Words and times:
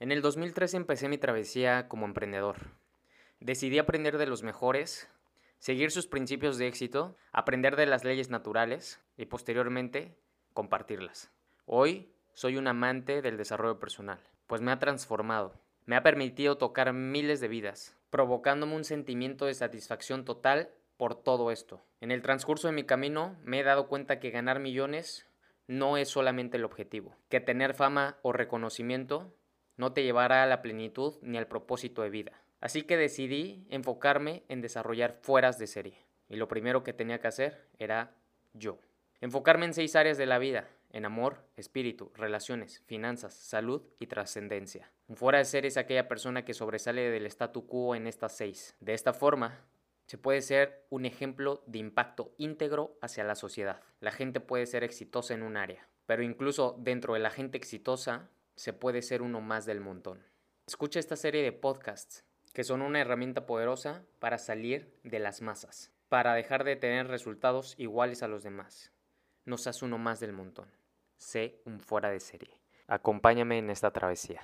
En 0.00 0.12
el 0.12 0.22
2013 0.22 0.78
empecé 0.78 1.10
mi 1.10 1.18
travesía 1.18 1.86
como 1.86 2.06
emprendedor. 2.06 2.56
Decidí 3.38 3.78
aprender 3.78 4.16
de 4.16 4.24
los 4.24 4.42
mejores, 4.42 5.10
seguir 5.58 5.90
sus 5.90 6.06
principios 6.06 6.56
de 6.56 6.68
éxito, 6.68 7.18
aprender 7.32 7.76
de 7.76 7.84
las 7.84 8.02
leyes 8.02 8.30
naturales 8.30 8.98
y 9.18 9.26
posteriormente 9.26 10.16
compartirlas. 10.54 11.30
Hoy 11.66 12.10
soy 12.32 12.56
un 12.56 12.66
amante 12.66 13.20
del 13.20 13.36
desarrollo 13.36 13.78
personal, 13.78 14.20
pues 14.46 14.62
me 14.62 14.72
ha 14.72 14.78
transformado, 14.78 15.60
me 15.84 15.96
ha 15.96 16.02
permitido 16.02 16.56
tocar 16.56 16.94
miles 16.94 17.40
de 17.40 17.48
vidas, 17.48 17.94
provocándome 18.08 18.76
un 18.76 18.84
sentimiento 18.84 19.44
de 19.44 19.52
satisfacción 19.52 20.24
total 20.24 20.70
por 20.96 21.14
todo 21.14 21.50
esto. 21.50 21.82
En 22.00 22.10
el 22.10 22.22
transcurso 22.22 22.68
de 22.68 22.74
mi 22.74 22.84
camino 22.84 23.36
me 23.44 23.60
he 23.60 23.64
dado 23.64 23.86
cuenta 23.86 24.18
que 24.18 24.30
ganar 24.30 24.60
millones 24.60 25.26
no 25.66 25.98
es 25.98 26.08
solamente 26.08 26.56
el 26.56 26.64
objetivo, 26.64 27.14
que 27.28 27.40
tener 27.40 27.74
fama 27.74 28.16
o 28.22 28.32
reconocimiento 28.32 29.34
no 29.80 29.94
te 29.94 30.02
llevará 30.02 30.42
a 30.42 30.46
la 30.46 30.60
plenitud 30.60 31.14
ni 31.22 31.38
al 31.38 31.48
propósito 31.48 32.02
de 32.02 32.10
vida. 32.10 32.32
Así 32.60 32.82
que 32.82 32.98
decidí 32.98 33.66
enfocarme 33.70 34.44
en 34.48 34.60
desarrollar 34.60 35.18
fueras 35.22 35.58
de 35.58 35.66
serie. 35.66 36.04
Y 36.28 36.36
lo 36.36 36.48
primero 36.48 36.84
que 36.84 36.92
tenía 36.92 37.18
que 37.18 37.28
hacer 37.28 37.66
era 37.78 38.14
yo. 38.52 38.78
Enfocarme 39.22 39.64
en 39.64 39.72
seis 39.72 39.96
áreas 39.96 40.18
de 40.18 40.26
la 40.26 40.38
vida, 40.38 40.68
en 40.90 41.06
amor, 41.06 41.46
espíritu, 41.56 42.12
relaciones, 42.14 42.82
finanzas, 42.86 43.32
salud 43.32 43.82
y 43.98 44.06
trascendencia. 44.06 44.92
Un 45.08 45.16
fuera 45.16 45.38
de 45.38 45.46
serie 45.46 45.68
es 45.68 45.78
aquella 45.78 46.08
persona 46.08 46.44
que 46.44 46.52
sobresale 46.52 47.10
del 47.10 47.24
statu 47.26 47.66
quo 47.66 47.94
en 47.94 48.06
estas 48.06 48.36
seis. 48.36 48.76
De 48.80 48.92
esta 48.92 49.14
forma, 49.14 49.64
se 50.06 50.18
puede 50.18 50.42
ser 50.42 50.84
un 50.90 51.06
ejemplo 51.06 51.62
de 51.66 51.78
impacto 51.78 52.34
íntegro 52.36 52.98
hacia 53.00 53.24
la 53.24 53.34
sociedad. 53.34 53.80
La 54.00 54.12
gente 54.12 54.40
puede 54.40 54.66
ser 54.66 54.84
exitosa 54.84 55.32
en 55.32 55.42
un 55.42 55.56
área, 55.56 55.88
pero 56.04 56.22
incluso 56.22 56.76
dentro 56.78 57.14
de 57.14 57.20
la 57.20 57.30
gente 57.30 57.56
exitosa 57.56 58.28
se 58.60 58.74
puede 58.74 59.00
ser 59.00 59.22
uno 59.22 59.40
más 59.40 59.64
del 59.64 59.80
montón. 59.80 60.22
Escucha 60.66 61.00
esta 61.00 61.16
serie 61.16 61.42
de 61.42 61.50
podcasts 61.50 62.26
que 62.52 62.62
son 62.62 62.82
una 62.82 63.00
herramienta 63.00 63.46
poderosa 63.46 64.04
para 64.18 64.36
salir 64.36 64.94
de 65.02 65.18
las 65.18 65.40
masas, 65.40 65.90
para 66.10 66.34
dejar 66.34 66.64
de 66.64 66.76
tener 66.76 67.06
resultados 67.06 67.74
iguales 67.78 68.22
a 68.22 68.28
los 68.28 68.42
demás. 68.42 68.92
No 69.46 69.56
seas 69.56 69.80
uno 69.80 69.96
más 69.96 70.20
del 70.20 70.34
montón. 70.34 70.68
Sé 71.16 71.62
un 71.64 71.80
fuera 71.80 72.10
de 72.10 72.20
serie. 72.20 72.60
Acompáñame 72.86 73.56
en 73.56 73.70
esta 73.70 73.92
travesía. 73.92 74.42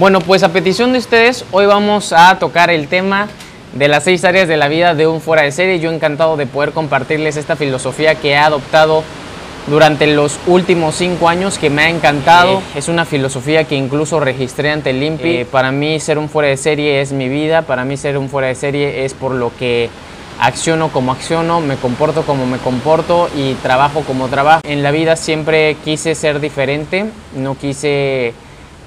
Bueno, 0.00 0.22
pues 0.22 0.42
a 0.42 0.48
petición 0.48 0.94
de 0.94 0.98
ustedes, 0.98 1.44
hoy 1.50 1.66
vamos 1.66 2.14
a 2.14 2.38
tocar 2.38 2.70
el 2.70 2.88
tema 2.88 3.28
de 3.74 3.86
las 3.86 4.04
seis 4.04 4.24
áreas 4.24 4.48
de 4.48 4.56
la 4.56 4.66
vida 4.68 4.94
de 4.94 5.06
un 5.06 5.20
fuera 5.20 5.42
de 5.42 5.52
serie. 5.52 5.78
Yo 5.78 5.92
encantado 5.92 6.38
de 6.38 6.46
poder 6.46 6.72
compartirles 6.72 7.36
esta 7.36 7.54
filosofía 7.54 8.14
que 8.14 8.30
he 8.30 8.36
adoptado 8.38 9.04
durante 9.66 10.06
los 10.06 10.38
últimos 10.46 10.94
cinco 10.94 11.28
años 11.28 11.58
que 11.58 11.68
me 11.68 11.82
ha 11.82 11.90
encantado. 11.90 12.62
Es 12.74 12.88
una 12.88 13.04
filosofía 13.04 13.64
que 13.64 13.76
incluso 13.76 14.20
registré 14.20 14.70
ante 14.70 14.88
el 14.88 15.02
INPI. 15.02 15.36
Eh, 15.36 15.44
para 15.44 15.70
mí 15.70 16.00
ser 16.00 16.16
un 16.16 16.30
fuera 16.30 16.48
de 16.48 16.56
serie 16.56 17.02
es 17.02 17.12
mi 17.12 17.28
vida, 17.28 17.60
para 17.60 17.84
mí 17.84 17.98
ser 17.98 18.16
un 18.16 18.30
fuera 18.30 18.48
de 18.48 18.54
serie 18.54 19.04
es 19.04 19.12
por 19.12 19.32
lo 19.32 19.54
que 19.54 19.90
acciono 20.40 20.88
como 20.88 21.12
acciono, 21.12 21.60
me 21.60 21.76
comporto 21.76 22.22
como 22.22 22.46
me 22.46 22.56
comporto 22.56 23.28
y 23.36 23.52
trabajo 23.56 24.00
como 24.06 24.28
trabajo. 24.28 24.62
En 24.64 24.82
la 24.82 24.92
vida 24.92 25.14
siempre 25.16 25.76
quise 25.84 26.14
ser 26.14 26.40
diferente, 26.40 27.04
no 27.36 27.54
quise 27.54 28.32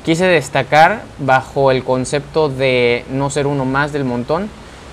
Quise 0.03 0.25
destacar 0.25 1.03
bajo 1.19 1.71
el 1.71 1.85
concepto 1.85 2.49
de 2.49 3.05
no 3.09 3.29
ser 3.29 3.47
uno 3.47 3.63
más 3.63 3.93
del 3.93 4.03
montón, 4.03 4.49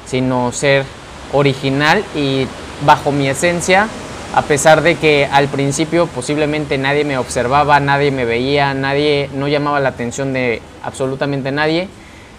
sino 0.07 0.53
ser 0.53 0.85
original 1.33 2.05
y 2.15 2.47
bajo 2.87 3.11
mi 3.11 3.29
esencia, 3.29 3.89
a 4.37 4.43
pesar 4.43 4.83
de 4.83 4.95
que 4.95 5.27
al 5.27 5.49
principio 5.49 6.07
posiblemente 6.07 6.79
nadie 6.79 7.05
me 7.05 7.19
observaba, 7.19 7.81
nadie 7.81 8.13
me 8.13 8.25
veía, 8.25 8.73
nadie 8.73 9.29
no 9.35 9.49
llamaba 9.49 9.81
la 9.81 9.89
atención 9.89 10.33
de 10.33 10.63
absolutamente 10.85 11.51
nadie, 11.51 11.89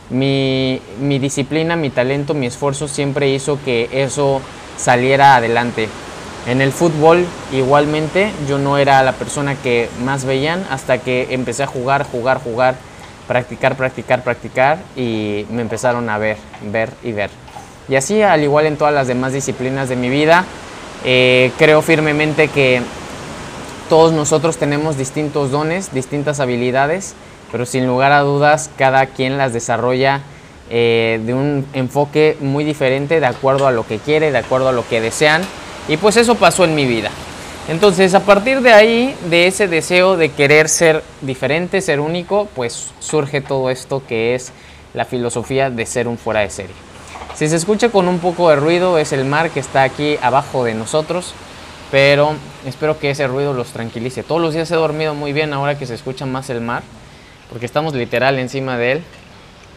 mi, 0.09 0.81
mi 1.01 1.19
disciplina, 1.19 1.75
mi 1.75 1.89
talento, 1.89 2.33
mi 2.33 2.45
esfuerzo 2.45 2.87
siempre 2.87 3.29
hizo 3.29 3.59
que 3.65 3.89
eso 3.91 4.41
saliera 4.77 5.35
adelante. 5.35 5.89
En 6.47 6.59
el 6.59 6.71
fútbol 6.71 7.25
igualmente 7.51 8.31
yo 8.47 8.57
no 8.57 8.77
era 8.77 9.03
la 9.03 9.13
persona 9.13 9.55
que 9.55 9.89
más 10.03 10.25
veían 10.25 10.65
hasta 10.71 10.97
que 10.97 11.27
empecé 11.31 11.63
a 11.63 11.67
jugar, 11.67 12.03
jugar, 12.03 12.41
jugar, 12.41 12.75
practicar, 13.27 13.77
practicar, 13.77 14.23
practicar 14.23 14.79
y 14.95 15.45
me 15.51 15.61
empezaron 15.61 16.09
a 16.09 16.17
ver, 16.17 16.37
ver 16.71 16.89
y 17.03 17.11
ver. 17.11 17.29
Y 17.87 17.95
así 17.95 18.21
al 18.23 18.43
igual 18.43 18.65
en 18.65 18.77
todas 18.77 18.93
las 18.93 19.07
demás 19.07 19.33
disciplinas 19.33 19.87
de 19.87 19.95
mi 19.95 20.09
vida, 20.09 20.45
eh, 21.05 21.51
creo 21.59 21.83
firmemente 21.83 22.47
que 22.47 22.81
todos 23.87 24.11
nosotros 24.11 24.57
tenemos 24.57 24.97
distintos 24.97 25.51
dones, 25.51 25.93
distintas 25.93 26.39
habilidades, 26.39 27.13
pero 27.51 27.67
sin 27.67 27.85
lugar 27.85 28.13
a 28.13 28.21
dudas 28.21 28.71
cada 28.77 29.05
quien 29.07 29.37
las 29.37 29.53
desarrolla 29.53 30.21
eh, 30.71 31.19
de 31.23 31.33
un 31.33 31.67
enfoque 31.73 32.37
muy 32.39 32.63
diferente 32.63 33.19
de 33.19 33.25
acuerdo 33.27 33.67
a 33.67 33.71
lo 33.71 33.85
que 33.85 33.99
quiere, 33.99 34.31
de 34.31 34.37
acuerdo 34.37 34.69
a 34.69 34.71
lo 34.71 34.87
que 34.87 35.01
desean 35.01 35.43
y 35.87 35.97
pues 35.97 36.17
eso 36.17 36.35
pasó 36.35 36.65
en 36.65 36.75
mi 36.75 36.85
vida. 36.85 37.11
Entonces, 37.67 38.13
a 38.15 38.21
partir 38.21 38.61
de 38.61 38.73
ahí, 38.73 39.15
de 39.29 39.47
ese 39.47 39.67
deseo 39.67 40.17
de 40.17 40.29
querer 40.29 40.67
ser 40.67 41.03
diferente, 41.21 41.81
ser 41.81 41.99
único, 41.99 42.47
pues 42.55 42.91
surge 42.99 43.39
todo 43.39 43.69
esto 43.69 44.01
que 44.07 44.35
es 44.35 44.51
la 44.93 45.05
filosofía 45.05 45.69
de 45.69 45.85
ser 45.85 46.07
un 46.07 46.17
fuera 46.17 46.41
de 46.41 46.49
serie. 46.49 46.75
Si 47.35 47.47
se 47.47 47.55
escucha 47.55 47.89
con 47.89 48.07
un 48.07 48.19
poco 48.19 48.49
de 48.49 48.55
ruido, 48.55 48.97
es 48.97 49.13
el 49.13 49.25
mar 49.25 49.51
que 49.51 49.59
está 49.59 49.83
aquí 49.83 50.17
abajo 50.21 50.63
de 50.63 50.73
nosotros, 50.73 51.33
pero 51.91 52.33
espero 52.65 52.99
que 52.99 53.11
ese 53.11 53.27
ruido 53.27 53.53
los 53.53 53.67
tranquilice. 53.67 54.23
Todos 54.23 54.41
los 54.41 54.53
días 54.53 54.69
he 54.71 54.75
dormido 54.75 55.13
muy 55.13 55.31
bien 55.31 55.53
ahora 55.53 55.77
que 55.77 55.85
se 55.85 55.93
escucha 55.93 56.25
más 56.25 56.49
el 56.49 56.61
mar, 56.61 56.83
porque 57.49 57.65
estamos 57.65 57.93
literal 57.93 58.37
encima 58.39 58.77
de 58.77 58.91
él. 58.93 59.03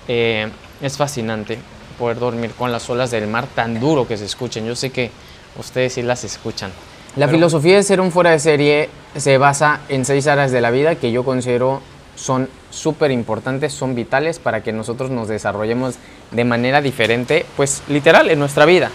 Eh, 0.08 0.48
es 0.80 0.96
fascinante 0.96 1.58
poder 1.98 2.18
dormir 2.18 2.52
con 2.52 2.72
las 2.72 2.88
olas 2.90 3.10
del 3.10 3.26
mar 3.28 3.46
tan 3.54 3.78
duro 3.78 4.08
que 4.08 4.16
se 4.16 4.24
escuchen. 4.24 4.66
Yo 4.66 4.74
sé 4.74 4.90
que 4.90 5.10
ustedes 5.56 5.94
sí 5.94 6.02
las 6.02 6.24
escuchan. 6.24 6.72
La 7.16 7.28
filosofía 7.28 7.76
de 7.76 7.82
ser 7.84 8.00
un 8.00 8.10
fuera 8.10 8.30
de 8.30 8.40
serie 8.40 8.90
se 9.16 9.38
basa 9.38 9.80
en 9.88 10.04
seis 10.04 10.26
áreas 10.26 10.50
de 10.50 10.60
la 10.60 10.70
vida 10.70 10.96
que 10.96 11.12
yo 11.12 11.24
considero 11.24 11.80
son 12.16 12.48
súper 12.70 13.10
importantes, 13.10 13.72
son 13.72 13.94
vitales 13.94 14.38
para 14.38 14.62
que 14.62 14.72
nosotros 14.72 15.10
nos 15.10 15.28
desarrollemos 15.28 15.94
de 16.32 16.44
manera 16.44 16.80
diferente, 16.80 17.46
pues 17.56 17.82
literal 17.88 18.30
en 18.30 18.38
nuestra 18.38 18.64
vida. 18.64 18.90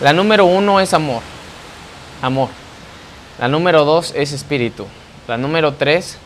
La 0.00 0.12
número 0.12 0.46
uno 0.46 0.80
es 0.80 0.94
amor, 0.94 1.22
amor. 2.22 2.48
La 3.40 3.48
número 3.48 3.84
dos 3.84 4.12
es 4.16 4.32
espíritu. 4.32 4.86
La 5.26 5.36
número 5.36 5.74
tres 5.74 6.18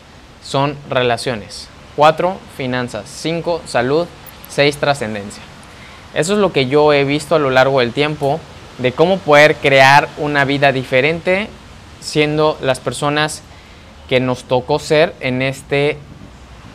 son 0.43 0.77
relaciones. 0.91 1.69
Cuatro, 1.97 2.39
finanzas. 2.57 3.05
Cinco, 3.07 3.63
salud. 3.67 4.07
Seis, 4.49 4.77
trascendencia. 4.77 5.43
Eso 6.13 6.35
es 6.35 6.39
lo 6.39 6.53
que 6.53 6.67
yo 6.67 6.93
he 6.93 7.05
visto 7.05 7.35
a 7.35 7.39
lo 7.39 7.51
largo 7.51 7.81
del 7.81 7.93
tiempo 7.93 8.41
de 8.79 8.93
cómo 8.93 9.19
poder 9.19 9.57
crear 9.57 10.09
una 10.19 10.45
vida 10.45 10.73
diferente 10.73 11.49
siendo 12.01 12.59
las 12.61 12.81
personas 12.81 13.43
que 14.09 14.21
nos 14.21 14.45
tocó 14.45 14.79
ser 14.79 15.15
en 15.21 15.43
este 15.43 15.97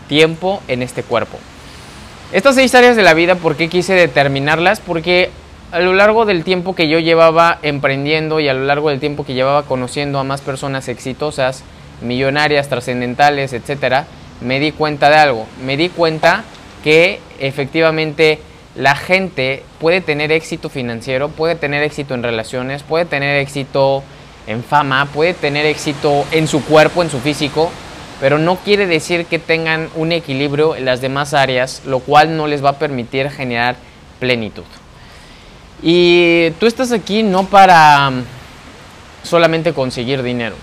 tiempo, 0.07 0.61
en 0.67 0.81
este 0.81 1.03
cuerpo. 1.03 1.37
Estas 2.31 2.55
seis 2.55 2.73
áreas 2.75 2.95
de 2.95 3.03
la 3.03 3.13
vida, 3.13 3.35
¿por 3.35 3.55
qué 3.55 3.69
quise 3.69 3.93
determinarlas? 3.93 4.79
Porque 4.79 5.29
a 5.71 5.79
lo 5.79 5.93
largo 5.93 6.25
del 6.25 6.43
tiempo 6.43 6.75
que 6.75 6.87
yo 6.87 6.99
llevaba 6.99 7.59
emprendiendo 7.61 8.39
y 8.39 8.47
a 8.47 8.53
lo 8.53 8.65
largo 8.65 8.89
del 8.89 8.99
tiempo 8.99 9.25
que 9.25 9.33
llevaba 9.33 9.63
conociendo 9.63 10.19
a 10.19 10.23
más 10.23 10.41
personas 10.41 10.87
exitosas, 10.87 11.63
millonarias, 12.01 12.69
trascendentales, 12.69 13.53
etcétera, 13.53 14.07
me 14.41 14.59
di 14.59 14.71
cuenta 14.71 15.09
de 15.09 15.17
algo. 15.17 15.45
Me 15.63 15.77
di 15.77 15.89
cuenta 15.89 16.43
que 16.83 17.19
efectivamente 17.39 18.39
la 18.75 18.95
gente 18.95 19.63
puede 19.79 20.01
tener 20.01 20.31
éxito 20.31 20.69
financiero, 20.69 21.29
puede 21.29 21.55
tener 21.55 21.83
éxito 21.83 22.13
en 22.13 22.23
relaciones, 22.23 22.83
puede 22.83 23.05
tener 23.05 23.37
éxito 23.37 24.03
en 24.47 24.63
fama, 24.63 25.07
puede 25.13 25.33
tener 25.33 25.65
éxito 25.65 26.25
en 26.31 26.47
su 26.47 26.63
cuerpo, 26.63 27.03
en 27.03 27.09
su 27.09 27.19
físico, 27.19 27.71
pero 28.19 28.37
no 28.37 28.57
quiere 28.57 28.87
decir 28.87 29.25
que 29.25 29.39
tengan 29.39 29.89
un 29.95 30.11
equilibrio 30.11 30.75
en 30.75 30.85
las 30.85 31.01
demás 31.01 31.33
áreas, 31.33 31.83
lo 31.85 31.99
cual 31.99 32.35
no 32.35 32.47
les 32.47 32.63
va 32.63 32.71
a 32.71 32.79
permitir 32.79 33.29
generar 33.29 33.75
plenitud. 34.19 34.63
Y 35.81 36.51
tú 36.59 36.65
estás 36.65 36.91
aquí 36.91 37.23
no 37.23 37.45
para 37.45 38.09
mm, 38.09 38.23
solamente 39.23 39.73
conseguir 39.73 40.21
dinero. 40.23 40.55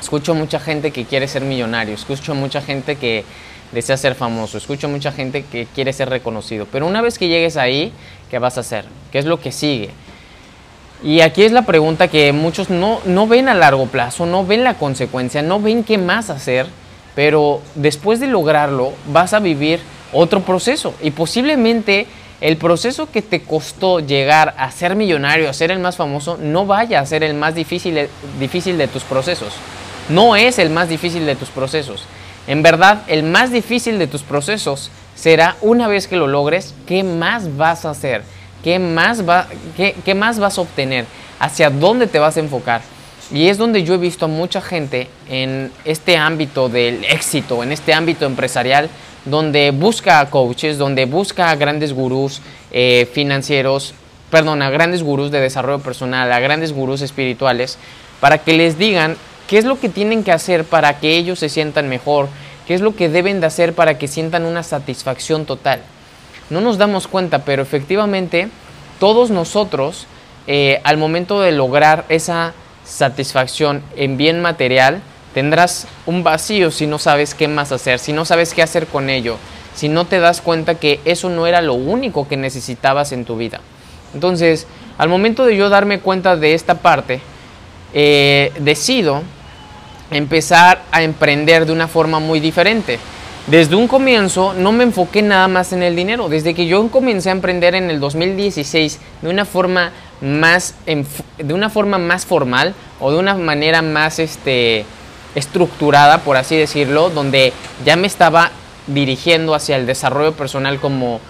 Escucho 0.00 0.34
mucha 0.34 0.58
gente 0.58 0.90
que 0.90 1.04
quiere 1.04 1.28
ser 1.28 1.42
millonario, 1.42 1.94
escucho 1.94 2.34
mucha 2.34 2.60
gente 2.60 2.96
que 2.96 3.24
desea 3.72 3.96
ser 3.96 4.14
famoso, 4.14 4.58
escucho 4.58 4.88
mucha 4.88 5.12
gente 5.12 5.44
que 5.44 5.66
quiere 5.74 5.92
ser 5.92 6.08
reconocido, 6.10 6.66
pero 6.70 6.86
una 6.86 7.02
vez 7.02 7.18
que 7.18 7.28
llegues 7.28 7.56
ahí, 7.56 7.92
¿qué 8.30 8.38
vas 8.38 8.56
a 8.56 8.60
hacer? 8.60 8.84
¿Qué 9.10 9.18
es 9.18 9.24
lo 9.24 9.40
que 9.40 9.52
sigue? 9.52 9.90
Y 11.02 11.20
aquí 11.20 11.42
es 11.42 11.52
la 11.52 11.62
pregunta 11.62 12.08
que 12.08 12.32
muchos 12.32 12.70
no, 12.70 13.00
no 13.04 13.26
ven 13.26 13.48
a 13.48 13.54
largo 13.54 13.86
plazo, 13.86 14.26
no 14.26 14.46
ven 14.46 14.64
la 14.64 14.74
consecuencia, 14.74 15.42
no 15.42 15.60
ven 15.60 15.84
qué 15.84 15.98
más 15.98 16.30
hacer, 16.30 16.66
pero 17.14 17.60
después 17.74 18.20
de 18.20 18.26
lograrlo 18.26 18.92
vas 19.12 19.34
a 19.34 19.40
vivir 19.40 19.80
otro 20.12 20.40
proceso 20.40 20.94
y 21.02 21.10
posiblemente 21.10 22.06
el 22.40 22.56
proceso 22.56 23.10
que 23.10 23.22
te 23.22 23.42
costó 23.42 24.00
llegar 24.00 24.54
a 24.58 24.70
ser 24.70 24.96
millonario, 24.96 25.48
a 25.48 25.52
ser 25.52 25.70
el 25.70 25.78
más 25.78 25.96
famoso, 25.96 26.38
no 26.40 26.66
vaya 26.66 27.00
a 27.00 27.06
ser 27.06 27.22
el 27.22 27.34
más 27.34 27.54
difícil, 27.54 28.08
difícil 28.38 28.76
de 28.76 28.88
tus 28.88 29.02
procesos. 29.02 29.54
No 30.08 30.36
es 30.36 30.58
el 30.58 30.70
más 30.70 30.88
difícil 30.88 31.24
de 31.24 31.36
tus 31.36 31.48
procesos. 31.48 32.04
En 32.46 32.62
verdad, 32.62 33.02
el 33.06 33.22
más 33.22 33.50
difícil 33.52 33.98
de 33.98 34.06
tus 34.06 34.22
procesos 34.22 34.90
será 35.14 35.56
una 35.62 35.88
vez 35.88 36.06
que 36.06 36.16
lo 36.16 36.26
logres, 36.26 36.74
¿qué 36.86 37.02
más 37.02 37.56
vas 37.56 37.84
a 37.84 37.90
hacer? 37.90 38.22
¿Qué 38.62 38.78
más, 38.78 39.28
va, 39.28 39.46
qué, 39.76 39.94
qué 40.04 40.14
más 40.14 40.38
vas 40.38 40.58
a 40.58 40.62
obtener? 40.62 41.06
¿Hacia 41.38 41.70
dónde 41.70 42.06
te 42.06 42.18
vas 42.18 42.36
a 42.36 42.40
enfocar? 42.40 42.82
Y 43.32 43.48
es 43.48 43.56
donde 43.58 43.82
yo 43.82 43.94
he 43.94 43.98
visto 43.98 44.26
a 44.26 44.28
mucha 44.28 44.60
gente 44.60 45.08
en 45.28 45.72
este 45.84 46.16
ámbito 46.16 46.68
del 46.68 47.04
éxito, 47.04 47.62
en 47.62 47.72
este 47.72 47.94
ámbito 47.94 48.26
empresarial, 48.26 48.90
donde 49.24 49.70
busca 49.70 50.20
a 50.20 50.28
coaches, 50.28 50.76
donde 50.76 51.06
busca 51.06 51.50
a 51.50 51.56
grandes 51.56 51.92
gurús 51.92 52.42
eh, 52.70 53.08
financieros, 53.12 53.94
perdón, 54.30 54.60
a 54.62 54.70
grandes 54.70 55.02
gurús 55.02 55.30
de 55.30 55.40
desarrollo 55.40 55.82
personal, 55.82 56.30
a 56.30 56.40
grandes 56.40 56.72
gurús 56.72 57.00
espirituales, 57.00 57.78
para 58.20 58.38
que 58.38 58.52
les 58.52 58.78
digan 58.78 59.16
qué 59.48 59.58
es 59.58 59.64
lo 59.64 59.78
que 59.78 59.88
tienen 59.88 60.24
que 60.24 60.32
hacer 60.32 60.64
para 60.64 60.98
que 60.98 61.16
ellos 61.16 61.38
se 61.38 61.48
sientan 61.48 61.88
mejor, 61.88 62.28
qué 62.66 62.74
es 62.74 62.80
lo 62.80 62.96
que 62.96 63.08
deben 63.08 63.40
de 63.40 63.46
hacer 63.46 63.74
para 63.74 63.98
que 63.98 64.08
sientan 64.08 64.44
una 64.44 64.62
satisfacción 64.62 65.46
total. 65.46 65.80
No 66.50 66.60
nos 66.60 66.78
damos 66.78 67.08
cuenta, 67.08 67.44
pero 67.44 67.62
efectivamente 67.62 68.48
todos 69.00 69.30
nosotros, 69.30 70.06
eh, 70.46 70.80
al 70.84 70.96
momento 70.96 71.40
de 71.40 71.52
lograr 71.52 72.04
esa 72.08 72.54
satisfacción 72.84 73.82
en 73.96 74.16
bien 74.16 74.40
material, 74.40 75.02
tendrás 75.32 75.88
un 76.06 76.22
vacío 76.22 76.70
si 76.70 76.86
no 76.86 76.98
sabes 76.98 77.34
qué 77.34 77.48
más 77.48 77.72
hacer, 77.72 77.98
si 77.98 78.12
no 78.12 78.24
sabes 78.24 78.54
qué 78.54 78.62
hacer 78.62 78.86
con 78.86 79.10
ello, 79.10 79.36
si 79.74 79.88
no 79.88 80.04
te 80.04 80.20
das 80.20 80.40
cuenta 80.40 80.76
que 80.76 81.00
eso 81.04 81.28
no 81.28 81.46
era 81.46 81.60
lo 81.60 81.74
único 81.74 82.28
que 82.28 82.36
necesitabas 82.36 83.12
en 83.12 83.24
tu 83.24 83.36
vida. 83.36 83.60
Entonces, 84.14 84.66
al 84.96 85.08
momento 85.08 85.44
de 85.44 85.56
yo 85.56 85.68
darme 85.70 85.98
cuenta 85.98 86.36
de 86.36 86.54
esta 86.54 86.76
parte, 86.76 87.20
eh, 87.94 88.52
decido 88.58 89.22
empezar 90.10 90.82
a 90.90 91.02
emprender 91.02 91.64
de 91.64 91.72
una 91.72 91.88
forma 91.88 92.18
muy 92.18 92.40
diferente. 92.40 92.98
Desde 93.46 93.76
un 93.76 93.88
comienzo 93.88 94.54
no 94.54 94.72
me 94.72 94.84
enfoqué 94.84 95.22
nada 95.22 95.48
más 95.48 95.72
en 95.72 95.82
el 95.82 95.94
dinero. 95.94 96.28
Desde 96.28 96.54
que 96.54 96.66
yo 96.66 96.88
comencé 96.88 97.28
a 97.28 97.32
emprender 97.32 97.74
en 97.74 97.90
el 97.90 98.00
2016 98.00 99.00
de 99.22 99.28
una 99.28 99.44
forma 99.44 99.92
más, 100.20 100.74
de 100.86 101.54
una 101.54 101.70
forma 101.70 101.98
más 101.98 102.26
formal 102.26 102.74
o 103.00 103.12
de 103.12 103.18
una 103.18 103.34
manera 103.34 103.82
más 103.82 104.18
este, 104.18 104.84
estructurada, 105.34 106.18
por 106.18 106.36
así 106.36 106.56
decirlo, 106.56 107.10
donde 107.10 107.52
ya 107.84 107.96
me 107.96 108.06
estaba 108.06 108.50
dirigiendo 108.86 109.54
hacia 109.54 109.76
el 109.76 109.86
desarrollo 109.86 110.32
personal 110.32 110.80
como 110.80 111.20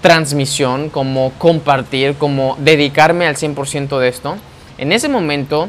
transmisión, 0.00 0.88
como 0.88 1.32
compartir, 1.38 2.14
como 2.14 2.56
dedicarme 2.58 3.26
al 3.26 3.36
100% 3.36 3.98
de 3.98 4.08
esto. 4.08 4.36
En 4.78 4.92
ese 4.92 5.08
momento 5.08 5.68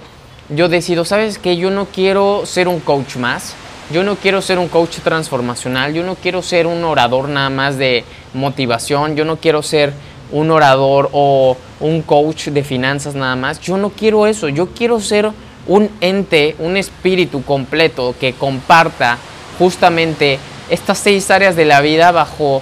yo 0.56 0.70
decido, 0.70 1.06
¿sabes 1.06 1.38
qué? 1.38 1.56
Yo 1.58 1.72
no 1.72 1.86
quiero 1.86 2.46
ser 2.46 2.68
un 2.68 2.80
coach 2.80 3.16
más, 3.16 3.54
yo 3.92 4.04
no 4.04 4.16
quiero 4.16 4.42
ser 4.42 4.60
un 4.60 4.68
coach 4.68 4.98
transformacional, 5.00 5.94
yo 5.94 6.04
no 6.04 6.16
quiero 6.16 6.42
ser 6.42 6.68
un 6.68 6.84
orador 6.84 7.30
nada 7.30 7.50
más 7.50 7.78
de 7.78 8.04
motivación, 8.34 9.16
yo 9.16 9.26
no 9.26 9.38
quiero 9.38 9.64
ser 9.64 9.94
un 10.32 10.52
orador 10.52 11.10
o 11.14 11.58
un 11.80 12.02
coach 12.02 12.48
de 12.48 12.64
finanzas 12.64 13.16
nada 13.16 13.36
más, 13.36 13.60
yo 13.60 13.78
no 13.78 13.90
quiero 13.90 14.28
eso, 14.28 14.50
yo 14.50 14.68
quiero 14.68 15.00
ser 15.00 15.32
un 15.68 15.90
ente, 16.02 16.56
un 16.60 16.78
espíritu 16.78 17.44
completo 17.44 18.16
que 18.20 18.34
comparta 18.34 19.18
justamente 19.58 20.40
estas 20.70 20.98
seis 20.98 21.30
áreas 21.32 21.56
de 21.56 21.66
la 21.66 21.82
vida 21.82 22.12
bajo 22.12 22.62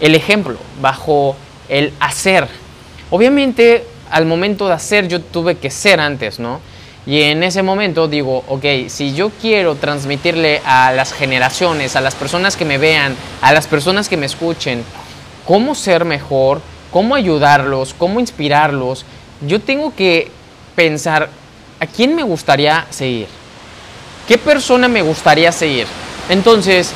el 0.00 0.14
ejemplo, 0.14 0.56
bajo 0.80 1.36
el 1.68 1.92
hacer. 2.00 2.48
Obviamente 3.10 3.84
al 4.10 4.26
momento 4.26 4.66
de 4.68 4.74
hacer 4.74 5.08
yo 5.08 5.20
tuve 5.20 5.56
que 5.56 5.70
ser 5.70 6.00
antes, 6.00 6.38
¿no? 6.38 6.60
Y 7.06 7.22
en 7.22 7.42
ese 7.42 7.62
momento 7.62 8.06
digo, 8.06 8.44
ok, 8.48 8.64
si 8.88 9.12
yo 9.14 9.30
quiero 9.40 9.74
transmitirle 9.74 10.62
a 10.64 10.92
las 10.92 11.12
generaciones, 11.12 11.96
a 11.96 12.00
las 12.00 12.14
personas 12.14 12.56
que 12.56 12.64
me 12.64 12.78
vean, 12.78 13.16
a 13.40 13.52
las 13.52 13.66
personas 13.66 14.08
que 14.08 14.16
me 14.16 14.26
escuchen, 14.26 14.84
cómo 15.46 15.74
ser 15.74 16.04
mejor, 16.04 16.60
cómo 16.92 17.14
ayudarlos, 17.16 17.94
cómo 17.94 18.20
inspirarlos, 18.20 19.04
yo 19.40 19.60
tengo 19.60 19.94
que 19.96 20.30
pensar 20.76 21.28
¿a 21.82 21.86
quién 21.86 22.14
me 22.14 22.22
gustaría 22.22 22.86
seguir? 22.90 23.26
¿Qué 24.28 24.38
persona 24.38 24.86
me 24.86 25.02
gustaría 25.02 25.50
seguir? 25.50 25.88
Entonces, 26.28 26.92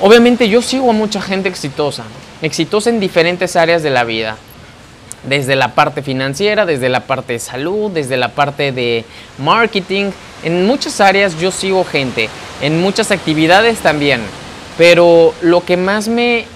obviamente 0.00 0.48
yo 0.48 0.62
sigo 0.62 0.90
a 0.90 0.92
mucha 0.92 1.20
gente 1.20 1.48
exitosa, 1.48 2.04
exitosa 2.42 2.90
en 2.90 3.00
diferentes 3.00 3.56
áreas 3.56 3.82
de 3.82 3.90
la 3.90 4.04
vida, 4.04 4.36
desde 5.24 5.56
la 5.56 5.74
parte 5.74 6.02
financiera, 6.02 6.66
desde 6.66 6.88
la 6.88 7.00
parte 7.00 7.34
de 7.34 7.38
salud, 7.38 7.90
desde 7.90 8.16
la 8.16 8.28
parte 8.28 8.72
de 8.72 9.04
marketing, 9.38 10.10
en 10.42 10.66
muchas 10.66 11.00
áreas 11.00 11.38
yo 11.38 11.50
sigo 11.50 11.84
gente, 11.84 12.28
en 12.60 12.80
muchas 12.80 13.10
actividades 13.10 13.78
también, 13.78 14.20
pero 14.76 15.34
lo 15.42 15.64
que 15.64 15.76
más 15.76 16.08
me, 16.08 16.46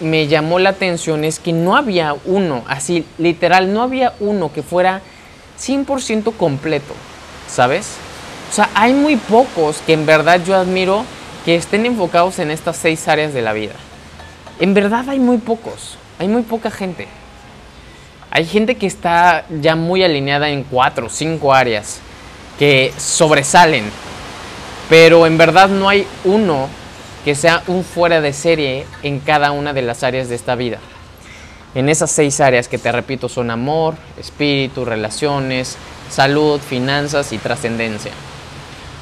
me 0.00 0.26
llamó 0.26 0.58
la 0.58 0.70
atención 0.70 1.24
es 1.24 1.38
que 1.38 1.52
no 1.52 1.76
había 1.76 2.14
uno, 2.24 2.64
así 2.66 3.04
literal, 3.18 3.72
no 3.72 3.82
había 3.82 4.14
uno 4.20 4.52
que 4.52 4.62
fuera 4.62 5.00
100% 5.60 6.36
completo, 6.36 6.94
¿sabes? 7.48 7.96
O 8.50 8.54
sea, 8.54 8.70
hay 8.74 8.94
muy 8.94 9.16
pocos 9.16 9.78
que 9.86 9.92
en 9.92 10.06
verdad 10.06 10.40
yo 10.44 10.56
admiro 10.56 11.04
que 11.44 11.54
estén 11.54 11.86
enfocados 11.86 12.38
en 12.38 12.50
estas 12.50 12.76
seis 12.76 13.06
áreas 13.08 13.34
de 13.34 13.42
la 13.42 13.52
vida. 13.52 13.74
En 14.58 14.74
verdad 14.74 15.08
hay 15.08 15.20
muy 15.20 15.38
pocos, 15.38 15.98
hay 16.18 16.28
muy 16.28 16.42
poca 16.42 16.70
gente. 16.70 17.06
Hay 18.30 18.44
gente 18.44 18.76
que 18.76 18.86
está 18.86 19.44
ya 19.60 19.76
muy 19.76 20.02
alineada 20.02 20.50
en 20.50 20.64
cuatro, 20.64 21.06
o 21.06 21.10
cinco 21.10 21.54
áreas 21.54 22.00
que 22.58 22.92
sobresalen, 22.96 23.84
pero 24.88 25.26
en 25.26 25.38
verdad 25.38 25.68
no 25.68 25.88
hay 25.88 26.06
uno 26.24 26.68
que 27.24 27.34
sea 27.34 27.62
un 27.66 27.84
fuera 27.84 28.20
de 28.20 28.32
serie 28.32 28.86
en 29.02 29.20
cada 29.20 29.52
una 29.52 29.72
de 29.72 29.82
las 29.82 30.02
áreas 30.02 30.28
de 30.28 30.34
esta 30.34 30.54
vida 30.54 30.78
en 31.74 31.88
esas 31.88 32.10
seis 32.10 32.40
áreas 32.40 32.68
que 32.68 32.78
te 32.78 32.90
repito 32.90 33.28
son 33.28 33.50
amor, 33.50 33.94
espíritu, 34.18 34.84
relaciones, 34.84 35.76
salud, 36.10 36.60
finanzas 36.60 37.32
y 37.32 37.38
trascendencia. 37.38 38.12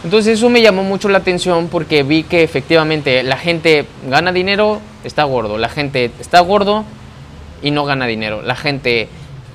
Entonces 0.05 0.39
eso 0.39 0.51
me 0.51 0.63
llamó 0.63 0.83
mucho 0.83 1.09
la 1.09 1.19
atención 1.19 1.69
porque 1.69 2.03
vi 2.03 2.23
que 2.23 2.43
efectivamente 2.43 3.23
la 3.23 3.37
gente 3.37 3.87
gana 4.09 4.33
dinero, 4.33 4.81
está 5.05 5.25
gordo, 5.25 5.59
la 5.59 5.69
gente 5.69 6.11
está 6.21 6.41
gordo 6.41 6.85
y 7.63 7.71
no 7.71 7.85
gana 7.85 8.07
dinero, 8.07 8.43
la 8.43 8.57
gente 8.57 9.09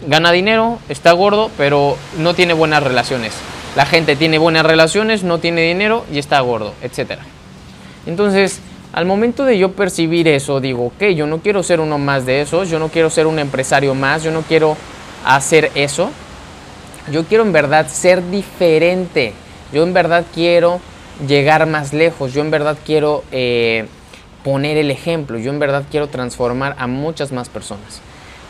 gana 0.07 0.31
dinero, 0.31 0.79
está 0.89 1.11
gordo, 1.11 1.51
pero 1.57 1.97
no 2.17 2.33
tiene 2.33 2.53
buenas 2.53 2.83
relaciones. 2.83 3.33
La 3.75 3.85
gente 3.85 4.15
tiene 4.15 4.37
buenas 4.37 4.65
relaciones, 4.65 5.23
no 5.23 5.39
tiene 5.39 5.61
dinero 5.61 6.05
y 6.11 6.19
está 6.19 6.39
gordo, 6.41 6.73
etc. 6.81 7.19
Entonces, 8.05 8.59
al 8.93 9.05
momento 9.05 9.45
de 9.45 9.57
yo 9.57 9.71
percibir 9.71 10.27
eso, 10.27 10.59
digo, 10.59 10.87
ok, 10.87 11.03
yo 11.15 11.25
no 11.25 11.39
quiero 11.39 11.63
ser 11.63 11.79
uno 11.79 11.97
más 11.97 12.25
de 12.25 12.41
esos, 12.41 12.69
yo 12.69 12.79
no 12.79 12.89
quiero 12.89 13.09
ser 13.09 13.27
un 13.27 13.39
empresario 13.39 13.95
más, 13.95 14.23
yo 14.23 14.31
no 14.31 14.41
quiero 14.41 14.75
hacer 15.25 15.71
eso. 15.75 16.11
Yo 17.11 17.23
quiero 17.25 17.43
en 17.43 17.51
verdad 17.51 17.87
ser 17.87 18.29
diferente, 18.29 19.33
yo 19.71 19.83
en 19.83 19.93
verdad 19.93 20.25
quiero 20.33 20.79
llegar 21.27 21.65
más 21.65 21.93
lejos, 21.93 22.33
yo 22.33 22.41
en 22.41 22.51
verdad 22.51 22.77
quiero 22.85 23.23
eh, 23.31 23.87
poner 24.43 24.77
el 24.77 24.91
ejemplo, 24.91 25.37
yo 25.37 25.51
en 25.51 25.59
verdad 25.59 25.83
quiero 25.89 26.07
transformar 26.07 26.75
a 26.77 26.87
muchas 26.87 27.31
más 27.31 27.49
personas. 27.49 28.01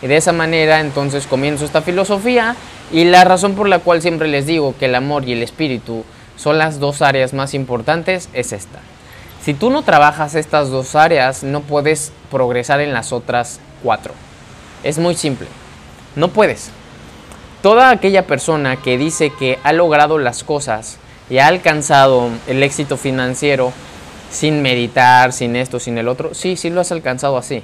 Y 0.02 0.08
de 0.08 0.18
esa 0.18 0.32
manera 0.32 0.80
entonces 0.80 1.28
comienzo 1.28 1.66
esta 1.66 1.82
filosofía 1.82 2.56
y 2.92 3.04
la 3.06 3.24
razón 3.24 3.56
por 3.56 3.68
la 3.68 3.80
cual 3.80 4.02
siempre 4.02 4.28
les 4.28 4.46
digo 4.46 4.76
que 4.80 4.86
el 4.86 4.96
amor 4.96 5.28
y 5.28 5.34
el 5.34 5.44
espíritu 5.44 6.04
son 6.36 6.58
las 6.58 6.80
dos 6.80 7.02
áreas 7.02 7.34
más 7.34 7.54
importantes 7.54 8.30
es 8.34 8.52
esta. 8.52 8.80
Si 9.44 9.54
tú 9.54 9.70
no 9.70 9.84
trabajas 9.84 10.36
estas 10.36 10.70
dos 10.70 10.96
áreas, 10.96 11.44
no 11.44 11.62
puedes 11.62 12.12
progresar 12.30 12.80
en 12.80 12.94
las 12.94 13.12
otras 13.12 13.60
cuatro. 13.84 14.14
Es 14.84 14.98
muy 14.98 15.16
simple. 15.16 15.48
No 16.16 16.30
puedes. 16.30 16.70
Toda 17.62 17.92
aquella 17.92 18.26
persona 18.26 18.78
que 18.78 18.98
dice 18.98 19.32
que 19.32 19.60
ha 19.64 19.74
logrado 19.74 20.18
las 20.18 20.44
cosas 20.44 20.98
y 21.30 21.38
ha 21.38 21.48
alcanzado 21.48 22.30
el 22.48 22.64
éxito 22.64 22.98
financiero 22.98 23.72
sin 24.32 24.62
meditar, 24.62 25.34
sin 25.34 25.56
esto, 25.56 25.80
sin 25.80 25.98
el 25.98 26.08
otro, 26.08 26.34
sí, 26.34 26.56
sí 26.56 26.70
lo 26.70 26.82
has 26.82 26.92
alcanzado 26.92 27.38
así. 27.38 27.62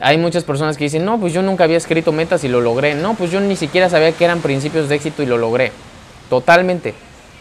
Hay 0.00 0.18
muchas 0.18 0.44
personas 0.44 0.76
que 0.76 0.84
dicen, 0.84 1.04
no, 1.04 1.18
pues 1.18 1.32
yo 1.32 1.42
nunca 1.42 1.64
había 1.64 1.76
escrito 1.76 2.12
metas 2.12 2.44
y 2.44 2.48
lo 2.48 2.60
logré. 2.60 2.94
No, 2.94 3.14
pues 3.14 3.30
yo 3.30 3.40
ni 3.40 3.56
siquiera 3.56 3.88
sabía 3.88 4.12
que 4.12 4.24
eran 4.24 4.40
principios 4.40 4.88
de 4.88 4.96
éxito 4.96 5.22
y 5.22 5.26
lo 5.26 5.38
logré. 5.38 5.72
Totalmente. 6.28 6.94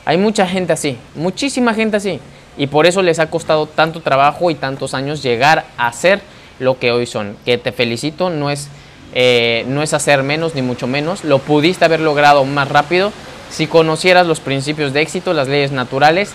Hay 0.05 0.17
mucha 0.17 0.47
gente 0.47 0.73
así, 0.73 0.97
muchísima 1.15 1.73
gente 1.73 1.97
así 1.97 2.19
y 2.57 2.67
por 2.67 2.85
eso 2.85 3.01
les 3.01 3.19
ha 3.19 3.29
costado 3.29 3.67
tanto 3.67 4.01
trabajo 4.01 4.51
y 4.51 4.55
tantos 4.55 4.93
años 4.93 5.23
llegar 5.23 5.65
a 5.77 5.91
ser 5.93 6.21
lo 6.59 6.77
que 6.77 6.91
hoy 6.91 7.05
son. 7.05 7.37
Que 7.45 7.57
te 7.57 7.71
felicito, 7.71 8.29
no 8.29 8.49
es, 8.49 8.67
eh, 9.13 9.63
no 9.67 9.81
es 9.81 9.93
hacer 9.93 10.23
menos 10.23 10.55
ni 10.55 10.61
mucho 10.61 10.87
menos, 10.87 11.23
lo 11.23 11.39
pudiste 11.39 11.85
haber 11.85 12.01
logrado 12.01 12.43
más 12.45 12.67
rápido 12.67 13.11
si 13.49 13.67
conocieras 13.67 14.27
los 14.27 14.39
principios 14.39 14.93
de 14.93 15.01
éxito, 15.01 15.33
las 15.33 15.47
leyes 15.47 15.71
naturales 15.71 16.33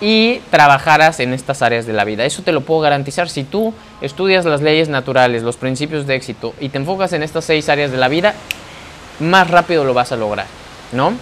y 0.00 0.38
trabajaras 0.50 1.20
en 1.20 1.32
estas 1.32 1.62
áreas 1.62 1.86
de 1.86 1.92
la 1.92 2.04
vida. 2.04 2.24
Eso 2.24 2.42
te 2.42 2.52
lo 2.52 2.60
puedo 2.60 2.80
garantizar. 2.80 3.28
Si 3.28 3.44
tú 3.44 3.74
estudias 4.00 4.44
las 4.44 4.62
leyes 4.62 4.88
naturales, 4.88 5.42
los 5.42 5.56
principios 5.56 6.06
de 6.06 6.14
éxito 6.14 6.54
y 6.60 6.68
te 6.68 6.78
enfocas 6.78 7.12
en 7.12 7.22
estas 7.22 7.44
seis 7.44 7.68
áreas 7.68 7.90
de 7.90 7.96
la 7.96 8.08
vida, 8.08 8.34
más 9.20 9.50
rápido 9.50 9.84
lo 9.84 9.94
vas 9.94 10.12
a 10.12 10.16
lograr, 10.16 10.46
¿no? 10.92 11.12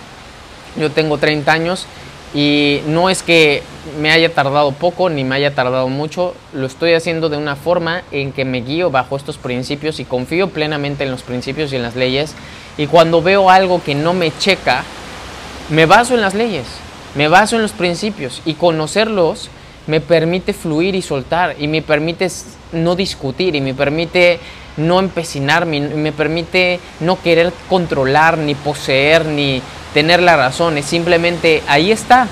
Yo 0.79 0.91
tengo 0.91 1.17
30 1.17 1.51
años 1.51 1.87
y 2.35 2.83
no 2.87 3.09
es 3.09 3.23
que 3.23 3.63
me 3.99 4.11
haya 4.11 4.35
tardado 4.35 4.73
poco 4.73 5.09
ni 5.09 5.25
me 5.25 5.37
haya 5.37 5.55
tardado 5.55 5.89
mucho, 5.89 6.35
lo 6.53 6.67
estoy 6.67 6.93
haciendo 6.93 7.31
de 7.31 7.39
una 7.39 7.57
forma 7.57 8.03
en 8.11 8.33
que 8.33 8.45
me 8.45 8.61
guío 8.61 8.91
bajo 8.91 9.17
estos 9.17 9.39
principios 9.39 10.01
y 10.01 10.05
confío 10.05 10.51
plenamente 10.51 11.05
en 11.05 11.11
los 11.11 11.23
principios 11.23 11.73
y 11.73 11.77
en 11.77 11.83
las 11.83 11.97
leyes. 11.97 12.35
Y 12.77 12.89
cuando 12.89 13.23
veo 13.23 13.49
algo 13.49 13.83
que 13.83 13.95
no 13.95 14.13
me 14.13 14.37
checa, 14.37 14.85
me 15.71 15.87
baso 15.87 16.15
en 16.15 16.21
las 16.21 16.35
leyes, 16.35 16.67
me 17.17 17.29
baso 17.29 17.57
en 17.57 17.63
los 17.63 17.73
principios 17.73 18.43
y 18.45 18.55
conocerlos 18.55 19.49
me 19.87 20.01
permite 20.01 20.53
fluir 20.53 20.95
y 20.95 21.03
soltar 21.03 21.57
y 21.59 21.69
me 21.69 21.83
permite 21.83 22.29
no 22.73 22.97
discutir 22.97 23.55
y 23.55 23.61
me 23.61 23.75
permite 23.75 24.41
no 24.77 25.01
empecinarme, 25.01 25.81
me 25.81 26.13
permite 26.13 26.81
no 27.01 27.21
querer 27.23 27.53
controlar 27.69 28.37
ni 28.37 28.55
poseer 28.55 29.25
ni 29.25 29.63
tener 29.95 30.21
la 30.21 30.37
razón, 30.37 30.77
es 30.77 30.85
simplemente 30.85 31.63
ahí 31.67 31.91
está. 31.91 32.29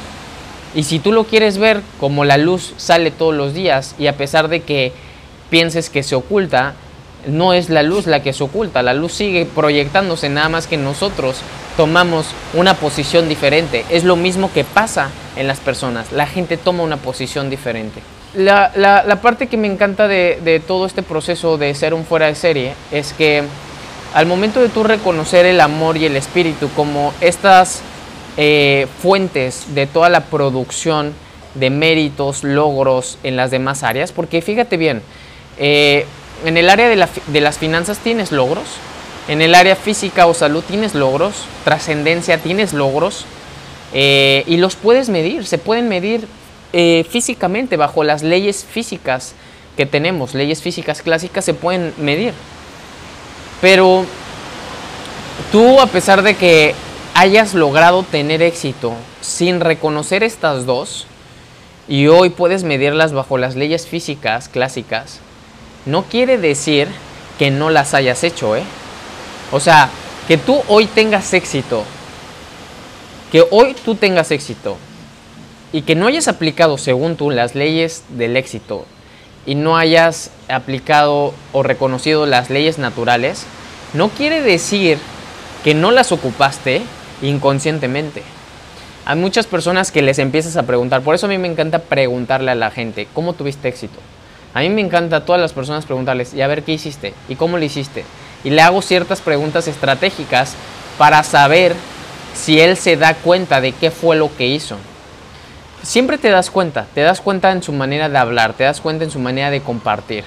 Y 0.74 0.82
si 0.82 0.98
tú 0.98 1.12
lo 1.12 1.24
quieres 1.24 1.56
ver 1.56 1.80
como 1.98 2.24
la 2.24 2.36
luz 2.36 2.74
sale 2.76 3.10
todos 3.10 3.34
los 3.34 3.54
días 3.54 3.94
y 3.98 4.08
a 4.08 4.16
pesar 4.16 4.48
de 4.48 4.62
que 4.62 4.92
pienses 5.48 5.88
que 5.88 6.02
se 6.02 6.16
oculta, 6.16 6.74
no 7.26 7.52
es 7.52 7.70
la 7.70 7.82
luz 7.82 8.06
la 8.06 8.22
que 8.22 8.32
se 8.32 8.44
oculta, 8.44 8.82
la 8.82 8.94
luz 8.94 9.12
sigue 9.12 9.46
proyectándose, 9.46 10.28
nada 10.28 10.48
más 10.48 10.66
que 10.66 10.76
nosotros 10.76 11.36
tomamos 11.76 12.26
una 12.54 12.74
posición 12.74 13.28
diferente. 13.28 13.84
Es 13.90 14.04
lo 14.04 14.16
mismo 14.16 14.52
que 14.52 14.64
pasa 14.64 15.10
en 15.36 15.46
las 15.46 15.60
personas, 15.60 16.12
la 16.12 16.26
gente 16.26 16.56
toma 16.56 16.82
una 16.82 16.96
posición 16.96 17.50
diferente. 17.50 18.00
La, 18.34 18.72
la, 18.74 19.20
parte 19.20 19.46
que 19.46 19.56
me 19.56 19.68
encanta 19.68 20.08
de, 20.08 20.40
de 20.42 20.58
todo 20.58 20.86
este 20.86 21.04
proceso 21.04 21.56
de 21.56 21.72
ser 21.74 21.94
un 21.94 22.04
fuera 22.04 22.26
de 22.26 22.34
serie 22.34 22.74
es 22.90 23.12
que 23.12 23.44
al 24.12 24.26
momento 24.26 24.60
de 24.60 24.68
tú 24.68 24.82
reconocer 24.82 25.46
el 25.46 25.60
amor 25.60 25.96
y 25.96 26.06
el 26.06 26.16
espíritu 26.16 26.68
como 26.74 27.12
estas 27.20 27.82
eh, 28.36 28.88
fuentes 29.00 29.74
de 29.74 29.86
toda 29.86 30.08
la 30.08 30.20
producción 30.22 31.12
de 31.54 31.70
méritos, 31.70 32.42
logros 32.42 33.18
en 33.22 33.36
las 33.36 33.52
demás 33.52 33.84
áreas, 33.84 34.10
porque 34.10 34.42
fíjate 34.42 34.76
bien, 34.76 35.02
eh, 35.56 36.04
en 36.44 36.56
el 36.56 36.70
área 36.70 36.88
de, 36.88 37.40
las 37.40 37.58
finanzas 37.58 37.98
tienes 37.98 38.32
logros, 38.32 38.64
en 39.28 39.42
el 39.42 39.54
área 39.54 39.76
física 39.76 40.26
o 40.26 40.34
salud 40.34 40.62
tienes 40.66 40.94
logros, 40.94 41.46
trascendencia 41.64 42.38
tienes 42.38 42.72
logros, 42.72 43.24
eh, 43.92 44.44
y 44.46 44.56
los 44.56 44.76
puedes 44.76 45.08
medir, 45.08 45.46
se 45.46 45.58
pueden 45.58 45.88
medir 45.88 46.26
físicamente 47.08 47.76
bajo 47.76 48.02
las 48.02 48.24
leyes 48.24 48.64
físicas 48.64 49.34
que 49.76 49.86
tenemos, 49.86 50.34
leyes 50.34 50.60
físicas 50.60 51.02
clásicas 51.02 51.44
se 51.44 51.54
pueden 51.54 51.94
medir. 51.98 52.32
Pero 53.60 54.04
tú, 55.52 55.80
a 55.80 55.86
pesar 55.86 56.22
de 56.22 56.36
que 56.36 56.74
hayas 57.14 57.54
logrado 57.54 58.02
tener 58.02 58.42
éxito 58.42 58.92
sin 59.20 59.60
reconocer 59.60 60.22
estas 60.22 60.66
dos, 60.66 61.06
y 61.88 62.06
hoy 62.06 62.30
puedes 62.30 62.64
medirlas 62.64 63.12
bajo 63.12 63.38
las 63.38 63.56
leyes 63.56 63.86
físicas 63.86 64.48
clásicas, 64.48 65.20
no 65.86 66.04
quiere 66.04 66.38
decir 66.38 66.88
que 67.38 67.50
no 67.50 67.70
las 67.70 67.94
hayas 67.94 68.24
hecho, 68.24 68.56
¿eh? 68.56 68.62
O 69.52 69.60
sea, 69.60 69.90
que 70.26 70.38
tú 70.38 70.62
hoy 70.68 70.86
tengas 70.86 71.32
éxito, 71.34 71.84
que 73.30 73.44
hoy 73.50 73.74
tú 73.84 73.94
tengas 73.94 74.30
éxito 74.30 74.76
y 75.72 75.82
que 75.82 75.94
no 75.94 76.06
hayas 76.06 76.28
aplicado 76.28 76.78
según 76.78 77.16
tú 77.16 77.30
las 77.30 77.54
leyes 77.54 78.04
del 78.10 78.36
éxito 78.36 78.86
y 79.44 79.54
no 79.54 79.76
hayas 79.76 80.30
aplicado 80.48 81.34
o 81.52 81.62
reconocido 81.62 82.26
las 82.26 82.48
leyes 82.48 82.78
naturales, 82.78 83.44
no 83.92 84.08
quiere 84.08 84.40
decir 84.40 84.98
que 85.62 85.74
no 85.74 85.90
las 85.90 86.12
ocupaste 86.12 86.82
inconscientemente. 87.22 88.22
Hay 89.04 89.16
muchas 89.16 89.46
personas 89.46 89.92
que 89.92 90.00
les 90.00 90.18
empiezas 90.18 90.56
a 90.56 90.62
preguntar, 90.62 91.02
por 91.02 91.14
eso 91.14 91.26
a 91.26 91.28
mí 91.28 91.36
me 91.36 91.48
encanta 91.48 91.80
preguntarle 91.80 92.50
a 92.50 92.54
la 92.54 92.70
gente, 92.70 93.06
¿cómo 93.12 93.34
tuviste 93.34 93.68
éxito? 93.68 93.98
A 94.54 94.60
mí 94.60 94.70
me 94.70 94.80
encanta 94.80 95.16
a 95.16 95.24
todas 95.24 95.40
las 95.40 95.52
personas 95.52 95.84
preguntarles, 95.84 96.32
y 96.32 96.40
a 96.40 96.46
ver 96.46 96.62
qué 96.62 96.72
hiciste, 96.72 97.12
y 97.28 97.34
cómo 97.34 97.58
lo 97.58 97.64
hiciste. 97.64 98.04
Y 98.44 98.50
le 98.50 98.62
hago 98.62 98.80
ciertas 98.80 99.20
preguntas 99.20 99.68
estratégicas 99.68 100.54
para 100.96 101.22
saber 101.22 101.74
si 102.34 102.60
él 102.60 102.76
se 102.76 102.96
da 102.96 103.14
cuenta 103.14 103.60
de 103.60 103.72
qué 103.72 103.90
fue 103.90 104.16
lo 104.16 104.34
que 104.36 104.46
hizo 104.46 104.78
siempre 105.84 106.18
te 106.18 106.30
das 106.30 106.50
cuenta, 106.50 106.86
te 106.94 107.02
das 107.02 107.20
cuenta 107.20 107.52
en 107.52 107.62
su 107.62 107.72
manera 107.72 108.08
de 108.08 108.18
hablar, 108.18 108.54
te 108.54 108.64
das 108.64 108.80
cuenta 108.80 109.04
en 109.04 109.10
su 109.10 109.18
manera 109.18 109.50
de 109.50 109.60
compartir. 109.60 110.24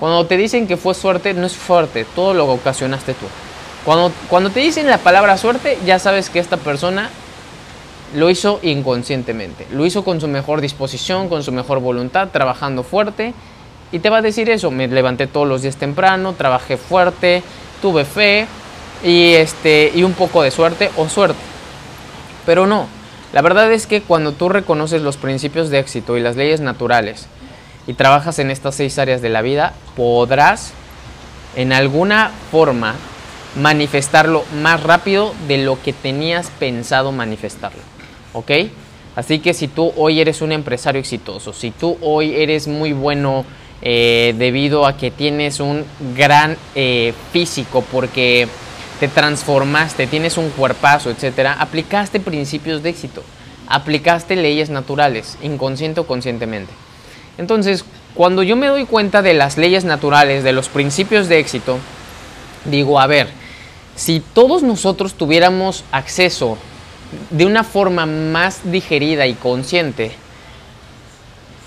Cuando 0.00 0.26
te 0.26 0.36
dicen 0.36 0.66
que 0.66 0.76
fue 0.76 0.94
suerte, 0.94 1.34
no 1.34 1.46
es 1.46 1.52
suerte, 1.52 2.06
todo 2.14 2.34
lo 2.34 2.46
ocasionaste 2.46 3.14
tú. 3.14 3.26
Cuando, 3.84 4.12
cuando 4.28 4.50
te 4.50 4.60
dicen 4.60 4.86
la 4.86 4.98
palabra 4.98 5.36
suerte, 5.36 5.78
ya 5.84 5.98
sabes 5.98 6.30
que 6.30 6.38
esta 6.38 6.56
persona 6.56 7.10
lo 8.14 8.30
hizo 8.30 8.58
inconscientemente, 8.62 9.66
lo 9.70 9.84
hizo 9.84 10.04
con 10.04 10.20
su 10.20 10.28
mejor 10.28 10.60
disposición, 10.60 11.28
con 11.28 11.42
su 11.42 11.52
mejor 11.52 11.80
voluntad, 11.80 12.28
trabajando 12.28 12.82
fuerte. 12.82 13.34
Y 13.92 14.00
te 14.00 14.10
va 14.10 14.18
a 14.18 14.22
decir 14.22 14.50
eso, 14.50 14.70
me 14.70 14.86
levanté 14.88 15.26
todos 15.26 15.48
los 15.48 15.62
días 15.62 15.76
temprano, 15.76 16.34
trabajé 16.34 16.76
fuerte, 16.76 17.42
tuve 17.80 18.04
fe 18.04 18.46
y, 19.02 19.32
este, 19.34 19.92
y 19.94 20.02
un 20.02 20.12
poco 20.12 20.42
de 20.42 20.50
suerte 20.50 20.90
o 20.96 21.08
suerte. 21.08 21.40
Pero 22.44 22.66
no, 22.66 22.86
la 23.32 23.42
verdad 23.42 23.70
es 23.72 23.86
que 23.86 24.02
cuando 24.02 24.32
tú 24.32 24.48
reconoces 24.48 25.02
los 25.02 25.16
principios 25.16 25.70
de 25.70 25.78
éxito 25.78 26.16
y 26.16 26.20
las 26.20 26.36
leyes 26.36 26.60
naturales 26.60 27.26
y 27.86 27.94
trabajas 27.94 28.38
en 28.38 28.50
estas 28.50 28.74
seis 28.74 28.98
áreas 28.98 29.22
de 29.22 29.28
la 29.28 29.42
vida, 29.42 29.74
podrás 29.96 30.72
en 31.56 31.72
alguna 31.72 32.30
forma 32.50 32.94
manifestarlo 33.56 34.44
más 34.62 34.82
rápido 34.82 35.34
de 35.46 35.58
lo 35.58 35.80
que 35.82 35.92
tenías 35.92 36.50
pensado 36.58 37.12
manifestarlo. 37.12 37.87
¿Ok? 38.32 38.50
Así 39.16 39.40
que 39.40 39.52
si 39.52 39.66
tú 39.68 39.92
hoy 39.96 40.20
eres 40.20 40.42
un 40.42 40.52
empresario 40.52 41.00
exitoso, 41.00 41.52
si 41.52 41.70
tú 41.72 41.98
hoy 42.02 42.36
eres 42.36 42.68
muy 42.68 42.92
bueno 42.92 43.44
eh, 43.82 44.34
debido 44.38 44.86
a 44.86 44.96
que 44.96 45.10
tienes 45.10 45.60
un 45.60 45.84
gran 46.16 46.56
eh, 46.74 47.12
físico, 47.32 47.84
porque 47.90 48.46
te 49.00 49.08
transformaste, 49.08 50.06
tienes 50.06 50.36
un 50.36 50.50
cuerpazo, 50.50 51.10
etcétera, 51.10 51.56
aplicaste 51.58 52.20
principios 52.20 52.82
de 52.82 52.90
éxito, 52.90 53.22
aplicaste 53.68 54.36
leyes 54.36 54.70
naturales, 54.70 55.36
inconsciente 55.42 56.00
o 56.00 56.06
conscientemente. 56.06 56.72
Entonces, 57.38 57.84
cuando 58.14 58.42
yo 58.42 58.56
me 58.56 58.66
doy 58.66 58.84
cuenta 58.84 59.22
de 59.22 59.34
las 59.34 59.58
leyes 59.58 59.84
naturales, 59.84 60.42
de 60.42 60.52
los 60.52 60.68
principios 60.68 61.28
de 61.28 61.38
éxito, 61.38 61.78
digo, 62.64 63.00
a 63.00 63.06
ver, 63.06 63.28
si 63.94 64.20
todos 64.20 64.62
nosotros 64.62 65.14
tuviéramos 65.14 65.84
acceso 65.92 66.58
de 67.30 67.46
una 67.46 67.64
forma 67.64 68.06
más 68.06 68.70
digerida 68.70 69.26
y 69.26 69.34
consciente, 69.34 70.12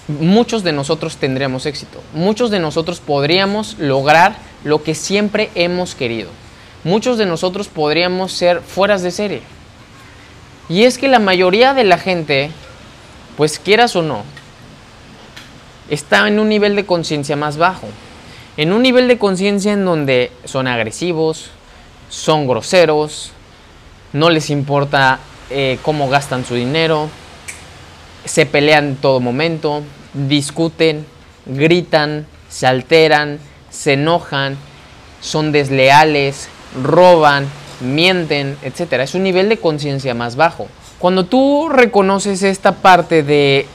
muchos 0.08 0.64
de 0.64 0.72
nosotros 0.72 1.18
tendríamos 1.18 1.66
éxito. 1.66 2.02
Muchos 2.14 2.52
de 2.52 2.60
nosotros 2.60 3.00
podríamos 3.00 3.78
lograr 3.80 4.36
lo 4.64 4.84
que 4.84 4.96
siempre 4.96 5.50
hemos 5.56 5.96
querido 5.96 6.30
muchos 6.84 7.18
de 7.18 7.26
nosotros 7.26 7.68
podríamos 7.68 8.32
ser 8.32 8.62
fueras 8.62 9.02
de 9.02 9.12
serie. 9.12 9.42
Y 10.70 10.84
es 10.84 10.98
que 10.98 11.08
la 11.08 11.20
mayoría 11.20 11.74
de 11.74 11.84
la 11.84 11.98
gente, 11.98 12.52
pues 13.38 13.60
quieras 13.60 13.96
o 13.96 14.02
no, 14.02 14.24
está 15.90 16.28
en 16.28 16.40
un 16.40 16.50
nivel 16.50 16.76
de 16.76 16.86
conciencia 16.86 17.36
más 17.36 17.58
bajo. 17.58 17.88
En 18.58 18.74
un 18.74 18.82
nivel 18.82 19.08
de 19.08 19.18
conciencia 19.18 19.74
en 19.74 19.86
donde 19.86 20.32
son 20.46 20.68
agresivos, 20.68 21.52
son 22.10 22.48
groseros, 22.48 23.32
no 24.14 24.30
les 24.30 24.50
importa 24.50 25.20
eh, 25.52 25.80
cómo 25.82 26.10
gastan 26.10 26.46
su 26.46 26.56
dinero, 26.56 27.10
se 28.26 28.46
pelean 28.46 28.86
en 28.86 28.96
todo 28.96 29.20
momento, 29.20 29.84
discuten, 30.14 31.06
gritan, 31.46 32.26
se 32.50 32.68
alteran, 32.68 33.40
se 33.70 33.94
enojan, 33.94 34.58
son 35.22 35.52
desleales, 35.52 36.50
roban, 36.82 37.48
mienten, 37.80 38.58
etc. 38.64 38.94
Es 38.94 39.16
un 39.16 39.24
nivel 39.24 39.50
de 39.50 39.58
conciencia 39.58 40.14
más 40.14 40.36
bajo. 40.36 40.68
Cuando 41.00 41.26
tú 41.26 41.70
reconoces 41.70 42.44
esta 42.44 42.74
parte 42.74 43.24
de 43.24 43.66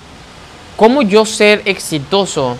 cómo 0.76 1.02
yo 1.02 1.26
ser 1.26 1.62
exitoso 1.64 2.56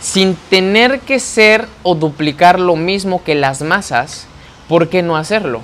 sin 0.00 0.34
tener 0.34 1.00
que 1.00 1.20
ser 1.20 1.68
o 1.82 1.94
duplicar 1.94 2.58
lo 2.58 2.76
mismo 2.76 3.22
que 3.22 3.34
las 3.34 3.62
masas, 3.62 4.26
¿por 4.68 4.88
qué 4.88 5.02
no 5.02 5.16
hacerlo? 5.16 5.60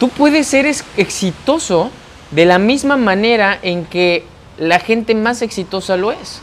Tú 0.00 0.08
puedes 0.08 0.46
ser 0.46 0.64
exitoso 0.96 1.90
de 2.30 2.46
la 2.46 2.58
misma 2.58 2.96
manera 2.96 3.58
en 3.60 3.84
que 3.84 4.24
la 4.56 4.80
gente 4.80 5.14
más 5.14 5.42
exitosa 5.42 5.98
lo 5.98 6.10
es. 6.10 6.40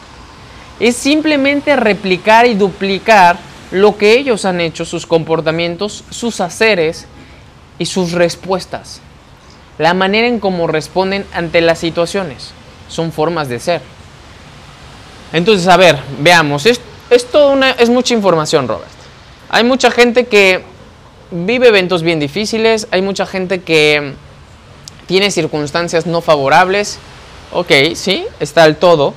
Es 0.79 0.95
simplemente 0.95 1.75
replicar 1.75 2.45
y 2.45 2.53
duplicar 2.53 3.39
lo 3.71 3.97
que 3.97 4.13
ellos 4.13 4.45
han 4.45 4.61
hecho, 4.61 4.85
sus 4.85 5.07
comportamientos, 5.07 6.03
sus 6.11 6.39
haceres 6.39 7.07
y 7.79 7.87
sus 7.87 8.11
respuestas. 8.11 9.01
La 9.79 9.95
manera 9.95 10.27
en 10.27 10.39
cómo 10.39 10.67
responden 10.67 11.25
ante 11.33 11.59
las 11.61 11.79
situaciones. 11.79 12.51
son 12.89 13.11
formas 13.11 13.49
de 13.49 13.59
ser. 13.59 13.81
Entonces, 15.33 15.67
a 15.67 15.75
ver, 15.77 15.97
veamos, 16.19 16.67
es, 16.67 16.79
es, 17.09 17.27
una, 17.33 17.71
es 17.71 17.89
mucha 17.89 18.13
información, 18.13 18.67
Robert. 18.67 18.87
Hay 19.49 19.63
mucha 19.63 19.89
gente 19.89 20.27
que 20.27 20.63
vive 21.31 21.67
eventos 21.67 22.03
bien 22.03 22.19
difíciles, 22.19 22.87
hay 22.91 23.01
mucha 23.01 23.25
gente 23.25 23.61
que 23.61 24.13
tiene 25.07 25.31
circunstancias 25.31 26.05
no 26.05 26.21
favorables. 26.21 26.99
Ok, 27.51 27.71
sí, 27.95 28.25
está 28.39 28.65
el 28.65 28.75
todo. 28.75 29.13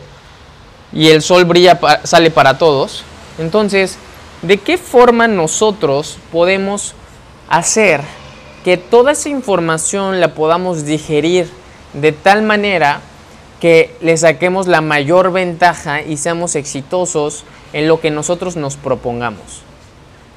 Y 0.93 1.09
el 1.09 1.23
sol 1.23 1.45
brilla, 1.45 1.79
sale 2.05 2.31
para 2.31 2.59
todos. 2.59 3.05
Entonces, 3.39 3.99
¿de 4.43 4.59
qué 4.59 4.79
forma 4.79 5.29
nosotros 5.29 6.19
podemos 6.33 6.95
hacer 7.49 8.01
que 8.65 8.77
toda 8.77 9.13
esa 9.13 9.29
información 9.29 10.21
la 10.21 10.35
podamos 10.35 10.85
digerir 10.85 11.51
de 11.93 12.13
tal 12.13 12.43
manera 12.43 13.01
que 13.61 13.95
le 14.01 14.17
saquemos 14.17 14.67
la 14.67 14.81
mayor 14.81 15.33
ventaja 15.33 16.03
y 16.03 16.17
seamos 16.17 16.55
exitosos 16.55 17.45
en 17.73 17.89
lo 17.89 18.01
que 18.01 18.11
nosotros 18.11 18.57
nos 18.57 18.77
propongamos? 18.77 19.63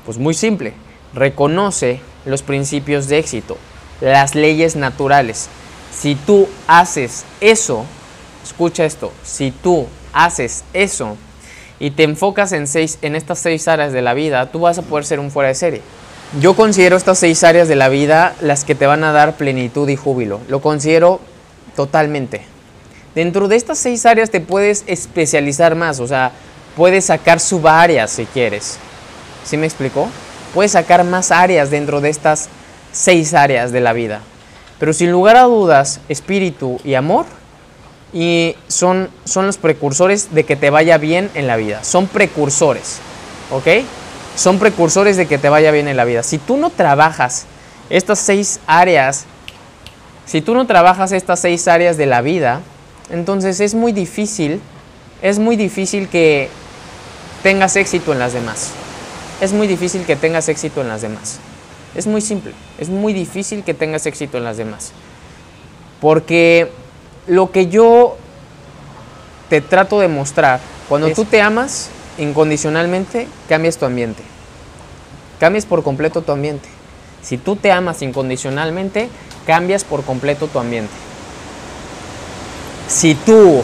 Pues 0.06 0.18
muy 0.18 0.34
simple, 0.34 0.74
reconoce 1.14 2.02
los 2.26 2.42
principios 2.42 3.08
de 3.08 3.20
éxito, 3.20 3.58
las 4.02 4.36
leyes 4.36 4.76
naturales. 4.76 5.50
Si 5.96 6.16
tú 6.16 6.48
haces 6.68 7.26
eso, 7.42 7.86
escucha 8.44 8.86
esto, 8.86 9.12
si 9.24 9.52
tú 9.52 9.88
haces 10.12 10.64
eso 10.74 11.18
y 11.80 11.92
te 11.92 12.04
enfocas 12.04 12.52
en, 12.52 12.68
seis, 12.68 12.98
en 13.02 13.16
estas 13.16 13.40
seis 13.40 13.68
áreas 13.68 13.94
de 13.94 14.02
la 14.02 14.14
vida, 14.14 14.52
tú 14.52 14.62
vas 14.62 14.78
a 14.78 14.84
poder 14.84 15.06
ser 15.06 15.20
un 15.20 15.32
fuera 15.32 15.50
de 15.50 15.56
serie. 15.56 15.82
Yo 16.40 16.56
considero 16.56 16.98
estas 16.98 17.20
seis 17.20 17.44
áreas 17.44 17.68
de 17.68 17.76
la 17.76 17.90
vida 17.90 18.36
las 18.42 18.64
que 18.64 18.74
te 18.74 18.88
van 18.88 19.04
a 19.04 19.12
dar 19.12 19.38
plenitud 19.38 19.88
y 19.88 19.96
júbilo. 19.96 20.40
Lo 20.48 20.62
considero 20.62 21.20
totalmente. 21.76 22.42
Dentro 23.14 23.48
de 23.48 23.56
estas 23.56 23.78
seis 23.78 24.06
áreas 24.08 24.32
te 24.32 24.42
puedes 24.42 24.84
especializar 24.88 25.76
más, 25.76 26.00
o 26.00 26.08
sea, 26.08 26.32
puedes 26.76 27.06
sacar 27.06 27.40
subáreas 27.40 28.10
si 28.10 28.26
quieres. 28.26 28.80
¿Sí 29.46 29.58
me 29.58 29.68
explicó? 29.68 30.08
Puedes 30.54 30.74
sacar 30.74 31.04
más 31.04 31.32
áreas 31.32 31.72
dentro 31.72 32.00
de 32.00 32.10
estas 32.10 32.50
seis 32.92 33.34
áreas 33.34 33.72
de 33.72 33.82
la 33.82 33.94
vida. 33.94 34.22
Pero 34.80 34.94
sin 34.94 35.12
lugar 35.12 35.36
a 35.36 35.44
dudas, 35.44 36.00
espíritu 36.10 36.80
y 36.84 36.94
amor 36.94 37.26
y 38.14 38.56
son, 38.68 39.10
son 39.26 39.48
los 39.48 39.58
precursores 39.58 40.34
de 40.34 40.44
que 40.44 40.56
te 40.56 40.70
vaya 40.70 40.98
bien 40.98 41.32
en 41.34 41.48
la 41.48 41.56
vida. 41.56 41.84
Son 41.84 42.08
precursores, 42.08 43.00
¿ok? 43.52 43.84
Son 44.36 44.60
precursores 44.60 45.18
de 45.18 45.26
que 45.26 45.38
te 45.38 45.50
vaya 45.50 45.72
bien 45.72 45.88
en 45.88 45.98
la 45.98 46.06
vida. 46.06 46.22
Si 46.22 46.38
tú 46.38 46.58
no 46.58 46.70
trabajas 46.70 47.46
estas 47.90 48.20
seis 48.20 48.60
áreas, 48.68 49.26
si 50.26 50.42
tú 50.42 50.54
no 50.54 50.68
trabajas 50.68 51.12
estas 51.12 51.40
seis 51.40 51.68
áreas 51.68 51.98
de 51.98 52.06
la 52.06 52.22
vida, 52.22 52.62
entonces 53.10 53.60
es 53.60 53.74
muy 53.74 53.92
difícil, 53.92 54.62
es 55.22 55.40
muy 55.40 55.56
difícil 55.56 56.08
que 56.10 56.50
tengas 57.42 57.76
éxito 57.76 58.14
en 58.14 58.20
las 58.20 58.34
demás 58.34 58.72
es 59.42 59.54
muy 59.54 59.68
difícil 59.68 60.06
que 60.06 60.16
tengas 60.16 60.50
éxito 60.50 60.82
en 60.82 60.88
las 60.88 61.02
demás. 61.02 61.40
Es 61.96 62.08
muy 62.08 62.22
simple, 62.22 62.54
es 62.80 62.90
muy 62.90 63.14
difícil 63.14 63.64
que 63.64 63.74
tengas 63.74 64.06
éxito 64.06 64.38
en 64.38 64.44
las 64.44 64.58
demás. 64.58 64.92
Porque 66.02 66.72
lo 67.28 67.52
que 67.52 67.68
yo 67.68 68.18
te 69.50 69.62
trato 69.62 70.00
de 70.00 70.08
mostrar, 70.08 70.60
cuando 70.90 71.12
tú 71.12 71.26
te 71.26 71.42
amas 71.42 71.90
incondicionalmente, 72.18 73.28
cambias 73.48 73.78
tu 73.78 73.86
ambiente. 73.86 74.24
Cambias 75.40 75.66
por 75.66 75.84
completo 75.84 76.22
tu 76.22 76.32
ambiente. 76.32 76.68
Si 77.22 77.38
tú 77.38 77.56
te 77.56 77.72
amas 77.72 78.02
incondicionalmente, 78.02 79.10
cambias 79.46 79.84
por 79.84 80.04
completo 80.04 80.48
tu 80.48 80.60
ambiente. 80.60 80.94
Si 82.88 83.16
tú 83.16 83.64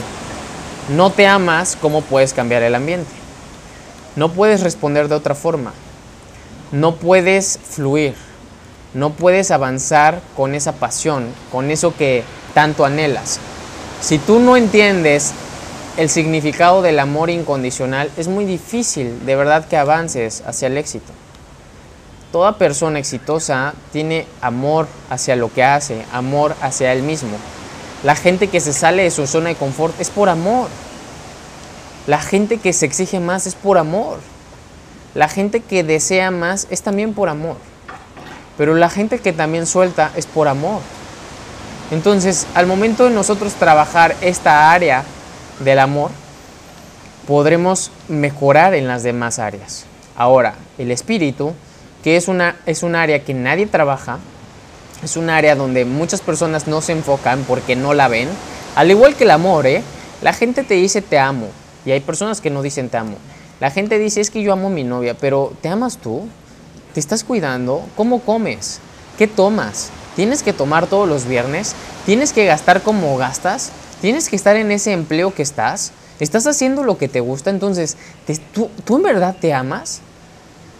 no 0.90 1.10
te 1.12 1.28
amas, 1.28 1.78
¿cómo 1.80 2.02
puedes 2.02 2.34
cambiar 2.34 2.64
el 2.64 2.76
ambiente? 2.76 3.19
No 4.20 4.28
puedes 4.34 4.60
responder 4.64 5.08
de 5.08 5.16
otra 5.16 5.34
forma. 5.34 5.72
No 6.74 6.96
puedes 6.96 7.58
fluir. 7.58 8.16
No 8.94 9.12
puedes 9.12 9.50
avanzar 9.50 10.20
con 10.36 10.56
esa 10.56 10.74
pasión, 10.74 11.28
con 11.54 11.72
eso 11.72 11.96
que 11.96 12.26
tanto 12.54 12.84
anhelas. 12.84 13.39
Si 14.02 14.17
tú 14.17 14.41
no 14.41 14.58
entiendes 14.58 15.32
el 15.96 16.10
significado 16.10 16.82
del 16.82 17.00
amor 17.00 17.30
incondicional, 17.30 18.12
es 18.17 18.28
muy 18.28 18.43
difícil 18.43 19.26
de 19.26 19.38
verdad 19.38 19.65
que 19.70 19.78
avances 19.78 20.43
hacia 20.46 20.67
el 20.67 20.78
éxito. 20.78 21.13
Toda 22.34 22.58
persona 22.58 23.00
exitosa 23.00 23.74
tiene 23.93 24.28
amor 24.41 24.89
hacia 25.10 25.38
lo 25.38 25.50
que 25.54 25.63
hace, 25.63 26.04
amor 26.12 26.58
hacia 26.62 26.91
él 26.91 27.04
mismo. 27.04 27.38
La 28.04 28.17
gente 28.17 28.50
que 28.50 28.60
se 28.60 28.74
sale 28.74 29.04
de 29.04 29.12
su 29.12 29.26
zona 29.28 29.48
de 29.48 29.56
confort 29.56 29.98
es 29.98 30.10
por 30.10 30.28
amor. 30.28 30.67
La 32.10 32.19
gente 32.19 32.58
que 32.58 32.74
se 32.74 32.88
exige 32.88 33.19
más 33.19 33.45
es 33.45 33.54
por 33.54 33.78
amor. 33.78 34.17
La 35.13 35.30
gente 35.30 35.60
que 35.60 35.84
desea 35.84 36.32
más 36.32 36.65
es 36.72 36.82
también 36.82 37.13
por 37.13 37.30
amor. 37.30 37.58
Pero 38.58 38.74
la 38.74 38.89
gente 38.89 39.19
que 39.19 39.32
también 39.32 39.67
suelta 39.67 40.12
es 40.15 40.26
por 40.26 40.48
amor. 40.48 40.82
Entonces, 41.91 42.48
al 42.56 42.65
momento 42.65 43.04
de 43.04 43.12
nosotros 43.12 43.54
trabajar 43.54 44.15
esta 44.22 44.72
área 44.72 45.04
del 45.60 45.78
amor, 45.78 46.10
podremos 47.28 47.91
mejorar 48.08 48.74
en 48.74 48.88
las 48.88 49.04
demás 49.04 49.38
áreas. 49.38 49.86
Ahora, 50.15 50.56
el 50.80 50.89
espíritu, 50.89 51.54
que 52.04 52.17
es 52.17 52.28
una, 52.28 52.56
es 52.65 52.82
un 52.82 52.95
área 52.95 53.24
que 53.24 53.36
nadie 53.36 53.67
trabaja, 53.67 54.17
es 55.04 55.15
un 55.15 55.30
área 55.30 55.56
donde 55.56 55.86
muchas 55.86 56.22
personas 56.22 56.65
no 56.65 56.82
se 56.82 56.93
enfocan 56.93 57.43
porque 57.48 57.76
no 57.76 57.93
la 57.93 58.08
ven, 58.08 58.30
al 58.76 58.89
igual 58.89 59.13
que 59.13 59.26
el 59.26 59.32
amor, 59.32 59.67
¿eh? 59.67 59.84
la 60.24 60.34
gente 60.34 60.63
te 60.63 60.74
dice 60.74 61.04
te 61.04 61.19
amo, 61.19 61.50
y 61.89 61.91
hay 61.91 62.02
personas 62.02 62.39
que 62.39 62.52
no 62.52 62.62
dicen 62.62 62.89
te 62.89 62.97
amo. 62.97 63.15
La 63.60 63.71
gente 63.71 63.97
dice 63.97 64.21
es 64.21 64.30
que 64.30 64.43
yo 64.43 64.54
amo 64.54 64.67
a 64.67 64.69
mi 64.69 64.84
novia, 64.84 65.15
pero 65.15 65.54
¿te 65.60 65.69
amas 65.69 65.97
tú? 65.97 66.28
¿Te 66.93 66.99
estás 66.99 67.23
cuidando? 67.23 67.84
¿Cómo 67.97 68.21
comes? 68.21 68.80
¿Qué 69.17 69.25
tomas? 69.25 69.89
¿Tienes 70.15 70.43
que 70.43 70.54
tomar 70.54 70.86
todos 70.86 71.10
los 71.10 71.25
viernes? 71.25 71.73
¿Tienes 72.06 72.32
que 72.32 72.45
gastar 72.45 72.84
como 72.84 73.17
gastas? 73.17 73.71
¿Tienes 74.02 74.30
que 74.30 74.36
estar 74.36 74.56
en 74.56 74.69
ese 74.69 74.91
empleo 74.91 75.34
que 75.34 75.41
estás? 75.41 75.91
¿Estás 76.19 76.45
haciendo 76.45 76.84
lo 76.84 76.99
que 76.99 77.08
te 77.08 77.21
gusta? 77.21 77.49
Entonces, 77.49 77.97
¿tú, 78.54 78.69
¿tú 78.86 78.97
en 78.97 79.04
verdad 79.04 79.36
te 79.41 79.52
amas? 79.52 80.02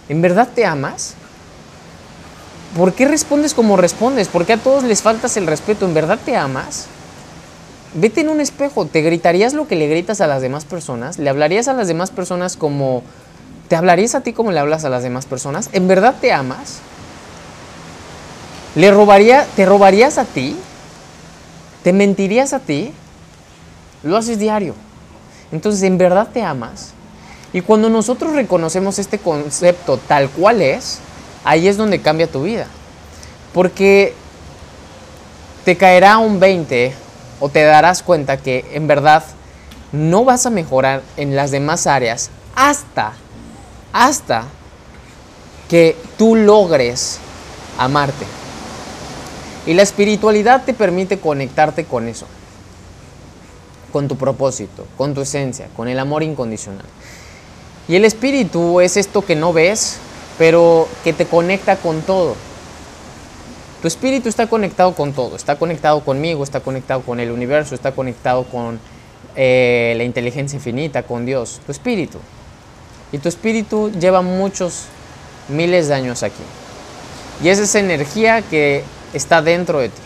¿En 0.10 0.22
verdad 0.22 0.48
te 0.54 0.64
amas? 0.64 1.16
¿Por 2.78 2.94
qué 2.94 3.08
respondes 3.08 3.56
como 3.56 3.78
respondes? 3.78 4.28
¿Por 4.28 4.46
qué 4.46 4.54
a 4.54 4.58
todos 4.58 4.84
les 4.84 5.02
faltas 5.02 5.38
el 5.38 5.48
respeto? 5.48 5.88
¿En 5.88 5.96
verdad 5.96 6.20
te 6.24 6.36
amas? 6.36 6.88
Vete 7.94 8.22
en 8.22 8.30
un 8.30 8.40
espejo, 8.40 8.86
¿te 8.86 9.02
gritarías 9.02 9.54
lo 9.54 9.68
que 9.68 9.76
le 9.76 9.88
gritas 9.88 10.22
a 10.22 10.28
las 10.28 10.42
demás 10.42 10.66
personas? 10.66 11.18
¿Le 11.18 11.30
hablarías 11.30 11.68
a 11.68 11.74
las 11.74 11.88
demás 11.88 12.12
personas 12.12 12.58
como... 12.58 13.04
¿Te 13.68 13.76
hablarías 13.76 14.16
a 14.16 14.22
ti 14.22 14.34
como 14.34 14.52
le 14.52 14.60
hablas 14.60 14.86
a 14.86 14.90
las 14.90 15.04
demás 15.04 15.26
personas? 15.26 15.70
¿En 15.74 15.88
verdad 15.88 16.16
te 16.20 16.32
amas? 16.32 16.80
¿Le 18.76 18.92
robaría, 18.92 19.46
¿Te 19.56 19.66
robarías 19.66 20.18
a 20.18 20.26
ti? 20.26 20.56
¿Te 21.84 21.94
mentirías 21.94 22.54
a 22.54 22.60
ti? 22.60 22.92
Lo 24.04 24.18
haces 24.18 24.40
diario. 24.40 24.74
Entonces, 25.52 25.84
¿en 25.84 25.98
verdad 25.98 26.30
te 26.34 26.42
amas? 26.42 26.94
Y 27.54 27.62
cuando 27.62 27.90
nosotros 27.90 28.34
reconocemos 28.34 29.00
este 29.00 29.18
concepto 29.18 29.98
tal 29.98 30.30
cual 30.30 30.62
es, 30.62 31.00
ahí 31.44 31.68
es 31.68 31.78
donde 31.78 32.02
cambia 32.02 32.28
tu 32.28 32.44
vida. 32.44 32.68
Porque 33.54 34.14
te 35.66 35.76
caerá 35.76 36.20
un 36.20 36.40
20 36.40 36.94
o 37.40 37.50
te 37.50 37.64
darás 37.64 38.04
cuenta 38.04 38.38
que 38.38 38.66
en 38.74 38.88
verdad 38.88 39.24
no 39.92 40.24
vas 40.24 40.46
a 40.46 40.50
mejorar 40.50 41.02
en 41.18 41.36
las 41.36 41.52
demás 41.52 41.88
áreas 41.88 42.30
hasta, 42.56 43.14
hasta 43.94 44.44
que 45.70 45.96
tú 46.18 46.36
logres 46.36 47.20
amarte. 47.78 48.26
Y 49.66 49.74
la 49.74 49.84
espiritualidad 49.84 50.64
te 50.64 50.74
permite 50.74 51.20
conectarte 51.20 51.86
con 51.86 52.08
eso, 52.08 52.26
con 53.92 54.08
tu 54.08 54.18
propósito, 54.18 54.86
con 54.98 55.14
tu 55.14 55.22
esencia, 55.22 55.68
con 55.76 55.88
el 55.88 56.00
amor 56.00 56.24
incondicional. 56.24 56.86
Y 57.88 57.96
el 57.96 58.06
espíritu 58.06 58.82
es 58.82 58.98
esto 58.98 59.24
que 59.24 59.36
no 59.36 59.54
ves, 59.54 59.98
pero 60.38 60.88
que 61.04 61.14
te 61.14 61.26
conecta 61.26 61.76
con 61.78 62.02
todo. 62.02 62.36
Tu 63.82 63.88
espíritu 63.88 64.28
está 64.28 64.48
conectado 64.48 64.94
con 64.94 65.14
todo, 65.14 65.38
está 65.38 65.58
conectado 65.58 66.02
conmigo, 66.02 66.44
está 66.44 66.60
conectado 66.60 67.02
con 67.02 67.22
el 67.22 67.32
universo, 67.32 67.76
está 67.76 67.94
conectado 67.94 68.44
con 68.44 68.78
eh, 69.38 69.94
la 69.96 70.04
inteligencia 70.04 70.58
infinita, 70.58 71.04
con 71.04 71.26
Dios, 71.26 71.62
tu 71.66 71.72
espíritu. 71.72 72.18
Y 73.14 73.20
tu 73.20 73.30
espíritu 73.30 73.90
lleva 73.92 74.22
muchos 74.22 74.86
miles 75.48 75.88
de 75.88 75.94
años 75.94 76.24
aquí. 76.24 76.44
Y 77.42 77.48
es 77.48 77.60
esa 77.60 77.80
energía 77.80 78.42
que 78.42 78.84
está 79.14 79.42
dentro 79.42 79.80
de 79.80 79.88
ti. 79.88 80.02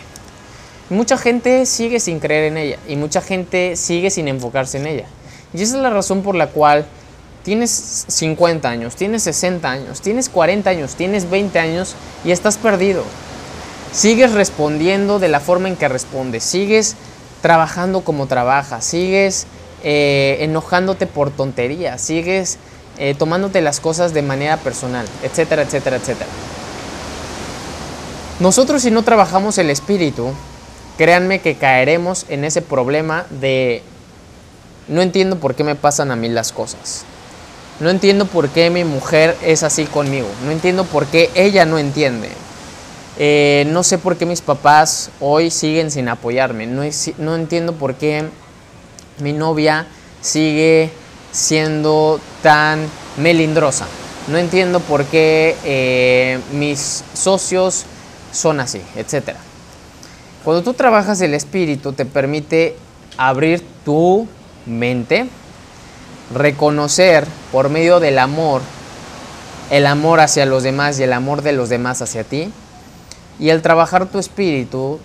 Mucha 0.91 1.17
gente 1.17 1.65
sigue 1.65 1.99
sin 1.99 2.19
creer 2.19 2.51
en 2.51 2.57
ella 2.57 2.77
y 2.87 2.95
mucha 2.95 3.21
gente 3.21 3.75
sigue 3.75 4.11
sin 4.11 4.27
enfocarse 4.27 4.77
en 4.77 4.85
ella. 4.85 5.05
Y 5.51 5.63
esa 5.63 5.77
es 5.77 5.81
la 5.81 5.89
razón 5.89 6.21
por 6.21 6.35
la 6.35 6.47
cual 6.47 6.85
tienes 7.41 8.05
50 8.07 8.69
años, 8.69 8.95
tienes 8.95 9.23
60 9.23 9.69
años, 9.69 10.01
tienes 10.01 10.29
40 10.29 10.69
años, 10.69 10.93
tienes 10.95 11.27
20 11.27 11.57
años 11.57 11.95
y 12.23 12.29
estás 12.29 12.57
perdido. 12.57 13.03
Sigues 13.93 14.31
respondiendo 14.31 15.19
de 15.19 15.27
la 15.27 15.39
forma 15.39 15.67
en 15.67 15.75
que 15.75 15.87
respondes, 15.87 16.43
sigues 16.43 16.95
trabajando 17.43 18.01
como 18.01 18.25
trabajas, 18.25 18.83
sigues 18.83 19.45
eh, 19.83 20.37
enojándote 20.39 21.05
por 21.05 21.29
tonterías, 21.29 22.01
sigues 22.01 22.57
eh, 22.97 23.13
tomándote 23.13 23.61
las 23.61 23.79
cosas 23.79 24.11
de 24.15 24.23
manera 24.23 24.57
personal, 24.57 25.05
etcétera, 25.21 25.61
etcétera, 25.61 25.97
etcétera. 25.97 26.29
Nosotros 28.39 28.81
si 28.81 28.89
no 28.89 29.03
trabajamos 29.03 29.59
el 29.59 29.69
espíritu, 29.69 30.31
créanme 30.97 31.39
que 31.39 31.55
caeremos 31.55 32.25
en 32.29 32.45
ese 32.45 32.63
problema 32.63 33.27
de 33.29 33.83
no 34.87 35.03
entiendo 35.03 35.37
por 35.37 35.53
qué 35.53 35.63
me 35.63 35.75
pasan 35.75 36.09
a 36.09 36.15
mí 36.15 36.29
las 36.29 36.51
cosas. 36.51 37.05
No 37.79 37.91
entiendo 37.91 38.25
por 38.25 38.49
qué 38.49 38.71
mi 38.71 38.85
mujer 38.85 39.37
es 39.43 39.61
así 39.61 39.85
conmigo. 39.85 40.27
No 40.45 40.51
entiendo 40.51 40.83
por 40.83 41.05
qué 41.05 41.29
ella 41.35 41.65
no 41.65 41.77
entiende. 41.77 42.29
Eh, 43.17 43.65
no 43.69 43.83
sé 43.83 43.97
por 43.97 44.17
qué 44.17 44.25
mis 44.25 44.41
papás 44.41 45.11
hoy 45.19 45.51
siguen 45.51 45.91
sin 45.91 46.09
apoyarme. 46.09 46.65
No, 46.67 47.35
entiendo 47.35 47.73
por 47.73 47.95
qué 47.95 48.25
mi 49.19 49.33
novia 49.33 49.87
sigue 50.21 50.89
siendo 51.31 52.19
tan 52.41 52.87
melindrosa. 53.17 53.85
No 54.27 54.37
entiendo 54.37 54.79
por 54.79 55.05
qué 55.05 55.55
eh, 55.63 56.39
mis 56.53 57.03
socios 57.13 57.85
son 58.31 58.59
así, 58.59 58.81
etc. 58.95 59.35
Cuando 60.43 60.63
tú 60.63 60.73
trabajas 60.73 61.21
el 61.21 61.33
espíritu 61.33 61.93
te 61.93 62.05
permite 62.05 62.75
abrir 63.17 63.63
tu 63.85 64.27
mente, 64.65 65.27
reconocer 66.33 67.25
por 67.51 67.69
medio 67.69 67.99
del 67.99 68.17
amor 68.17 68.61
el 69.69 69.87
amor 69.87 70.19
hacia 70.19 70.45
los 70.45 70.61
demás 70.61 70.99
y 70.99 71.03
el 71.03 71.13
amor 71.13 71.41
de 71.41 71.53
los 71.53 71.69
demás 71.69 72.01
hacia 72.01 72.23
ti. 72.23 72.51
Y 73.39 73.49
el 73.49 73.61
trabajar 73.61 74.05
tu 74.05 74.19
espíritu 74.19 74.99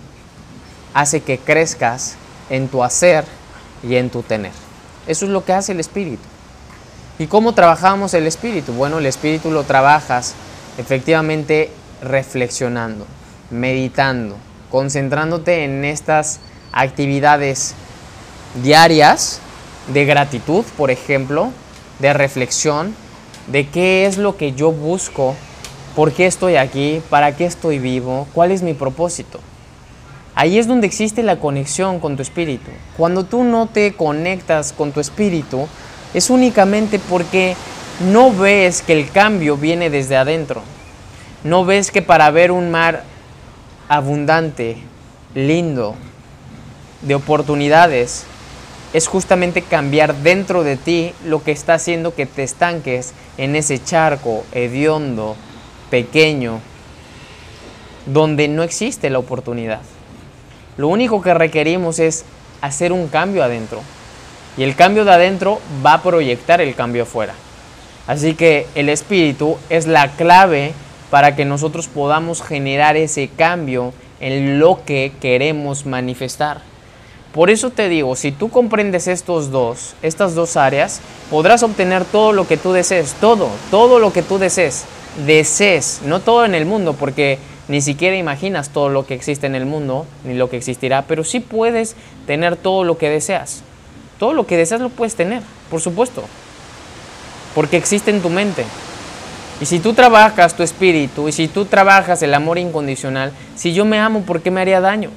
hace 0.93 1.21
que 1.21 1.37
crezcas 1.37 2.15
en 2.49 2.67
tu 2.67 2.83
hacer 2.83 3.25
y 3.83 3.95
en 3.95 4.09
tu 4.09 4.23
tener. 4.23 4.51
Eso 5.07 5.25
es 5.25 5.31
lo 5.31 5.45
que 5.45 5.53
hace 5.53 5.71
el 5.71 5.79
espíritu. 5.79 6.23
¿Y 7.17 7.27
cómo 7.27 7.53
trabajamos 7.53 8.13
el 8.13 8.27
espíritu? 8.27 8.73
Bueno, 8.73 8.99
el 8.99 9.05
espíritu 9.05 9.51
lo 9.51 9.63
trabajas 9.63 10.35
efectivamente 10.77 11.71
reflexionando, 12.01 13.05
meditando, 13.49 14.37
concentrándote 14.71 15.65
en 15.65 15.83
estas 15.83 16.39
actividades 16.71 17.73
diarias 18.63 19.41
de 19.93 20.05
gratitud, 20.05 20.63
por 20.77 20.91
ejemplo, 20.91 21.51
de 21.99 22.13
reflexión, 22.13 22.95
de 23.47 23.67
qué 23.67 24.05
es 24.05 24.17
lo 24.17 24.37
que 24.37 24.53
yo 24.53 24.71
busco, 24.71 25.35
por 25.99 26.13
qué 26.13 26.27
estoy 26.27 26.55
aquí, 26.55 27.01
para 27.09 27.35
qué 27.35 27.43
estoy 27.43 27.77
vivo, 27.77 28.25
cuál 28.33 28.51
es 28.51 28.61
mi 28.61 28.73
propósito. 28.73 29.41
Ahí 30.33 30.57
es 30.57 30.65
donde 30.65 30.87
existe 30.87 31.23
la 31.23 31.41
conexión 31.41 31.99
con 31.99 32.15
tu 32.15 32.21
espíritu. 32.21 32.71
Cuando 32.95 33.25
tú 33.25 33.43
no 33.43 33.67
te 33.67 33.91
conectas 33.91 34.71
con 34.71 34.93
tu 34.93 35.01
espíritu, 35.01 35.67
es 36.13 36.29
únicamente 36.29 36.99
porque 36.99 37.57
no 38.13 38.31
ves 38.31 38.81
que 38.81 38.93
el 38.93 39.11
cambio 39.11 39.57
viene 39.57 39.89
desde 39.89 40.15
adentro. 40.15 40.61
No 41.43 41.65
ves 41.65 41.91
que 41.91 42.01
para 42.01 42.31
ver 42.31 42.53
un 42.53 42.71
mar 42.71 43.03
abundante, 43.89 44.77
lindo, 45.35 45.95
de 47.01 47.15
oportunidades, 47.15 48.23
es 48.93 49.05
justamente 49.09 49.63
cambiar 49.63 50.15
dentro 50.15 50.63
de 50.63 50.77
ti 50.77 51.11
lo 51.25 51.43
que 51.43 51.51
está 51.51 51.73
haciendo 51.73 52.15
que 52.15 52.25
te 52.25 52.43
estanques 52.43 53.11
en 53.37 53.57
ese 53.57 53.83
charco 53.83 54.45
hediondo, 54.53 55.35
pequeño, 55.89 56.59
donde 58.05 58.47
no 58.47 58.63
existe 58.63 59.09
la 59.09 59.19
oportunidad. 59.19 59.81
Lo 60.77 60.87
único 60.87 61.21
que 61.21 61.33
requerimos 61.33 61.99
es 61.99 62.25
hacer 62.61 62.91
un 62.91 63.07
cambio 63.07 63.43
adentro. 63.43 63.81
Y 64.57 64.63
el 64.63 64.75
cambio 64.75 65.05
de 65.05 65.11
adentro 65.11 65.59
va 65.85 65.93
a 65.95 66.01
proyectar 66.01 66.61
el 66.61 66.75
cambio 66.75 67.03
afuera. 67.03 67.33
Así 68.07 68.33
que 68.33 68.65
el 68.75 68.89
espíritu 68.89 69.57
es 69.69 69.87
la 69.87 70.11
clave 70.11 70.73
para 71.09 71.35
que 71.35 71.45
nosotros 71.45 71.87
podamos 71.87 72.41
generar 72.41 72.97
ese 72.97 73.27
cambio 73.27 73.93
en 74.19 74.59
lo 74.59 74.83
que 74.85 75.11
queremos 75.21 75.85
manifestar. 75.85 76.61
Por 77.33 77.51
eso 77.51 77.69
te 77.69 77.89
digo, 77.89 78.15
si 78.15 78.31
tú 78.31 78.49
comprendes 78.49 79.07
estos 79.07 79.51
dos, 79.51 79.93
estas 80.01 80.33
dos 80.33 80.57
áreas, 80.57 80.99
podrás 81.29 81.61
obtener 81.61 82.03
todo 82.03 82.33
lo 82.33 82.47
que 82.47 82.57
tú 82.57 82.73
desees, 82.73 83.13
todo, 83.21 83.49
todo 83.69 83.99
lo 83.99 84.11
que 84.11 84.23
tú 84.23 84.39
desees, 84.39 84.85
desees, 85.25 86.01
no 86.03 86.19
todo 86.19 86.45
en 86.45 86.55
el 86.55 86.65
mundo, 86.65 86.93
porque 86.93 87.39
ni 87.67 87.81
siquiera 87.81 88.15
imaginas 88.15 88.69
todo 88.69 88.89
lo 88.89 89.05
que 89.05 89.13
existe 89.13 89.45
en 89.45 89.55
el 89.55 89.65
mundo, 89.65 90.05
ni 90.23 90.33
lo 90.33 90.49
que 90.49 90.57
existirá, 90.57 91.03
pero 91.03 91.23
sí 91.23 91.39
puedes 91.39 91.95
tener 92.25 92.55
todo 92.55 92.83
lo 92.83 92.97
que 92.97 93.09
deseas. 93.09 93.61
Todo 94.17 94.33
lo 94.33 94.47
que 94.47 94.57
deseas 94.57 94.81
lo 94.81 94.89
puedes 94.89 95.15
tener, 95.15 95.41
por 95.69 95.79
supuesto, 95.79 96.23
porque 97.55 97.77
existe 97.77 98.11
en 98.11 98.21
tu 98.21 98.29
mente. 98.29 98.65
Y 99.61 99.65
si 99.65 99.79
tú 99.79 99.93
trabajas 99.93 100.55
tu 100.55 100.63
espíritu, 100.63 101.27
y 101.27 101.31
si 101.31 101.47
tú 101.47 101.65
trabajas 101.65 102.21
el 102.21 102.33
amor 102.33 102.57
incondicional, 102.57 103.31
si 103.55 103.73
yo 103.73 103.85
me 103.85 103.99
amo, 103.99 104.21
¿por 104.21 104.41
qué 104.41 104.51
me 104.51 104.61
haría 104.61 104.81
daño? 104.81 105.11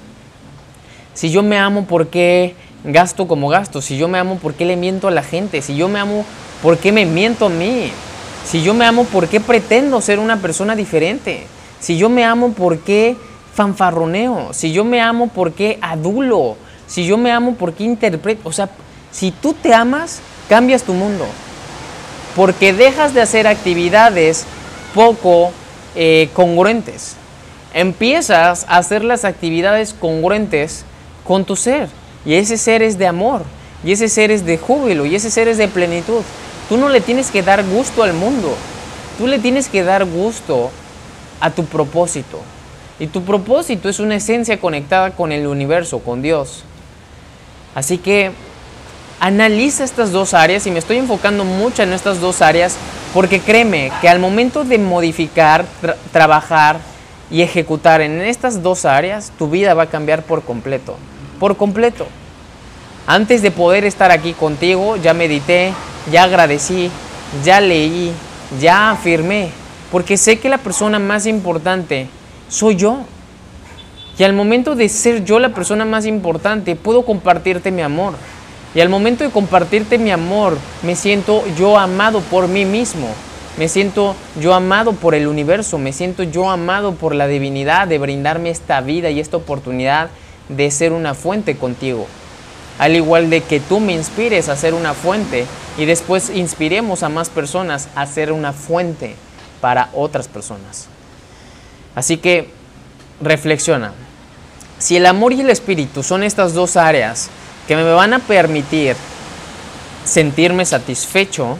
Si 1.14 1.30
yo 1.30 1.42
me 1.42 1.58
amo, 1.58 1.84
¿por 1.86 2.08
qué 2.08 2.54
gasto 2.84 3.28
como 3.28 3.48
gasto? 3.48 3.80
Si 3.80 3.96
yo 3.96 4.08
me 4.08 4.18
amo, 4.18 4.38
¿por 4.38 4.54
qué 4.54 4.64
le 4.64 4.76
miento 4.76 5.08
a 5.08 5.10
la 5.10 5.22
gente? 5.22 5.62
Si 5.62 5.76
yo 5.76 5.88
me 5.88 6.00
amo, 6.00 6.24
¿por 6.62 6.78
qué 6.78 6.92
me 6.92 7.06
miento 7.06 7.46
a 7.46 7.48
mí? 7.48 7.92
Si 8.44 8.62
yo 8.62 8.74
me 8.74 8.84
amo, 8.84 9.04
¿por 9.04 9.28
qué 9.28 9.40
pretendo 9.40 10.00
ser 10.00 10.18
una 10.18 10.38
persona 10.38 10.76
diferente? 10.76 11.46
Si 11.80 11.96
yo 11.96 12.08
me 12.08 12.24
amo, 12.24 12.52
¿por 12.52 12.78
qué 12.78 13.16
fanfarroneo? 13.54 14.52
Si 14.52 14.72
yo 14.72 14.84
me 14.84 15.00
amo, 15.00 15.28
¿por 15.28 15.52
qué 15.52 15.78
adulo? 15.80 16.56
Si 16.86 17.06
yo 17.06 17.16
me 17.16 17.32
amo, 17.32 17.54
¿por 17.54 17.72
qué 17.72 17.84
interpreto? 17.84 18.48
O 18.48 18.52
sea, 18.52 18.68
si 19.10 19.30
tú 19.30 19.54
te 19.54 19.72
amas, 19.72 20.20
cambias 20.48 20.82
tu 20.82 20.92
mundo. 20.92 21.26
Porque 22.36 22.72
dejas 22.72 23.14
de 23.14 23.20
hacer 23.20 23.46
actividades 23.46 24.44
poco 24.94 25.52
eh, 25.94 26.28
congruentes. 26.34 27.16
Empiezas 27.74 28.66
a 28.68 28.76
hacer 28.76 29.04
las 29.04 29.24
actividades 29.24 29.94
congruentes 29.94 30.84
con 31.24 31.44
tu 31.44 31.56
ser. 31.56 31.88
Y 32.24 32.34
ese 32.34 32.56
ser 32.56 32.82
es 32.82 32.98
de 32.98 33.06
amor, 33.06 33.42
y 33.84 33.92
ese 33.92 34.08
ser 34.08 34.30
es 34.30 34.44
de 34.46 34.58
júbilo, 34.58 35.06
y 35.06 35.16
ese 35.16 35.30
ser 35.30 35.48
es 35.48 35.58
de 35.58 35.68
plenitud. 35.68 36.22
Tú 36.72 36.78
no 36.78 36.88
le 36.88 37.02
tienes 37.02 37.30
que 37.30 37.42
dar 37.42 37.62
gusto 37.64 38.02
al 38.02 38.14
mundo, 38.14 38.56
tú 39.18 39.26
le 39.26 39.38
tienes 39.38 39.68
que 39.68 39.84
dar 39.84 40.06
gusto 40.06 40.70
a 41.38 41.50
tu 41.50 41.66
propósito. 41.66 42.38
Y 42.98 43.08
tu 43.08 43.24
propósito 43.24 43.90
es 43.90 44.00
una 44.00 44.14
esencia 44.14 44.58
conectada 44.58 45.10
con 45.10 45.32
el 45.32 45.46
universo, 45.46 45.98
con 45.98 46.22
Dios. 46.22 46.64
Así 47.74 47.98
que 47.98 48.30
analiza 49.20 49.84
estas 49.84 50.12
dos 50.12 50.32
áreas 50.32 50.66
y 50.66 50.70
me 50.70 50.78
estoy 50.78 50.96
enfocando 50.96 51.44
mucho 51.44 51.82
en 51.82 51.92
estas 51.92 52.22
dos 52.22 52.40
áreas 52.40 52.76
porque 53.12 53.40
créeme 53.40 53.92
que 54.00 54.08
al 54.08 54.18
momento 54.18 54.64
de 54.64 54.78
modificar, 54.78 55.66
trabajar 56.10 56.78
y 57.30 57.42
ejecutar 57.42 58.00
en 58.00 58.22
estas 58.22 58.62
dos 58.62 58.86
áreas, 58.86 59.30
tu 59.36 59.50
vida 59.50 59.74
va 59.74 59.82
a 59.82 59.90
cambiar 59.90 60.22
por 60.22 60.42
completo 60.42 60.96
por 61.38 61.58
completo. 61.58 62.06
Antes 63.06 63.42
de 63.42 63.50
poder 63.50 63.84
estar 63.84 64.10
aquí 64.10 64.32
contigo, 64.32 64.96
ya 64.96 65.12
medité, 65.12 65.74
ya 66.10 66.24
agradecí, 66.24 66.90
ya 67.44 67.60
leí, 67.60 68.12
ya 68.60 68.90
afirmé, 68.90 69.50
porque 69.90 70.16
sé 70.16 70.38
que 70.38 70.48
la 70.48 70.58
persona 70.58 70.98
más 70.98 71.26
importante 71.26 72.08
soy 72.48 72.76
yo. 72.76 73.00
Y 74.18 74.24
al 74.24 74.34
momento 74.34 74.74
de 74.74 74.88
ser 74.88 75.24
yo 75.24 75.38
la 75.38 75.54
persona 75.54 75.84
más 75.84 76.06
importante, 76.06 76.76
puedo 76.76 77.04
compartirte 77.04 77.70
mi 77.70 77.82
amor. 77.82 78.14
Y 78.74 78.80
al 78.80 78.88
momento 78.88 79.24
de 79.24 79.30
compartirte 79.30 79.98
mi 79.98 80.10
amor, 80.10 80.58
me 80.82 80.96
siento 80.96 81.44
yo 81.58 81.78
amado 81.78 82.20
por 82.20 82.48
mí 82.48 82.64
mismo. 82.64 83.08
Me 83.58 83.68
siento 83.68 84.16
yo 84.40 84.54
amado 84.54 84.92
por 84.92 85.14
el 85.14 85.26
universo, 85.26 85.76
me 85.76 85.92
siento 85.92 86.22
yo 86.22 86.48
amado 86.50 86.94
por 86.94 87.14
la 87.14 87.26
divinidad 87.26 87.86
de 87.86 87.98
brindarme 87.98 88.48
esta 88.48 88.80
vida 88.80 89.10
y 89.10 89.20
esta 89.20 89.36
oportunidad 89.36 90.08
de 90.48 90.70
ser 90.70 90.92
una 90.92 91.12
fuente 91.12 91.56
contigo. 91.56 92.06
Al 92.82 92.96
igual 92.96 93.30
de 93.30 93.44
que 93.44 93.60
tú 93.60 93.78
me 93.78 93.92
inspires 93.92 94.48
a 94.48 94.56
ser 94.56 94.74
una 94.74 94.92
fuente 94.92 95.46
y 95.78 95.84
después 95.84 96.30
inspiremos 96.30 97.04
a 97.04 97.08
más 97.08 97.30
personas 97.30 97.86
a 97.94 98.04
ser 98.08 98.32
una 98.32 98.52
fuente 98.52 99.14
para 99.60 99.88
otras 99.94 100.26
personas. 100.26 100.88
Así 101.94 102.16
que 102.16 102.48
reflexiona. 103.20 103.92
Si 104.80 104.96
el 104.96 105.06
amor 105.06 105.32
y 105.32 105.42
el 105.42 105.50
espíritu 105.50 106.02
son 106.02 106.24
estas 106.24 106.54
dos 106.54 106.76
áreas 106.76 107.30
que 107.68 107.76
me 107.76 107.84
van 107.84 108.14
a 108.14 108.18
permitir 108.18 108.96
sentirme 110.04 110.64
satisfecho, 110.64 111.58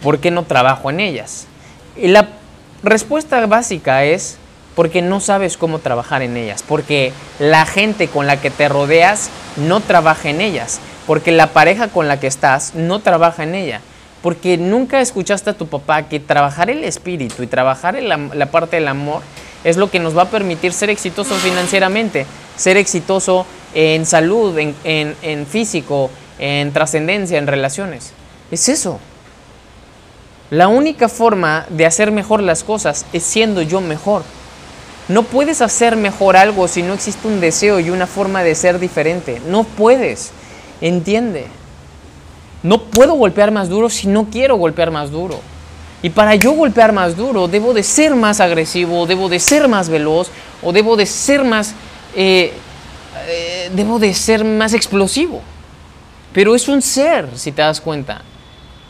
¿por 0.00 0.20
qué 0.20 0.30
no 0.30 0.44
trabajo 0.44 0.90
en 0.90 1.00
ellas? 1.00 1.48
Y 1.96 2.06
la 2.06 2.28
respuesta 2.84 3.44
básica 3.46 4.04
es 4.04 4.38
porque 4.76 5.00
no 5.02 5.20
sabes 5.20 5.56
cómo 5.56 5.80
trabajar 5.80 6.22
en 6.22 6.36
ellas, 6.36 6.62
porque 6.62 7.12
la 7.40 7.64
gente 7.64 8.08
con 8.08 8.26
la 8.28 8.40
que 8.40 8.50
te 8.50 8.68
rodeas 8.68 9.30
no 9.56 9.80
trabaja 9.80 10.28
en 10.28 10.42
ellas, 10.42 10.80
porque 11.06 11.32
la 11.32 11.48
pareja 11.48 11.88
con 11.88 12.06
la 12.06 12.20
que 12.20 12.26
estás 12.26 12.74
no 12.74 13.00
trabaja 13.00 13.42
en 13.42 13.54
ella, 13.54 13.80
porque 14.22 14.58
nunca 14.58 15.00
escuchaste 15.00 15.50
a 15.50 15.54
tu 15.54 15.66
papá 15.66 16.08
que 16.08 16.20
trabajar 16.20 16.68
el 16.68 16.84
espíritu 16.84 17.42
y 17.42 17.46
trabajar 17.46 18.00
la, 18.02 18.46
parte 18.50 18.76
del 18.76 18.88
amor 18.88 19.22
es 19.64 19.78
lo 19.78 19.90
que 19.90 19.98
nos 19.98 20.16
va 20.16 20.22
a 20.22 20.30
permitir 20.30 20.74
ser 20.74 20.90
exitosos 20.90 21.40
financieramente, 21.40 22.26
ser 22.56 22.76
exitoso 22.76 23.46
en 23.74 24.04
salud, 24.04 24.58
en, 24.58 24.74
en 24.84 25.46
físico, 25.46 26.10
en 26.38 26.70
trascendencia, 26.72 27.38
en 27.38 27.46
relaciones. 27.46 28.12
Es 28.50 28.68
eso. 28.68 29.00
La 30.50 30.68
única 30.68 31.08
forma 31.08 31.66
de 31.70 31.86
hacer 31.86 32.12
mejor 32.12 32.42
las 32.42 32.62
cosas 32.62 33.06
es 33.14 33.22
siendo 33.22 33.62
yo 33.62 33.80
mejor. 33.80 34.22
No 35.08 35.22
puedes 35.22 35.62
hacer 35.62 35.96
mejor 35.96 36.36
algo 36.36 36.66
si 36.66 36.82
no 36.82 36.92
existe 36.92 37.28
un 37.28 37.40
deseo 37.40 37.78
y 37.78 37.90
una 37.90 38.06
forma 38.06 38.42
de 38.42 38.54
ser 38.54 38.78
diferente. 38.80 39.40
No 39.48 39.64
puedes. 39.64 40.32
Entiende. 40.80 41.46
No 42.62 42.82
puedo 42.82 43.14
golpear 43.14 43.52
más 43.52 43.68
duro 43.68 43.88
si 43.88 44.08
no 44.08 44.26
quiero 44.30 44.56
golpear 44.56 44.90
más 44.90 45.10
duro. 45.10 45.40
Y 46.02 46.10
para 46.10 46.34
yo 46.34 46.52
golpear 46.52 46.92
más 46.92 47.16
duro, 47.16 47.48
debo 47.48 47.72
de 47.72 47.82
ser 47.82 48.14
más 48.14 48.40
agresivo, 48.40 49.06
debo 49.06 49.28
de 49.28 49.38
ser 49.38 49.68
más 49.68 49.88
veloz 49.88 50.28
o 50.62 50.72
debo 50.72 50.96
de 50.96 51.06
ser 51.06 51.44
más, 51.44 51.74
eh, 52.14 52.52
eh, 53.28 53.70
debo 53.74 53.98
de 53.98 54.12
ser 54.14 54.44
más 54.44 54.74
explosivo. 54.74 55.40
Pero 56.32 56.54
es 56.54 56.68
un 56.68 56.82
ser, 56.82 57.28
si 57.36 57.52
te 57.52 57.62
das 57.62 57.80
cuenta. 57.80 58.22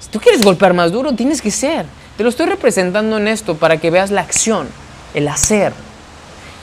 Si 0.00 0.08
tú 0.08 0.18
quieres 0.18 0.42
golpear 0.42 0.74
más 0.74 0.90
duro, 0.90 1.12
tienes 1.12 1.40
que 1.40 1.50
ser. 1.50 1.86
Te 2.16 2.22
lo 2.22 2.30
estoy 2.30 2.46
representando 2.46 3.18
en 3.18 3.28
esto 3.28 3.56
para 3.56 3.76
que 3.76 3.90
veas 3.90 4.10
la 4.10 4.22
acción, 4.22 4.68
el 5.14 5.28
hacer. 5.28 5.72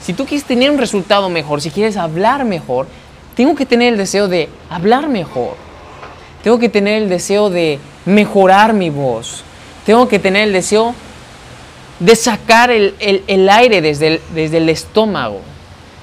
Si 0.04 0.12
tú 0.12 0.26
quieres 0.26 0.44
tener 0.44 0.70
un 0.70 0.76
resultado 0.76 1.30
mejor, 1.30 1.62
si 1.62 1.70
quieres 1.70 1.96
hablar 1.96 2.44
mejor, 2.44 2.86
tengo 3.34 3.54
que 3.54 3.64
tener 3.64 3.94
el 3.94 3.98
deseo 3.98 4.28
de 4.28 4.50
hablar 4.68 5.08
mejor. 5.08 5.56
Tengo 6.42 6.58
que 6.58 6.68
tener 6.68 7.02
el 7.02 7.08
deseo 7.08 7.48
de 7.48 7.78
mejorar 8.04 8.74
mi 8.74 8.90
voz. 8.90 9.42
Tengo 9.86 10.06
que 10.06 10.18
tener 10.18 10.48
el 10.48 10.52
deseo 10.52 10.94
de 12.00 12.16
sacar 12.16 12.70
el, 12.70 13.48
aire 13.50 13.80
desde 13.80 14.20
desde 14.34 14.58
el 14.58 14.68
estómago, 14.68 15.40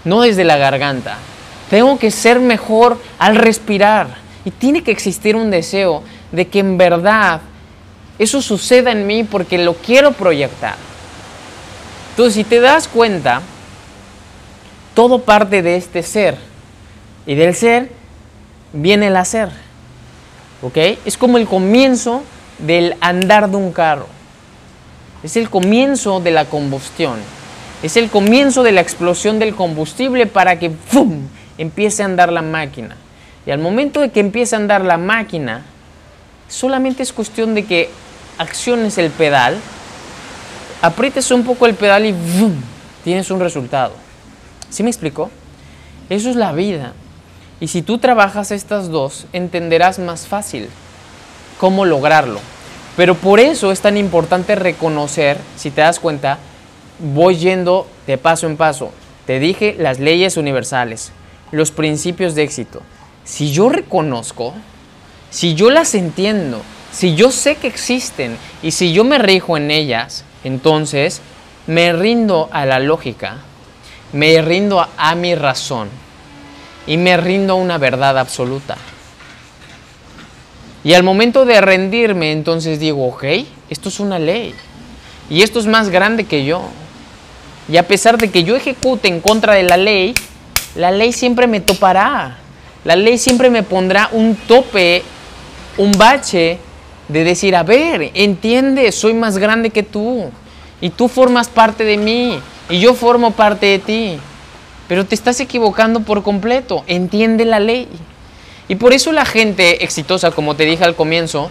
no 0.04 0.22
desde 0.22 0.46
la 0.46 0.58
garganta. 0.58 1.18
Tengo 1.70 2.00
que 2.00 2.10
ser 2.10 2.40
mejor 2.40 3.00
al 3.20 3.36
respirar. 3.36 4.16
Y 4.44 4.50
tiene 4.50 4.82
que 4.82 4.90
existir 4.90 5.36
un 5.36 5.52
deseo 5.52 6.02
de 6.32 6.48
que 6.48 6.58
en 6.58 6.80
verdad 6.80 7.42
eso 8.18 8.42
suceda 8.42 8.92
en 8.92 9.06
mí 9.06 9.24
porque 9.24 9.60
lo 9.60 9.76
quiero 9.76 10.14
proyectar. 10.14 10.76
Entonces, 12.12 12.34
si 12.34 12.44
te 12.44 12.60
das 12.60 12.88
cuenta, 12.88 13.44
todo 15.02 15.24
parte 15.24 15.64
de 15.64 15.78
este 15.78 16.04
ser. 16.04 16.38
Y 17.26 17.34
del 17.34 17.56
ser 17.56 17.90
viene 18.72 19.08
el 19.08 19.16
hacer. 19.16 19.50
¿Ok? 20.62 20.78
Es 21.06 21.18
como 21.18 21.40
el 21.40 21.48
comienzo 21.48 22.22
del 22.60 22.96
andar 23.02 23.50
de 23.50 23.58
un 23.58 23.72
carro. 23.72 24.06
Es 25.24 25.38
el 25.38 25.50
comienzo 25.50 26.20
de 26.20 26.30
la 26.30 26.46
combustión. 26.46 27.16
Es 27.82 27.98
el 27.98 28.12
comienzo 28.12 28.62
de 28.62 28.74
la 28.74 28.82
explosión 28.82 29.40
del 29.40 29.56
combustible 29.56 30.28
para 30.28 30.60
que 30.60 30.70
¡fum! 30.70 31.22
empiece 31.58 32.04
a 32.04 32.06
andar 32.06 32.32
la 32.32 32.44
máquina. 32.44 32.96
Y 33.48 33.50
al 33.50 33.58
momento 33.58 34.02
de 34.02 34.12
que 34.12 34.20
empiece 34.20 34.56
a 34.56 34.60
andar 34.60 34.86
la 34.86 35.00
máquina, 35.00 35.64
solamente 36.48 37.02
es 37.02 37.12
cuestión 37.12 37.56
de 37.56 37.66
que 37.66 37.90
acciones 38.38 39.00
el 39.00 39.10
pedal, 39.10 39.58
aprietes 40.80 41.32
un 41.32 41.44
poco 41.44 41.66
el 41.66 41.74
pedal 41.74 42.06
y 42.06 42.12
¡vum! 42.12 42.54
tienes 43.04 43.32
un 43.32 43.40
resultado. 43.40 44.11
¿Sí 44.72 44.82
me 44.82 44.90
explico? 44.90 45.30
Eso 46.10 46.32
es 46.32 46.36
la 46.36 46.52
vida. 46.54 46.94
Y 47.60 47.68
si 47.68 47.84
tú 47.84 48.00
trabajas 48.00 48.50
estas 48.50 48.90
dos, 48.90 49.28
entenderás 49.32 50.00
más 50.00 50.26
fácil 50.26 50.68
cómo 51.60 51.86
lograrlo. 51.86 52.40
Pero 52.98 53.14
por 53.14 53.40
eso 53.40 53.72
es 53.72 53.82
tan 53.82 53.96
importante 53.98 54.56
reconocer, 54.56 55.38
si 55.56 55.70
te 55.70 55.82
das 55.82 56.00
cuenta, 56.00 56.40
voy 57.14 57.38
yendo 57.38 57.86
de 58.08 58.18
paso 58.18 58.48
en 58.48 58.58
paso. 58.58 58.92
Te 59.28 59.38
dije 59.40 59.76
las 59.78 60.00
leyes 60.00 60.38
universales, 60.38 61.12
los 61.52 61.70
principios 61.70 62.34
de 62.34 62.42
éxito 62.42 62.82
si 63.24 63.52
yo 63.52 63.70
reconozco, 63.70 64.54
si 65.30 65.56
yo 65.56 65.70
las 65.70 65.96
entiendo, 65.96 66.62
si 66.92 67.16
yo 67.16 67.32
sé 67.32 67.56
que 67.56 67.68
existen 67.68 68.38
y 68.62 68.72
si 68.72 68.94
yo 68.94 69.04
me 69.04 69.18
rijo 69.18 69.58
en 69.58 69.72
ellas, 69.72 70.26
entonces 70.44 71.22
me 71.68 71.94
rindo 71.94 72.50
a 72.52 72.66
la 72.66 72.80
lógica, 72.80 73.38
me 74.14 74.42
rindo 74.42 74.86
a, 74.98 75.16
mi 75.16 75.36
razón 75.36 75.90
y 76.86 76.98
me 76.98 77.18
rindo 77.18 77.54
a 77.54 77.56
una 77.58 77.78
verdad 77.78 78.18
absoluta. 78.18 78.78
Y 80.84 80.94
al 80.94 81.04
momento 81.04 81.46
de 81.46 81.62
rendirme, 81.62 82.32
entonces 82.32 82.80
digo, 82.80 83.08
ok, 83.08 83.24
esto 83.70 83.90
es 83.90 84.00
una 84.00 84.18
ley. 84.18 84.54
Y 85.30 85.44
esto 85.44 85.60
es 85.60 85.68
más 85.68 85.90
grande 85.90 86.26
que 86.26 86.44
yo. 86.44 86.64
Y 87.70 87.78
a 87.78 87.88
pesar 87.88 88.18
de 88.18 88.32
que 88.32 88.44
yo 88.44 88.56
ejecute 88.56 89.08
en 89.08 89.22
contra 89.22 89.54
de 89.54 89.64
la 89.64 89.78
ley, 89.78 90.16
la 90.76 90.92
ley 90.92 91.14
siempre 91.14 91.48
me 91.48 91.62
topará. 91.62 92.38
La 92.84 92.96
ley 92.96 93.20
siempre 93.20 93.50
me 93.52 93.62
pondrá 93.62 94.10
un 94.12 94.36
tope, 94.36 95.04
un 95.78 95.92
bache 95.92 96.58
de 97.08 97.24
decir, 97.24 97.56
a 97.56 97.64
ver, 97.64 98.12
entiende, 98.16 98.92
soy 98.92 99.14
más 99.14 99.38
grande 99.38 99.70
que 99.70 99.84
tú 99.84 100.32
y 100.82 100.90
tú 100.90 101.08
formas 101.08 101.48
parte 101.48 101.84
de 101.84 101.98
mí 101.98 102.40
y 102.72 102.80
yo 102.80 102.94
formo 102.94 103.32
parte 103.32 103.68
de 103.68 103.80
ti. 103.80 104.18
Pero 104.88 105.06
te 105.06 105.16
estás 105.16 105.40
equivocando 105.40 106.02
por 106.02 106.24
completo, 106.24 106.84
entiende 106.88 107.46
la 107.46 107.60
ley. 107.60 107.88
Y 108.68 108.76
por 108.76 108.94
eso 108.94 109.12
la 109.12 109.26
gente 109.26 109.84
exitosa, 109.84 110.32
como 110.32 110.56
te 110.56 110.66
dije 110.66 110.84
al 110.84 110.96
comienzo, 110.96 111.50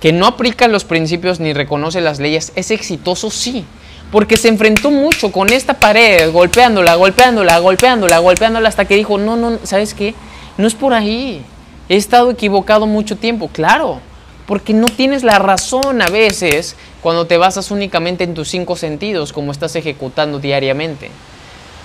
que 0.00 0.12
no 0.12 0.26
aplica 0.26 0.68
los 0.68 0.84
principios 0.84 1.40
ni 1.40 1.52
reconoce 1.52 2.00
las 2.00 2.20
leyes, 2.20 2.52
es 2.54 2.70
exitoso 2.70 3.30
sí, 3.30 3.64
porque 4.10 4.36
se 4.36 4.48
enfrentó 4.48 4.90
mucho 4.90 5.30
con 5.30 5.52
esta 5.52 5.74
pared, 5.74 6.30
golpeándola, 6.32 6.94
golpeándola, 6.94 7.58
golpeándola, 7.58 8.18
golpeándola, 8.18 8.68
hasta 8.68 8.86
que 8.86 8.96
dijo, 8.96 9.18
no, 9.18 9.36
no, 9.36 9.58
¿sabes 9.64 9.94
qué? 9.94 10.14
No 10.56 10.66
es 10.66 10.74
por 10.74 10.94
ahí. 10.94 11.42
He 11.88 11.96
estado 11.96 12.30
equivocado 12.30 12.86
mucho 12.86 13.16
tiempo, 13.16 13.48
claro, 13.48 14.00
porque 14.50 14.74
no 14.74 14.86
tienes 14.88 15.22
la 15.22 15.38
razón 15.38 16.02
a 16.02 16.08
veces 16.08 16.74
cuando 17.00 17.24
te 17.24 17.36
basas 17.36 17.70
únicamente 17.70 18.24
en 18.24 18.34
tus 18.34 18.48
cinco 18.48 18.74
sentidos 18.74 19.32
como 19.32 19.52
estás 19.52 19.76
ejecutando 19.76 20.40
diariamente. 20.40 21.08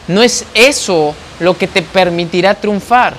No 0.08 0.24
es 0.24 0.48
eso 0.56 1.14
lo 1.40 1.56
que 1.56 1.68
te 1.68 1.84
permitirá 1.84 2.56
triunfar. 2.56 3.18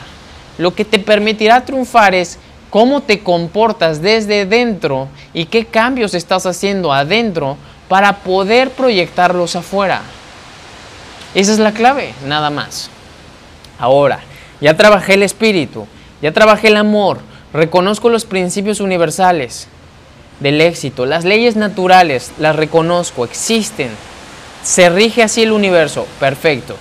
Lo 0.58 0.74
que 0.74 0.84
te 0.84 0.98
permitirá 0.98 1.64
triunfar 1.64 2.12
es 2.12 2.40
cómo 2.70 3.02
te 3.02 3.20
comportas 3.20 4.02
desde 4.02 4.46
dentro 4.46 5.06
y 5.32 5.44
qué 5.44 5.64
cambios 5.64 6.14
estás 6.14 6.44
haciendo 6.44 6.92
adentro 6.92 7.56
para 7.88 8.16
poder 8.24 8.70
proyectarlos 8.70 9.54
afuera. 9.54 10.02
Esa 11.36 11.52
es 11.52 11.60
la 11.60 11.70
clave, 11.70 12.14
nada 12.26 12.50
más. 12.50 12.90
Ahora, 13.78 14.18
ya 14.60 14.76
trabajé 14.76 15.14
el 15.14 15.22
espíritu, 15.22 15.86
ya 16.20 16.32
trabajé 16.32 16.66
el 16.66 16.76
amor, 16.76 17.20
reconozco 17.56 18.08
los 18.08 18.24
principios 18.24 18.80
universales 18.80 19.68
del 20.40 20.60
éxito, 20.60 21.06
las 21.06 21.24
leyes 21.24 21.56
naturales, 21.56 22.32
las 22.38 22.54
reconozco, 22.54 23.24
existen, 23.24 23.90
se 24.62 24.90
rige 24.90 25.22
así 25.22 25.42
el 25.42 25.52
universo, 25.52 26.06
perfecto. 26.20 26.76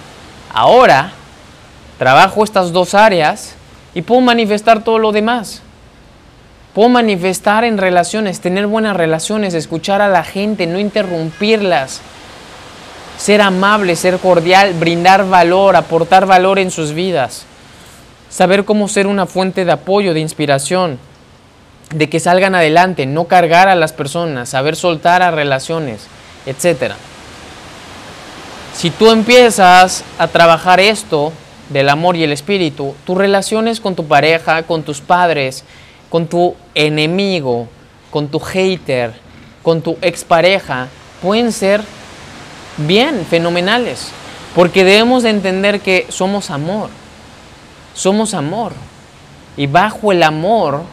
Ahora 0.54 1.14
trabajo 1.98 2.44
estas 2.44 2.74
dos 2.74 2.94
áreas 2.94 3.56
y 3.94 4.02
puedo 4.02 4.22
manifestar 4.22 4.84
todo 4.84 5.00
lo 5.00 5.12
demás. 5.12 5.62
Puedo 6.74 6.90
manifestar 6.90 7.64
en 7.64 7.78
relaciones, 7.78 8.42
tener 8.42 8.68
buenas 8.68 8.98
relaciones, 8.98 9.54
escuchar 9.54 10.02
a 10.02 10.10
la 10.10 10.26
gente, 10.26 10.68
no 10.68 10.78
interrumpirlas, 10.78 12.02
ser 13.18 13.42
amable, 13.42 13.96
ser 13.96 14.18
cordial, 14.20 14.74
brindar 14.74 15.30
valor, 15.30 15.78
aportar 15.78 16.26
valor 16.26 16.60
en 16.60 16.72
sus 16.72 16.92
vidas 16.92 17.46
saber 18.30 18.66
cómo 18.66 18.88
ser 18.88 19.08
una 19.08 19.26
fuente 19.26 19.66
de 19.66 19.72
apoyo, 19.72 20.14
de 20.14 20.20
inspiración, 20.20 21.00
de 21.94 22.10
que 22.10 22.20
salgan 22.20 22.56
adelante, 22.56 23.06
no 23.06 23.26
cargar 23.26 23.68
a 23.68 23.76
las 23.76 23.94
personas, 23.94 24.50
saber 24.50 24.76
soltar 24.76 25.22
a 25.22 25.32
relaciones, 25.32 26.08
etc. 26.46 26.94
Si 28.74 28.90
tú 28.90 29.12
empiezas 29.12 30.04
a 30.18 30.28
trabajar 30.28 30.80
esto 30.80 31.32
del 31.70 31.90
amor 31.90 32.16
y 32.16 32.24
el 32.24 32.32
espíritu, 32.32 32.96
tus 33.06 33.18
relaciones 33.18 33.80
con 33.80 33.96
tu 33.96 34.06
pareja, 34.06 34.64
con 34.64 34.84
tus 34.84 35.02
padres, 35.02 35.64
con 36.10 36.28
tu 36.28 36.56
enemigo, 36.74 37.68
con 38.12 38.28
tu 38.28 38.40
hater, 38.40 39.14
con 39.64 39.82
tu 39.82 39.98
expareja, 40.02 40.88
pueden 41.22 41.52
ser 41.52 41.82
bien, 42.78 43.26
fenomenales, 43.30 44.10
porque 44.54 44.84
debemos 44.84 45.24
de 45.24 45.30
entender 45.30 45.80
que 45.80 46.06
somos 46.10 46.50
amor 46.50 46.90
somos 47.96 48.36
amor. 48.36 48.74
Y 49.58 49.66
bajo 49.66 50.12
el 50.12 50.22
amor 50.22 50.84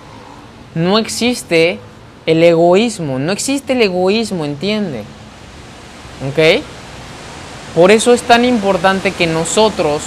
no 0.74 0.98
existe 0.98 1.78
el 2.24 2.42
egoísmo, 2.42 3.18
no 3.18 3.32
existe 3.32 3.74
el 3.74 3.82
egoísmo, 3.82 4.46
¿entiende? 4.46 5.00
¿Ok? 6.28 6.62
Por 7.74 7.90
eso 7.90 8.14
es 8.14 8.22
tan 8.22 8.44
importante 8.44 9.10
que 9.10 9.26
nosotros 9.26 10.02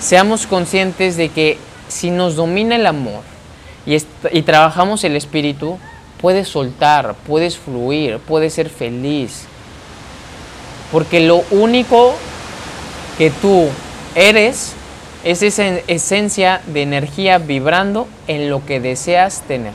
seamos 0.00 0.46
conscientes 0.46 1.16
de 1.16 1.28
que 1.28 1.58
si 1.88 2.10
nos 2.10 2.36
domina 2.36 2.76
el 2.76 2.86
amor 2.86 3.22
y, 3.84 3.96
y 4.32 4.42
trabajamos 4.42 5.02
el 5.04 5.16
espíritu, 5.16 5.78
puedes 6.20 6.48
soltar, 6.48 7.16
puedes 7.26 7.58
fluir, 7.58 8.18
puedes 8.18 8.54
ser 8.54 8.70
feliz. 8.70 9.46
Porque 10.92 11.20
lo 11.20 11.42
único 11.50 12.14
que 13.18 13.30
tú 13.30 13.68
eres 14.14 14.74
es 15.24 15.42
esa 15.42 15.66
esencia 15.86 16.60
de 16.66 16.82
energía 16.82 17.38
vibrando 17.38 18.08
en 18.26 18.48
lo 18.48 18.64
que 18.64 18.80
deseas 18.80 19.42
tener. 19.42 19.74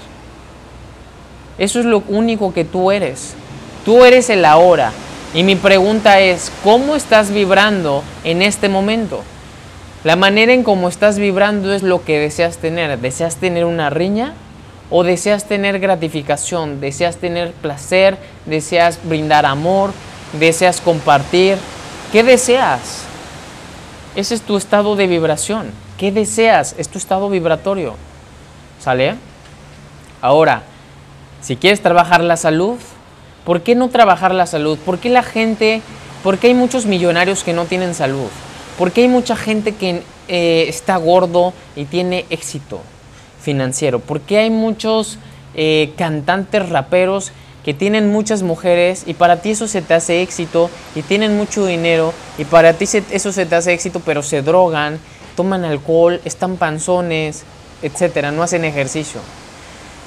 Eso 1.57 1.79
es 1.79 1.85
lo 1.85 2.03
único 2.07 2.53
que 2.53 2.65
tú 2.65 2.91
eres. 2.91 3.33
Tú 3.85 4.03
eres 4.03 4.29
el 4.29 4.43
ahora. 4.45 4.91
Y 5.33 5.43
mi 5.43 5.55
pregunta 5.55 6.19
es, 6.19 6.51
¿cómo 6.63 6.95
estás 6.95 7.31
vibrando 7.31 8.03
en 8.23 8.41
este 8.41 8.69
momento? 8.69 9.23
La 10.03 10.15
manera 10.15 10.53
en 10.53 10.63
cómo 10.63 10.87
estás 10.87 11.19
vibrando 11.19 11.73
es 11.73 11.83
lo 11.83 12.03
que 12.03 12.19
deseas 12.19 12.57
tener. 12.57 12.97
¿Deseas 12.99 13.37
tener 13.37 13.65
una 13.65 13.89
riña? 13.89 14.33
¿O 14.89 15.03
deseas 15.03 15.45
tener 15.45 15.79
gratificación? 15.79 16.79
¿Deseas 16.79 17.17
tener 17.17 17.51
placer? 17.51 18.17
¿Deseas 18.45 18.99
brindar 19.03 19.45
amor? 19.45 19.91
¿Deseas 20.39 20.81
compartir? 20.81 21.57
¿Qué 22.11 22.23
deseas? 22.23 23.05
Ese 24.15 24.33
es 24.33 24.41
tu 24.41 24.55
estado 24.55 24.95
de 24.95 25.07
vibración. 25.07 25.71
¿Qué 25.97 26.11
deseas? 26.11 26.73
Es 26.77 26.87
tu 26.87 26.97
estado 26.97 27.29
vibratorio. 27.29 27.95
¿Sale? 28.79 29.15
Ahora, 30.21 30.63
si 31.41 31.57
quieres 31.57 31.81
trabajar 31.81 32.23
la 32.23 32.37
salud, 32.37 32.77
¿por 33.43 33.61
qué 33.61 33.75
no 33.75 33.89
trabajar 33.89 34.33
la 34.33 34.45
salud? 34.45 34.77
¿Por 34.79 34.99
qué 34.99 35.09
la 35.09 35.21
gente, 35.21 35.81
por 36.23 36.37
qué 36.37 36.47
hay 36.47 36.53
muchos 36.53 36.85
millonarios 36.85 37.43
que 37.43 37.51
no 37.51 37.65
tienen 37.65 37.93
salud? 37.93 38.29
¿Por 38.77 38.91
qué 38.91 39.01
hay 39.01 39.07
mucha 39.09 39.35
gente 39.35 39.75
que 39.75 40.01
eh, 40.29 40.65
está 40.69 40.95
gordo 40.95 41.53
y 41.75 41.83
tiene 41.83 42.25
éxito 42.29 42.79
financiero? 43.41 43.99
¿Por 43.99 44.21
qué 44.21 44.39
hay 44.39 44.49
muchos 44.49 45.19
eh, 45.55 45.93
cantantes 45.97 46.69
raperos 46.69 47.33
que 47.65 47.73
tienen 47.73 48.11
muchas 48.11 48.43
mujeres 48.43 49.05
y 49.07 49.15
para 49.15 49.41
ti 49.41 49.49
eso 49.49 49.67
se 49.67 49.81
te 49.81 49.95
hace 49.95 50.21
éxito 50.21 50.69
y 50.93 51.01
tienen 51.01 51.35
mucho 51.35 51.65
dinero 51.65 52.13
y 52.37 52.45
para 52.45 52.73
ti 52.73 52.85
eso 53.09 53.31
se 53.31 53.45
te 53.47 53.55
hace 53.55 53.73
éxito 53.73 54.03
pero 54.05 54.21
se 54.21 54.43
drogan, 54.43 54.99
toman 55.35 55.65
alcohol, 55.65 56.21
están 56.25 56.57
panzones, 56.57 57.43
etcétera, 57.81 58.31
no 58.31 58.43
hacen 58.43 58.65
ejercicio. 58.65 59.19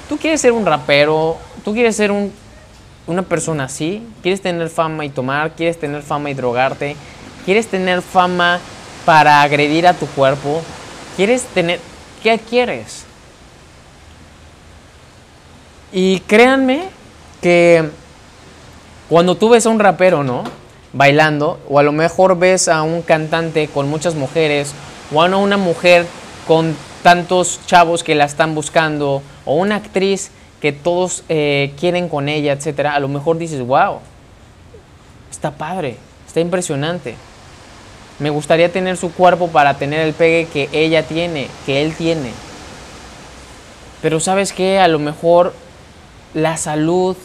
Tú 0.07 0.17
quieres 0.17 0.39
ser 0.39 0.53
un 0.53 0.65
rapero, 0.65 1.37
tú 1.65 1.73
quieres 1.73 1.97
ser 1.97 2.13
un, 2.13 2.31
una 3.07 3.23
persona 3.23 3.65
así, 3.65 4.07
quieres 4.21 4.39
tener 4.39 4.69
fama 4.69 5.03
y 5.03 5.09
tomar, 5.09 5.51
quieres 5.51 5.77
tener 5.77 6.01
fama 6.01 6.29
y 6.29 6.35
drogarte, 6.35 6.95
quieres 7.43 7.67
tener 7.67 8.01
fama 8.01 8.61
para 9.03 9.41
agredir 9.41 9.85
a 9.85 9.93
tu 9.93 10.07
cuerpo, 10.07 10.61
quieres 11.17 11.43
tener, 11.53 11.81
¿qué 12.23 12.39
quieres? 12.39 13.03
Y 15.91 16.21
créanme 16.21 16.98
que 17.41 17.89
cuando 19.09 19.35
tú 19.35 19.49
ves 19.49 19.65
a 19.65 19.69
un 19.69 19.79
rapero, 19.79 20.23
¿no? 20.23 20.43
Bailando, 20.93 21.59
o 21.69 21.79
a 21.79 21.83
lo 21.83 21.91
mejor 21.91 22.37
ves 22.37 22.67
a 22.67 22.83
un 22.83 23.01
cantante 23.01 23.67
con 23.67 23.89
muchas 23.89 24.15
mujeres, 24.15 24.73
o 25.13 25.21
a 25.21 25.25
una 25.37 25.57
mujer 25.57 26.05
con 26.47 26.75
tantos 27.03 27.59
chavos 27.65 28.03
que 28.03 28.15
la 28.15 28.25
están 28.25 28.55
buscando, 28.55 29.21
o 29.45 29.55
una 29.55 29.77
actriz 29.77 30.31
que 30.61 30.71
todos 30.71 31.23
eh, 31.29 31.73
quieren 31.79 32.09
con 32.09 32.29
ella, 32.29 32.53
etcétera, 32.53 32.93
a 32.93 32.99
lo 32.99 33.07
mejor 33.07 33.37
dices, 33.37 33.65
wow, 33.65 33.99
está 35.31 35.51
padre, 35.51 35.97
está 36.27 36.39
impresionante. 36.39 37.15
Me 38.19 38.29
gustaría 38.29 38.71
tener 38.71 38.97
su 38.97 39.13
cuerpo 39.13 39.47
para 39.47 39.77
tener 39.77 40.01
el 40.01 40.13
pegue 40.13 40.47
que 40.51 40.69
ella 40.73 41.03
tiene, 41.03 41.47
que 41.65 41.81
él 41.81 41.95
tiene. 41.95 42.31
Pero 44.01 44.19
sabes 44.19 44.51
qué, 44.51 44.79
a 44.79 44.89
lo 44.89 44.99
mejor 44.99 45.53
la 46.41 46.57
salud 46.57 47.15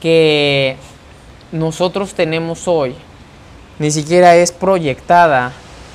que 0.00 0.76
nosotros 1.52 2.14
tenemos 2.14 2.68
hoy 2.68 2.94
ni 3.78 3.90
siquiera 3.90 4.36
es 4.36 4.52
proyectada 4.52 5.52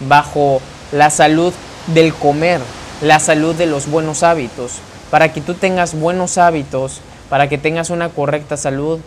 bajo 0.07 0.59
la 0.91 1.09
salud 1.09 1.53
del 1.87 2.13
comer, 2.13 2.59
la 3.01 3.19
salud 3.19 3.53
de 3.55 3.67
los 3.67 3.87
buenos 3.87 4.23
hábitos. 4.23 4.73
Para 5.11 5.31
que 5.31 5.39
tú 5.39 5.53
tengas 5.53 5.93
buenos 5.93 6.39
hábitos, 6.39 6.99
para 7.29 7.47
que 7.47 7.59
tengas 7.59 7.91
una 7.91 8.09
correcta 8.09 8.57
salud, 8.57 8.99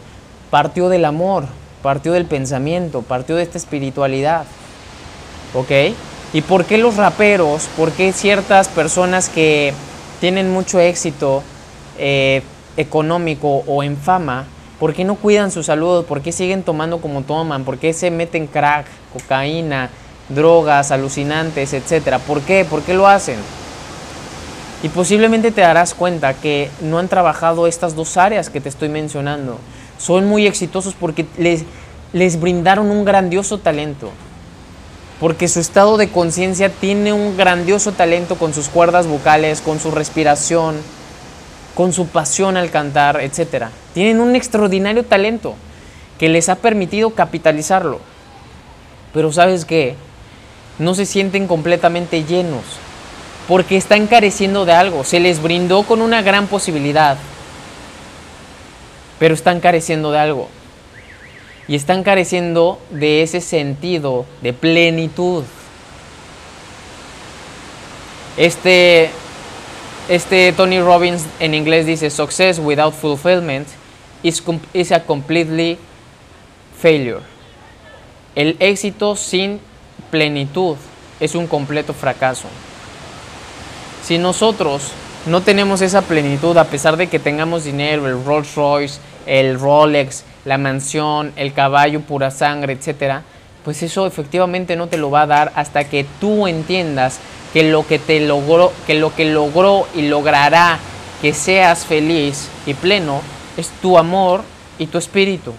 partió 0.50 0.88
del 0.88 1.04
amor, 1.04 1.46
partió 1.82 2.12
del 2.12 2.24
pensamiento, 2.24 3.02
partió 3.02 3.34
de 3.34 3.42
esta 3.42 3.58
espiritualidad. 3.58 4.44
¿Ok? 5.54 5.70
¿Y 6.32 6.42
por 6.42 6.64
qué 6.64 6.78
los 6.78 6.96
raperos, 6.96 7.68
por 7.76 7.90
qué 7.90 8.12
ciertas 8.12 8.68
personas 8.68 9.28
que 9.28 9.72
tienen 10.20 10.52
mucho 10.52 10.78
éxito 10.78 11.42
eh, 11.98 12.42
económico 12.78 13.64
o 13.66 13.82
en 13.82 13.96
fama, 13.96 14.46
¿Por 14.78 14.94
qué 14.94 15.04
no 15.04 15.16
cuidan 15.16 15.50
su 15.50 15.64
salud? 15.64 16.04
¿Por 16.04 16.20
qué 16.22 16.30
siguen 16.30 16.62
tomando 16.62 17.00
como 17.00 17.22
toman? 17.22 17.64
¿Por 17.64 17.78
qué 17.78 17.92
se 17.92 18.12
meten 18.12 18.46
crack, 18.46 18.86
cocaína, 19.12 19.90
drogas, 20.28 20.92
alucinantes, 20.92 21.72
etcétera? 21.72 22.20
¿Por 22.20 22.42
qué? 22.42 22.64
¿Por 22.64 22.82
qué 22.82 22.94
lo 22.94 23.08
hacen? 23.08 23.38
Y 24.84 24.88
posiblemente 24.90 25.50
te 25.50 25.62
darás 25.62 25.94
cuenta 25.94 26.34
que 26.34 26.70
no 26.80 27.00
han 27.00 27.08
trabajado 27.08 27.66
estas 27.66 27.96
dos 27.96 28.16
áreas 28.16 28.50
que 28.50 28.60
te 28.60 28.68
estoy 28.68 28.88
mencionando. 28.88 29.58
Son 29.98 30.26
muy 30.26 30.46
exitosos 30.46 30.94
porque 30.94 31.26
les, 31.38 31.64
les 32.12 32.40
brindaron 32.40 32.88
un 32.92 33.04
grandioso 33.04 33.58
talento. 33.58 34.10
Porque 35.18 35.48
su 35.48 35.58
estado 35.58 35.96
de 35.96 36.10
conciencia 36.10 36.68
tiene 36.68 37.12
un 37.12 37.36
grandioso 37.36 37.90
talento 37.90 38.36
con 38.36 38.54
sus 38.54 38.68
cuerdas 38.68 39.08
vocales, 39.08 39.60
con 39.60 39.80
su 39.80 39.90
respiración, 39.90 40.76
con 41.78 41.92
su 41.92 42.08
pasión 42.08 42.56
al 42.56 42.72
cantar, 42.72 43.20
etc. 43.20 43.66
Tienen 43.94 44.18
un 44.18 44.34
extraordinario 44.34 45.04
talento 45.04 45.54
que 46.18 46.28
les 46.28 46.48
ha 46.48 46.56
permitido 46.56 47.10
capitalizarlo. 47.10 48.00
Pero 49.14 49.32
sabes 49.32 49.64
qué? 49.64 49.94
No 50.80 50.96
se 50.96 51.06
sienten 51.06 51.46
completamente 51.46 52.24
llenos 52.24 52.64
porque 53.46 53.76
están 53.76 54.08
careciendo 54.08 54.64
de 54.64 54.72
algo. 54.72 55.04
Se 55.04 55.20
les 55.20 55.40
brindó 55.40 55.84
con 55.84 56.02
una 56.02 56.20
gran 56.20 56.48
posibilidad, 56.48 57.16
pero 59.20 59.34
están 59.34 59.60
careciendo 59.60 60.10
de 60.10 60.18
algo. 60.18 60.48
Y 61.68 61.76
están 61.76 62.02
careciendo 62.02 62.80
de 62.90 63.22
ese 63.22 63.40
sentido 63.40 64.26
de 64.42 64.52
plenitud. 64.52 65.44
Este 68.36 69.12
este 70.08 70.52
Tony 70.52 70.80
Robbins 70.80 71.26
en 71.38 71.54
inglés 71.54 71.86
dice, 71.86 72.10
success 72.10 72.58
without 72.58 72.94
fulfillment 72.94 73.68
is, 74.22 74.42
is 74.72 74.92
a 74.92 75.04
completely 75.04 75.78
failure. 76.80 77.20
El 78.34 78.56
éxito 78.60 79.16
sin 79.16 79.60
plenitud 80.10 80.76
es 81.20 81.34
un 81.34 81.46
completo 81.46 81.92
fracaso. 81.92 82.48
Si 84.02 84.16
nosotros 84.16 84.92
no 85.26 85.42
tenemos 85.42 85.82
esa 85.82 86.02
plenitud, 86.02 86.56
a 86.56 86.64
pesar 86.64 86.96
de 86.96 87.08
que 87.08 87.18
tengamos 87.18 87.64
dinero, 87.64 88.06
el 88.06 88.24
Rolls 88.24 88.54
Royce, 88.54 89.00
el 89.26 89.60
Rolex, 89.60 90.24
la 90.44 90.56
mansión, 90.56 91.32
el 91.36 91.52
caballo 91.52 92.00
pura 92.00 92.30
sangre, 92.30 92.72
etc., 92.72 93.20
pues 93.64 93.82
eso 93.82 94.06
efectivamente 94.06 94.76
no 94.76 94.86
te 94.86 94.96
lo 94.96 95.10
va 95.10 95.22
a 95.22 95.26
dar 95.26 95.52
hasta 95.54 95.84
que 95.84 96.06
tú 96.20 96.46
entiendas 96.46 97.18
que 97.52 97.64
lo 97.64 97.87
que 97.87 97.98
te 97.98 98.20
logró, 98.20 98.72
que 98.87 98.94
lo 98.94 99.14
que 99.14 99.24
logró 99.24 99.87
y 99.94 100.02
logrará 100.02 100.78
que 101.20 101.32
seas 101.32 101.84
feliz 101.84 102.48
y 102.66 102.74
pleno 102.74 103.20
es 103.56 103.70
tu 103.82 103.98
amor 103.98 104.42
y 104.78 104.87
tu 104.87 104.98
espíritu. 104.98 105.52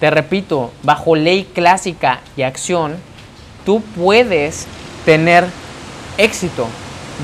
Te 0.00 0.10
repito, 0.10 0.70
bajo 0.82 1.16
ley 1.16 1.44
clásica 1.54 2.20
y 2.36 2.42
acción, 2.42 2.96
tú 3.64 3.82
puedes 3.96 4.66
tener 5.04 5.46
éxito. 6.18 6.66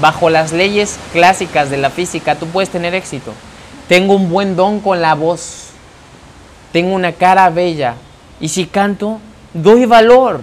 Bajo 0.01 0.29
las 0.29 0.53
leyes 0.53 0.99
clásicas 1.13 1.71
de 1.71 1.77
la 1.77 1.91
física, 1.91 2.35
tú 2.35 2.47
puedes 2.47 2.71
tener 2.71 2.95
éxito. 2.95 3.33
Tengo 3.89 4.15
un 4.15 4.29
buen 4.29 4.57
don 4.57 4.81
con 4.81 5.01
la 5.01 5.15
voz. 5.15 5.69
Tengo 6.73 6.95
una 6.95 7.13
cara 7.13 7.49
bella. 7.51 7.95
Y 8.41 8.49
si 8.49 8.67
canto, 8.67 9.21
doy 9.53 9.85
valor 9.85 10.41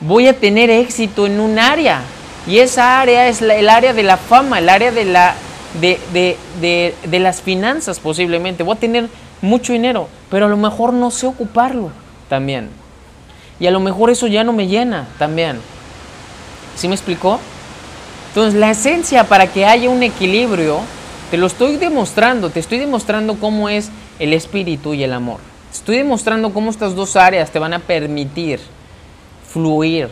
voy 0.00 0.28
a 0.28 0.34
tener 0.34 0.70
éxito 0.70 1.26
en 1.26 1.40
un 1.40 1.58
área. 1.58 2.02
Y 2.46 2.58
esa 2.58 3.00
área 3.00 3.28
es 3.28 3.42
el 3.42 3.68
área 3.68 3.92
de 3.92 4.02
la 4.02 4.16
fama, 4.16 4.58
el 4.58 4.68
área 4.68 4.92
de, 4.92 5.04
de, 5.80 7.18
las 7.18 7.42
finanzas 7.42 7.98
posiblemente. 7.98 8.62
Voy 8.62 8.76
a 8.76 8.80
tener 8.80 9.08
mucho 9.42 9.72
dinero, 9.72 10.08
pero 10.30 10.46
a 10.46 10.48
lo 10.48 10.56
mejor 10.56 10.92
no 10.92 11.10
sé 11.10 11.26
ocuparlo 11.26 11.90
también. 12.28 12.70
Y 13.58 13.66
a 13.66 13.70
lo 13.70 13.80
mejor 13.80 14.10
eso 14.10 14.26
ya 14.26 14.44
no 14.44 14.52
me 14.52 14.68
llena 14.68 15.08
también. 15.18 15.58
¿Sí 16.76 16.88
me 16.88 16.94
explicó? 16.94 17.40
Entonces 18.28 18.54
la 18.54 18.70
esencia 18.70 19.24
para 19.24 19.46
que 19.48 19.64
haya 19.64 19.88
un 19.88 20.02
equilibrio, 20.02 20.80
te 21.30 21.38
lo 21.38 21.46
estoy 21.46 21.78
demostrando, 21.78 22.50
te 22.50 22.60
estoy 22.60 22.78
demostrando 22.78 23.36
cómo 23.36 23.68
es 23.68 23.90
el 24.18 24.34
espíritu 24.34 24.94
y 24.94 25.02
el 25.02 25.12
amor. 25.12 25.40
Estoy 25.72 25.96
demostrando 25.96 26.52
cómo 26.52 26.70
estas 26.70 26.94
dos 26.94 27.16
áreas 27.16 27.50
te 27.50 27.58
van 27.58 27.74
a 27.74 27.78
permitir 27.80 28.60
fluir 29.48 30.08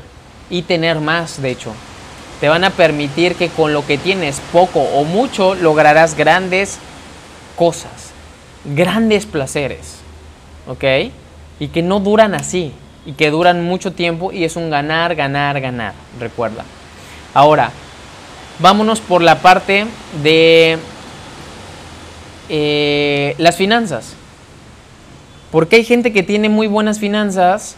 y 0.50 0.62
tener 0.62 1.00
más, 1.00 1.40
de 1.40 1.50
hecho. 1.50 1.72
Te 2.40 2.48
van 2.48 2.64
a 2.64 2.70
permitir 2.70 3.36
que 3.36 3.48
con 3.48 3.72
lo 3.72 3.86
que 3.86 3.96
tienes, 3.98 4.40
poco 4.52 4.80
o 4.80 5.04
mucho, 5.04 5.54
lograrás 5.54 6.16
grandes 6.16 6.78
cosas, 7.56 8.12
grandes 8.64 9.26
placeres. 9.26 9.96
¿Ok? 10.66 10.84
Y 11.60 11.68
que 11.68 11.82
no 11.82 12.00
duran 12.00 12.34
así. 12.34 12.72
y 13.06 13.12
que 13.12 13.30
duran 13.30 13.62
mucho 13.62 13.92
tiempo 13.92 14.32
y 14.32 14.44
es 14.44 14.56
un 14.56 14.70
ganar, 14.70 15.14
ganar, 15.14 15.60
ganar, 15.60 15.92
recuerda. 16.18 16.64
Ahora, 17.34 17.70
vámonos 18.58 19.00
por 19.00 19.20
la 19.20 19.40
parte 19.40 19.86
de 20.22 20.78
eh, 22.48 23.34
las 23.38 23.56
finanzas. 23.56 24.14
Porque 25.50 25.76
hay 25.76 25.84
gente 25.84 26.12
que 26.12 26.22
tiene 26.22 26.48
muy 26.48 26.66
buenas 26.66 26.98
finanzas 26.98 27.76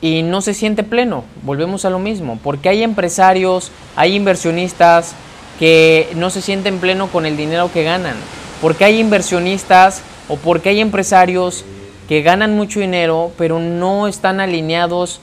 y 0.00 0.22
no 0.22 0.40
se 0.40 0.54
siente 0.54 0.82
pleno. 0.82 1.24
Volvemos 1.42 1.84
a 1.84 1.90
lo 1.90 1.98
mismo. 1.98 2.38
Porque 2.42 2.68
hay 2.68 2.82
empresarios, 2.82 3.70
hay 3.96 4.16
inversionistas 4.16 5.14
que 5.58 6.08
no 6.14 6.30
se 6.30 6.42
sienten 6.42 6.78
pleno 6.78 7.08
con 7.08 7.26
el 7.26 7.36
dinero 7.36 7.70
que 7.72 7.84
ganan. 7.84 8.16
Porque 8.62 8.84
hay 8.84 8.98
inversionistas 8.98 10.02
o 10.28 10.36
porque 10.36 10.70
hay 10.70 10.80
empresarios 10.80 11.64
que 12.08 12.22
ganan 12.22 12.56
mucho 12.56 12.80
dinero 12.80 13.30
pero 13.38 13.60
no 13.60 14.08
están 14.08 14.40
alineados 14.40 15.20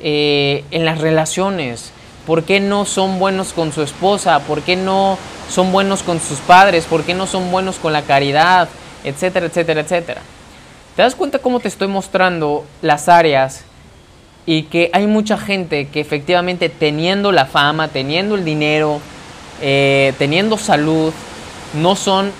eh, 0.00 0.64
en 0.70 0.84
las 0.84 1.00
relaciones. 1.00 1.92
¿Por 2.26 2.44
qué 2.44 2.60
no 2.60 2.86
son 2.86 3.18
buenos 3.18 3.52
con 3.52 3.72
su 3.72 3.82
esposa? 3.82 4.40
¿Por 4.40 4.62
qué 4.62 4.76
no 4.76 5.18
son 5.50 5.70
buenos 5.72 6.02
con 6.02 6.20
sus 6.20 6.38
padres? 6.38 6.86
¿Por 6.86 7.04
qué 7.04 7.14
no 7.14 7.26
son 7.26 7.50
buenos 7.50 7.76
con 7.76 7.92
la 7.92 8.02
caridad? 8.02 8.68
Etcétera, 9.04 9.46
etcétera, 9.46 9.82
etcétera. 9.82 10.22
¿Te 10.96 11.02
das 11.02 11.14
cuenta 11.14 11.38
cómo 11.38 11.60
te 11.60 11.68
estoy 11.68 11.88
mostrando 11.88 12.64
las 12.80 13.08
áreas 13.08 13.64
y 14.46 14.64
que 14.64 14.90
hay 14.92 15.06
mucha 15.06 15.38
gente 15.38 15.88
que 15.88 16.00
efectivamente 16.00 16.68
teniendo 16.68 17.32
la 17.32 17.46
fama, 17.46 17.88
teniendo 17.88 18.34
el 18.34 18.44
dinero, 18.44 19.00
eh, 19.60 20.12
teniendo 20.18 20.58
salud, 20.58 21.12
no 21.74 21.96
son 21.96 22.30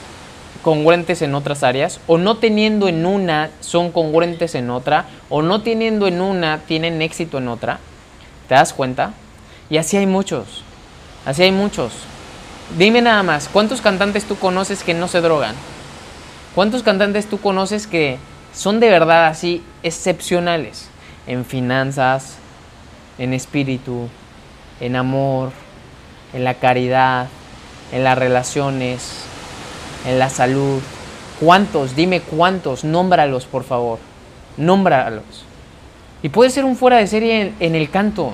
congruentes 0.62 1.22
en 1.22 1.34
otras 1.34 1.62
áreas, 1.62 2.00
o 2.06 2.18
no 2.18 2.36
teniendo 2.36 2.88
en 2.88 3.04
una 3.06 3.50
son 3.60 3.92
congruentes 3.92 4.54
en 4.54 4.70
otra, 4.70 5.06
o 5.28 5.42
no 5.42 5.62
teniendo 5.62 6.06
en 6.06 6.20
una 6.20 6.60
tienen 6.66 7.02
éxito 7.02 7.38
en 7.38 7.48
otra. 7.48 7.78
¿Te 8.48 8.54
das 8.54 8.72
cuenta? 8.72 9.12
Y 9.70 9.78
así 9.78 9.96
hay 9.96 10.06
muchos, 10.06 10.62
así 11.26 11.42
hay 11.42 11.52
muchos. 11.52 11.92
Dime 12.78 13.02
nada 13.02 13.22
más, 13.22 13.48
¿cuántos 13.48 13.80
cantantes 13.80 14.24
tú 14.24 14.36
conoces 14.36 14.82
que 14.82 14.94
no 14.94 15.06
se 15.08 15.20
drogan? 15.20 15.54
¿Cuántos 16.54 16.82
cantantes 16.82 17.26
tú 17.26 17.38
conoces 17.40 17.86
que 17.86 18.18
son 18.54 18.80
de 18.80 18.88
verdad 18.88 19.26
así 19.26 19.62
excepcionales? 19.82 20.88
En 21.26 21.44
finanzas, 21.44 22.36
en 23.18 23.32
espíritu, 23.32 24.08
en 24.80 24.96
amor, 24.96 25.52
en 26.32 26.44
la 26.44 26.54
caridad, 26.54 27.28
en 27.92 28.04
las 28.04 28.18
relaciones, 28.18 29.24
en 30.06 30.18
la 30.18 30.28
salud. 30.28 30.80
¿Cuántos? 31.40 31.96
Dime 31.96 32.20
cuántos. 32.20 32.84
Nómbralos, 32.84 33.46
por 33.46 33.64
favor. 33.64 33.98
Nómbralos. 34.56 35.44
Y 36.22 36.28
puedes 36.28 36.54
ser 36.54 36.64
un 36.64 36.76
fuera 36.76 36.98
de 36.98 37.06
serie 37.06 37.52
en, 37.60 37.74
el 37.74 37.90
canto. 37.90 38.32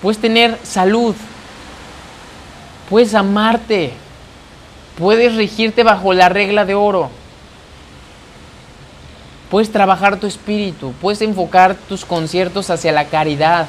Puedes 0.00 0.18
tener 0.18 0.58
salud. 0.62 1.14
Puedes 2.88 3.14
amarte. 3.14 3.92
Puedes 4.98 5.34
regirte 5.34 5.82
bajo 5.82 6.12
la 6.12 6.28
regla 6.28 6.64
de 6.64 6.74
oro. 6.74 7.10
Puedes 9.50 9.70
trabajar 9.70 10.18
tu 10.18 10.26
espíritu, 10.26 10.92
puedes 11.00 11.20
enfocar 11.20 11.74
tus 11.74 12.04
conciertos 12.04 12.70
hacia 12.70 12.92
la 12.92 13.06
caridad. 13.06 13.66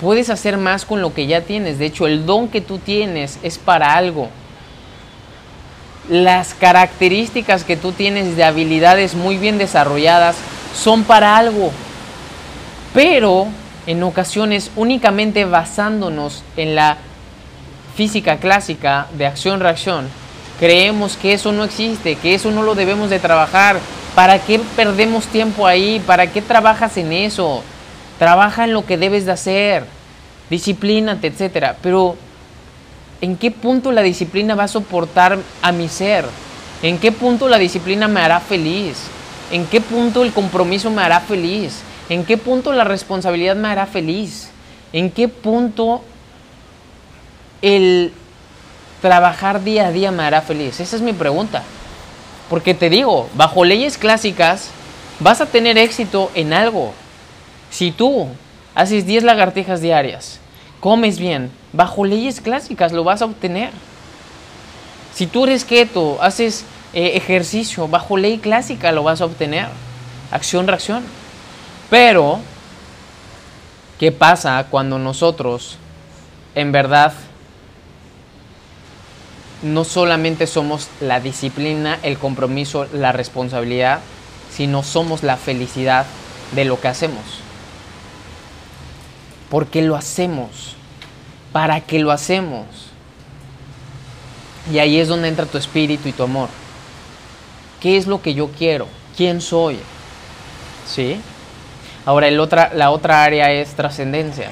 Puedes 0.00 0.30
hacer 0.30 0.56
más 0.56 0.84
con 0.84 1.02
lo 1.02 1.12
que 1.12 1.26
ya 1.26 1.42
tienes. 1.42 1.78
De 1.78 1.86
hecho, 1.86 2.06
el 2.06 2.24
don 2.24 2.48
que 2.48 2.60
tú 2.60 2.78
tienes 2.78 3.38
es 3.42 3.58
para 3.58 3.94
algo. 3.94 4.28
Las 6.08 6.54
características 6.54 7.64
que 7.64 7.76
tú 7.76 7.92
tienes 7.92 8.36
de 8.36 8.44
habilidades 8.44 9.14
muy 9.14 9.36
bien 9.36 9.58
desarrolladas 9.58 10.36
son 10.74 11.04
para 11.04 11.36
algo. 11.36 11.72
Pero 12.94 13.48
en 13.86 14.02
ocasiones 14.02 14.70
únicamente 14.76 15.44
basándonos 15.44 16.44
en 16.56 16.74
la 16.74 16.98
física 17.96 18.36
clásica 18.36 19.08
de 19.18 19.26
acción-reacción, 19.26 20.08
creemos 20.58 21.16
que 21.16 21.32
eso 21.32 21.52
no 21.52 21.64
existe, 21.64 22.16
que 22.16 22.34
eso 22.34 22.50
no 22.50 22.62
lo 22.62 22.74
debemos 22.74 23.10
de 23.10 23.18
trabajar. 23.18 23.78
¿Para 24.14 24.38
qué 24.40 24.60
perdemos 24.76 25.26
tiempo 25.26 25.66
ahí? 25.66 26.02
¿Para 26.04 26.32
qué 26.32 26.42
trabajas 26.42 26.96
en 26.96 27.12
eso? 27.12 27.62
Trabaja 28.18 28.64
en 28.64 28.72
lo 28.72 28.84
que 28.84 28.96
debes 28.96 29.26
de 29.26 29.32
hacer. 29.32 29.84
Disciplínate, 30.50 31.28
etcétera. 31.28 31.76
Pero 31.82 32.16
¿en 33.20 33.36
qué 33.36 33.50
punto 33.50 33.92
la 33.92 34.02
disciplina 34.02 34.54
va 34.54 34.64
a 34.64 34.68
soportar 34.68 35.38
a 35.62 35.72
mi 35.72 35.88
ser? 35.88 36.24
¿En 36.82 36.98
qué 36.98 37.12
punto 37.12 37.48
la 37.48 37.58
disciplina 37.58 38.08
me 38.08 38.20
hará 38.20 38.40
feliz? 38.40 38.98
¿En 39.50 39.66
qué 39.66 39.80
punto 39.80 40.24
el 40.24 40.32
compromiso 40.32 40.90
me 40.90 41.02
hará 41.02 41.20
feliz? 41.20 41.80
¿En 42.08 42.24
qué 42.24 42.36
punto 42.36 42.72
la 42.72 42.84
responsabilidad 42.84 43.56
me 43.56 43.68
hará 43.68 43.86
feliz? 43.86 44.50
¿En 44.92 45.10
qué 45.10 45.28
punto 45.28 46.02
el 47.62 48.12
trabajar 49.00 49.62
día 49.62 49.88
a 49.88 49.92
día 49.92 50.10
me 50.10 50.22
hará 50.22 50.42
feliz? 50.42 50.80
Esa 50.80 50.96
es 50.96 51.02
mi 51.02 51.12
pregunta. 51.12 51.62
Porque 52.48 52.74
te 52.74 52.90
digo, 52.90 53.28
bajo 53.34 53.64
leyes 53.64 53.98
clásicas 53.98 54.70
vas 55.20 55.40
a 55.40 55.46
tener 55.46 55.78
éxito 55.78 56.30
en 56.34 56.52
algo. 56.52 56.92
Si 57.70 57.90
tú 57.90 58.28
haces 58.74 59.06
10 59.06 59.24
lagartijas 59.24 59.80
diarias, 59.80 60.40
comes 60.80 61.18
bien, 61.18 61.50
bajo 61.72 62.04
leyes 62.04 62.40
clásicas 62.40 62.92
lo 62.92 63.04
vas 63.04 63.22
a 63.22 63.26
obtener. 63.26 63.70
Si 65.14 65.26
tú 65.26 65.44
eres 65.44 65.64
keto, 65.64 66.18
haces 66.22 66.64
eh, 66.92 67.12
ejercicio, 67.16 67.88
bajo 67.88 68.16
ley 68.16 68.38
clásica 68.38 68.92
lo 68.92 69.02
vas 69.02 69.20
a 69.20 69.26
obtener. 69.26 69.66
Acción, 70.30 70.66
reacción. 70.66 71.02
Pero, 71.90 72.40
¿qué 73.98 74.12
pasa 74.12 74.66
cuando 74.70 74.98
nosotros 74.98 75.76
en 76.54 76.72
verdad 76.72 77.12
no 79.62 79.84
solamente 79.84 80.46
somos 80.46 80.88
la 81.00 81.20
disciplina, 81.20 81.98
el 82.02 82.18
compromiso, 82.18 82.86
la 82.92 83.12
responsabilidad, 83.12 84.00
sino 84.50 84.82
somos 84.82 85.22
la 85.22 85.36
felicidad 85.36 86.06
de 86.52 86.64
lo 86.64 86.80
que 86.80 86.88
hacemos. 86.88 87.24
¿Por 89.50 89.66
qué 89.66 89.82
lo 89.82 89.96
hacemos? 89.96 90.76
¿Para 91.52 91.80
qué 91.80 91.98
lo 91.98 92.12
hacemos? 92.12 92.66
Y 94.72 94.78
ahí 94.78 94.98
es 94.98 95.08
donde 95.08 95.28
entra 95.28 95.46
tu 95.46 95.58
espíritu 95.58 96.08
y 96.08 96.12
tu 96.12 96.22
amor. 96.22 96.48
¿Qué 97.80 97.96
es 97.96 98.06
lo 98.06 98.20
que 98.20 98.34
yo 98.34 98.50
quiero? 98.50 98.86
¿Quién 99.16 99.40
soy? 99.40 99.78
¿Sí? 100.86 101.20
Ahora 102.04 102.28
el 102.28 102.38
otra, 102.40 102.72
la 102.74 102.90
otra 102.90 103.24
área 103.24 103.50
es 103.50 103.74
trascendencia. 103.74 104.50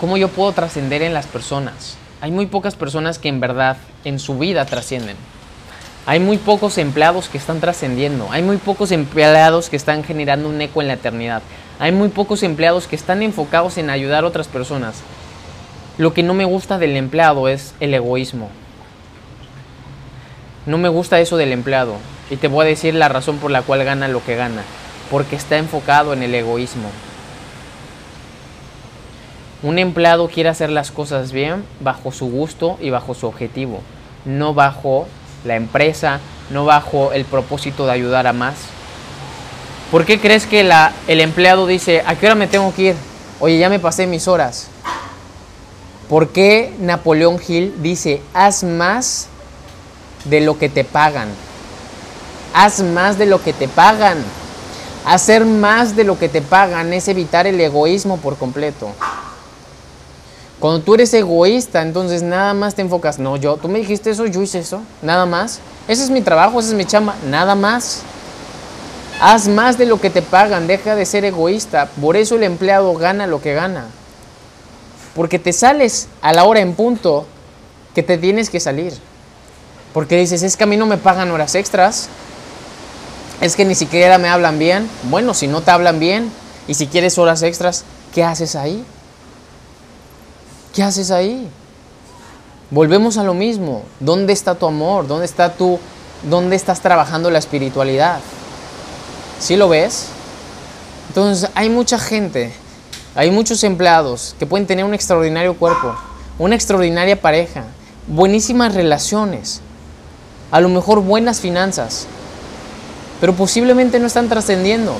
¿Cómo 0.00 0.16
yo 0.16 0.28
puedo 0.28 0.52
trascender 0.52 1.02
en 1.02 1.14
las 1.14 1.26
personas? 1.26 1.96
Hay 2.22 2.30
muy 2.30 2.46
pocas 2.46 2.76
personas 2.76 3.18
que 3.18 3.28
en 3.28 3.40
verdad 3.40 3.76
en 4.04 4.20
su 4.20 4.38
vida 4.38 4.64
trascienden. 4.64 5.16
Hay 6.06 6.20
muy 6.20 6.38
pocos 6.38 6.78
empleados 6.78 7.28
que 7.28 7.36
están 7.36 7.58
trascendiendo. 7.58 8.28
Hay 8.30 8.44
muy 8.44 8.58
pocos 8.58 8.92
empleados 8.92 9.68
que 9.68 9.74
están 9.74 10.04
generando 10.04 10.48
un 10.48 10.60
eco 10.60 10.80
en 10.80 10.86
la 10.86 10.94
eternidad. 10.94 11.42
Hay 11.80 11.90
muy 11.90 12.10
pocos 12.10 12.44
empleados 12.44 12.86
que 12.86 12.94
están 12.94 13.24
enfocados 13.24 13.76
en 13.76 13.90
ayudar 13.90 14.22
a 14.22 14.28
otras 14.28 14.46
personas. 14.46 15.02
Lo 15.98 16.14
que 16.14 16.22
no 16.22 16.32
me 16.32 16.44
gusta 16.44 16.78
del 16.78 16.96
empleado 16.96 17.48
es 17.48 17.74
el 17.80 17.92
egoísmo. 17.92 18.50
No 20.64 20.78
me 20.78 20.88
gusta 20.90 21.18
eso 21.18 21.36
del 21.36 21.50
empleado. 21.50 21.96
Y 22.30 22.36
te 22.36 22.46
voy 22.46 22.66
a 22.66 22.68
decir 22.68 22.94
la 22.94 23.08
razón 23.08 23.38
por 23.38 23.50
la 23.50 23.62
cual 23.62 23.82
gana 23.82 24.06
lo 24.06 24.24
que 24.24 24.36
gana. 24.36 24.62
Porque 25.10 25.34
está 25.34 25.58
enfocado 25.58 26.12
en 26.12 26.22
el 26.22 26.36
egoísmo. 26.36 26.88
Un 29.62 29.78
empleado 29.78 30.28
quiere 30.28 30.48
hacer 30.48 30.70
las 30.70 30.90
cosas 30.90 31.30
bien 31.30 31.64
bajo 31.80 32.10
su 32.10 32.26
gusto 32.26 32.78
y 32.80 32.90
bajo 32.90 33.14
su 33.14 33.28
objetivo, 33.28 33.80
no 34.24 34.54
bajo 34.54 35.06
la 35.44 35.54
empresa, 35.54 36.18
no 36.50 36.64
bajo 36.64 37.12
el 37.12 37.24
propósito 37.24 37.86
de 37.86 37.92
ayudar 37.92 38.26
a 38.26 38.32
más. 38.32 38.54
¿Por 39.92 40.04
qué 40.04 40.18
crees 40.18 40.46
que 40.46 40.68
el 41.06 41.20
empleado 41.20 41.66
dice, 41.68 42.02
¿a 42.06 42.16
qué 42.16 42.26
hora 42.26 42.34
me 42.34 42.48
tengo 42.48 42.74
que 42.74 42.82
ir? 42.82 42.96
Oye, 43.38 43.58
ya 43.58 43.68
me 43.68 43.78
pasé 43.78 44.06
mis 44.06 44.26
horas. 44.26 44.68
¿Por 46.08 46.30
qué 46.30 46.74
Napoleón 46.80 47.38
Hill 47.46 47.74
dice, 47.82 48.20
haz 48.34 48.64
más 48.64 49.28
de 50.24 50.40
lo 50.40 50.58
que 50.58 50.68
te 50.68 50.82
pagan? 50.82 51.28
Haz 52.52 52.80
más 52.82 53.16
de 53.16 53.26
lo 53.26 53.42
que 53.42 53.52
te 53.52 53.68
pagan. 53.68 54.18
Hacer 55.06 55.44
más 55.44 55.94
de 55.94 56.04
lo 56.04 56.18
que 56.18 56.28
te 56.28 56.42
pagan 56.42 56.92
es 56.92 57.06
evitar 57.08 57.46
el 57.46 57.60
egoísmo 57.60 58.18
por 58.18 58.36
completo. 58.36 58.92
Cuando 60.62 60.80
tú 60.80 60.94
eres 60.94 61.12
egoísta, 61.12 61.82
entonces 61.82 62.22
nada 62.22 62.54
más 62.54 62.76
te 62.76 62.82
enfocas, 62.82 63.18
no, 63.18 63.36
yo, 63.36 63.56
tú 63.56 63.66
me 63.66 63.80
dijiste 63.80 64.10
eso, 64.10 64.26
yo 64.26 64.42
hice 64.42 64.60
eso, 64.60 64.80
nada 65.02 65.26
más. 65.26 65.58
Ese 65.88 66.04
es 66.04 66.10
mi 66.10 66.20
trabajo, 66.20 66.60
esa 66.60 66.68
es 66.68 66.74
mi 66.76 66.84
chamba, 66.84 67.16
nada 67.28 67.56
más. 67.56 68.02
Haz 69.20 69.48
más 69.48 69.76
de 69.76 69.86
lo 69.86 70.00
que 70.00 70.08
te 70.08 70.22
pagan, 70.22 70.68
deja 70.68 70.94
de 70.94 71.04
ser 71.04 71.24
egoísta. 71.24 71.86
Por 72.00 72.16
eso 72.16 72.36
el 72.36 72.44
empleado 72.44 72.94
gana 72.94 73.26
lo 73.26 73.42
que 73.42 73.54
gana. 73.54 73.86
Porque 75.16 75.40
te 75.40 75.52
sales 75.52 76.06
a 76.20 76.32
la 76.32 76.44
hora 76.44 76.60
en 76.60 76.74
punto 76.74 77.26
que 77.92 78.04
te 78.04 78.16
tienes 78.16 78.48
que 78.48 78.60
salir. 78.60 78.92
Porque 79.92 80.16
dices, 80.16 80.44
es 80.44 80.56
que 80.56 80.62
a 80.62 80.68
mí 80.68 80.76
no 80.76 80.86
me 80.86 80.96
pagan 80.96 81.32
horas 81.32 81.56
extras. 81.56 82.08
es 83.40 83.56
que 83.56 83.64
ni 83.64 83.74
siquiera 83.74 84.16
me 84.18 84.28
hablan 84.28 84.60
bien. 84.60 84.88
Bueno, 85.10 85.34
si 85.34 85.48
no 85.48 85.60
te 85.60 85.72
hablan 85.72 85.98
bien 85.98 86.30
y 86.68 86.74
si 86.74 86.86
quieres 86.86 87.18
horas 87.18 87.42
extras, 87.42 87.82
¿qué 88.14 88.22
haces 88.22 88.54
ahí? 88.54 88.84
¿Qué 90.72 90.82
haces 90.82 91.10
ahí? 91.10 91.48
Volvemos 92.70 93.18
a 93.18 93.24
lo 93.24 93.34
mismo. 93.34 93.82
¿Dónde 94.00 94.32
está 94.32 94.54
tu 94.54 94.66
amor? 94.66 95.06
¿Dónde 95.06 95.26
está 95.26 95.52
tu 95.52 95.78
dónde 96.22 96.56
estás 96.56 96.80
trabajando 96.80 97.30
la 97.30 97.38
espiritualidad? 97.38 98.20
¿Sí 99.40 99.56
lo 99.56 99.68
ves? 99.68 100.06
Entonces, 101.08 101.50
hay 101.54 101.68
mucha 101.68 101.98
gente, 101.98 102.52
hay 103.14 103.30
muchos 103.30 103.64
empleados 103.64 104.36
que 104.38 104.46
pueden 104.46 104.66
tener 104.66 104.84
un 104.84 104.94
extraordinario 104.94 105.54
cuerpo, 105.54 105.94
una 106.38 106.54
extraordinaria 106.54 107.20
pareja, 107.20 107.64
buenísimas 108.06 108.74
relaciones, 108.74 109.60
a 110.50 110.60
lo 110.60 110.68
mejor 110.68 111.02
buenas 111.02 111.40
finanzas, 111.40 112.06
pero 113.20 113.34
posiblemente 113.34 113.98
no 113.98 114.06
están 114.06 114.28
trascendiendo. 114.28 114.94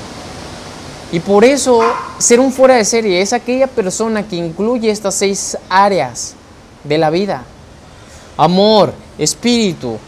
Y 1.13 1.19
por 1.19 1.45
eso 1.45 1.79
ser 2.17 2.39
un 2.39 2.51
fuera 2.51 2.73
de 2.73 2.83
serie 2.83 3.21
es 3.21 3.33
aquella 3.33 3.67
persona 3.67 4.27
que 4.27 4.35
incluye 4.35 4.89
estas 4.89 5.13
seis 5.13 5.55
áreas 5.69 6.33
de 6.83 6.97
la 6.97 7.11
vida. 7.11 7.43
Amor, 8.35 8.95
espíritu, 9.19 9.99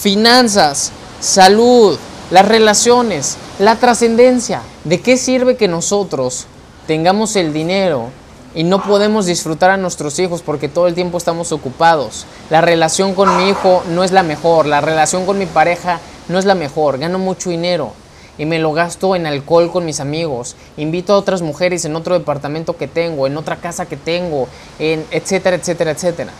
finanzas, 0.00 0.92
salud, 1.18 1.98
las 2.30 2.46
relaciones, 2.46 3.36
la 3.58 3.74
trascendencia. 3.74 4.62
¿De 4.84 5.00
qué 5.00 5.16
sirve 5.16 5.56
que 5.56 5.66
nosotros 5.66 6.46
tengamos 6.86 7.34
el 7.34 7.52
dinero 7.52 8.10
y 8.54 8.62
no 8.62 8.80
podemos 8.80 9.26
disfrutar 9.26 9.70
a 9.70 9.76
nuestros 9.76 10.20
hijos 10.20 10.40
porque 10.40 10.68
todo 10.68 10.86
el 10.86 10.94
tiempo 10.94 11.18
estamos 11.18 11.50
ocupados? 11.50 12.26
La 12.48 12.60
relación 12.60 13.16
con 13.16 13.36
mi 13.38 13.48
hijo 13.48 13.82
no 13.88 14.04
es 14.04 14.12
la 14.12 14.22
mejor, 14.22 14.66
la 14.66 14.80
relación 14.80 15.26
con 15.26 15.36
mi 15.36 15.46
pareja 15.46 15.98
no 16.28 16.38
es 16.38 16.44
la 16.44 16.54
mejor, 16.54 16.98
gano 16.98 17.18
mucho 17.18 17.50
dinero 17.50 17.92
y 18.38 18.46
me 18.46 18.58
lo 18.58 18.72
gasto 18.72 19.14
en 19.14 19.26
alcohol 19.26 19.70
con 19.70 19.84
mis 19.84 20.00
amigos, 20.00 20.56
invito 20.76 21.12
a 21.12 21.18
otras 21.18 21.42
mujeres 21.42 21.84
en 21.84 21.96
otro 21.96 22.18
departamento 22.18 22.76
que 22.76 22.88
tengo, 22.88 23.26
en 23.26 23.36
otra 23.36 23.56
casa 23.56 23.86
que 23.86 23.96
tengo, 23.96 24.48
en 24.78 25.04
etcétera, 25.10 25.56
etcétera, 25.56 25.90
etcétera. 25.90 26.32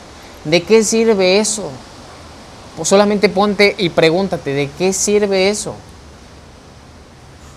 ¿De 0.45 0.62
qué 0.62 0.82
sirve 0.82 1.38
eso? 1.38 1.70
Pues 2.76 2.88
solamente 2.88 3.28
ponte 3.28 3.74
y 3.78 3.90
pregúntate, 3.90 4.55
¿de 4.55 4.70
qué 4.78 4.93
sirve 4.93 5.51
eso? 5.51 5.74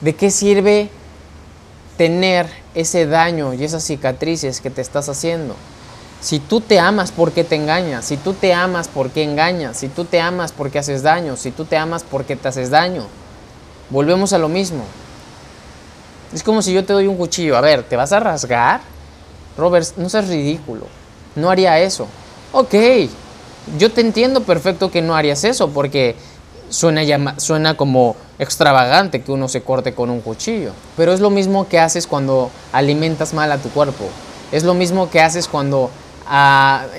¿De 0.01 0.13
qué 0.13 0.29
sirve 0.29 0.89
tener 1.97 2.47
ese 2.75 3.05
daño 3.05 3.53
y 3.53 3.63
esas 3.63 3.83
cicatrices 3.83 4.59
que 4.59 4.69
te 4.69 4.81
estás 4.81 5.07
haciendo? 5.07 5.55
Si 6.19 6.39
tú 6.39 6.59
te 6.59 6.79
amas, 6.79 7.11
¿por 7.11 7.31
qué 7.31 7.43
te 7.43 7.55
engañas? 7.55 8.05
Si 8.05 8.17
tú 8.17 8.33
te 8.33 8.53
amas, 8.53 8.87
¿por 8.87 9.11
qué 9.11 9.23
engañas? 9.23 9.77
Si 9.77 9.87
tú 9.87 10.05
te 10.05 10.19
amas, 10.19 10.51
¿por 10.51 10.71
qué 10.71 10.79
haces 10.79 11.03
daño? 11.03 11.37
Si 11.37 11.51
tú 11.51 11.65
te 11.65 11.77
amas, 11.77 12.03
¿por 12.03 12.25
qué 12.25 12.35
te 12.35 12.47
haces 12.47 12.69
daño? 12.69 13.05
Volvemos 13.89 14.33
a 14.33 14.37
lo 14.37 14.49
mismo. 14.49 14.83
Es 16.33 16.43
como 16.43 16.61
si 16.61 16.73
yo 16.73 16.83
te 16.83 16.93
doy 16.93 17.07
un 17.07 17.17
cuchillo. 17.17 17.55
A 17.55 17.61
ver, 17.61 17.83
¿te 17.83 17.95
vas 17.95 18.11
a 18.11 18.19
rasgar? 18.19 18.81
Robert, 19.57 19.87
no 19.97 20.09
seas 20.09 20.27
ridículo. 20.27 20.87
No 21.35 21.49
haría 21.49 21.79
eso. 21.79 22.07
Ok, 22.51 22.73
yo 23.77 23.91
te 23.91 24.01
entiendo 24.01 24.43
perfecto 24.43 24.91
que 24.91 25.01
no 25.01 25.15
harías 25.15 25.43
eso 25.43 25.69
porque 25.69 26.15
suena, 26.69 27.35
suena 27.37 27.77
como 27.77 28.15
extravagante 28.39 29.21
que 29.21 29.31
uno 29.31 29.47
se 29.47 29.61
corte 29.61 29.93
con 29.93 30.09
un 30.09 30.21
cuchillo. 30.21 30.71
Pero 30.97 31.13
es 31.13 31.19
lo 31.19 31.29
mismo 31.29 31.67
que 31.67 31.79
haces 31.79 32.07
cuando 32.07 32.51
alimentas 32.71 33.33
mal 33.33 33.51
a 33.51 33.57
tu 33.57 33.69
cuerpo. 33.69 34.05
Es 34.51 34.63
lo 34.63 34.73
mismo 34.73 35.09
que 35.09 35.21
haces 35.21 35.47
cuando 35.47 35.89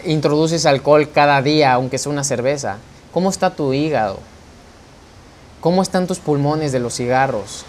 introduces 0.05 0.67
alcohol 0.67 1.11
cada 1.13 1.43
día, 1.43 1.73
aunque 1.73 1.99
sea 1.99 2.13
una 2.13 2.25
cerveza. 2.25 2.79
¿Cómo 3.13 3.31
está 3.31 3.51
tu 3.51 3.73
hígado? 3.73 4.19
¿Cómo 5.61 5.83
están 5.83 6.07
tus 6.07 6.19
pulmones 6.19 6.73
de 6.73 6.81
los 6.81 6.95
cigarros? 6.95 7.65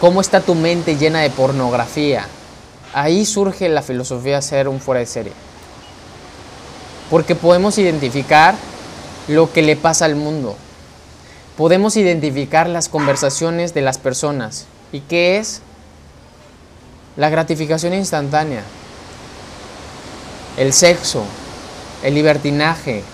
¿Cómo 0.00 0.20
está 0.20 0.40
tu 0.40 0.54
mente 0.54 0.96
llena 0.96 1.20
de 1.20 1.30
pornografía? 1.30 2.26
Ahí 2.92 3.24
surge 3.24 3.68
la 3.68 3.82
filosofía 3.82 4.42
ser 4.42 4.68
un 4.68 4.80
fuera 4.80 5.00
de 5.00 5.06
serie. 5.06 5.32
Porque 7.10 7.34
podemos 7.34 7.78
identificar 7.78 8.54
lo 9.28 9.52
que 9.52 9.62
le 9.62 9.76
pasa 9.76 10.04
al 10.04 10.16
mundo. 10.16 10.56
Podemos 11.56 11.96
identificar 11.96 12.68
las 12.68 12.88
conversaciones 12.88 13.74
de 13.74 13.82
las 13.82 13.98
personas. 13.98 14.66
¿Y 14.92 15.00
qué 15.00 15.38
es? 15.38 15.62
La 17.16 17.30
gratificación 17.30 17.94
instantánea 17.94 18.62
el 20.56 20.72
sexo, 20.72 21.24
el 22.02 22.14
libertinaje, 22.14 23.04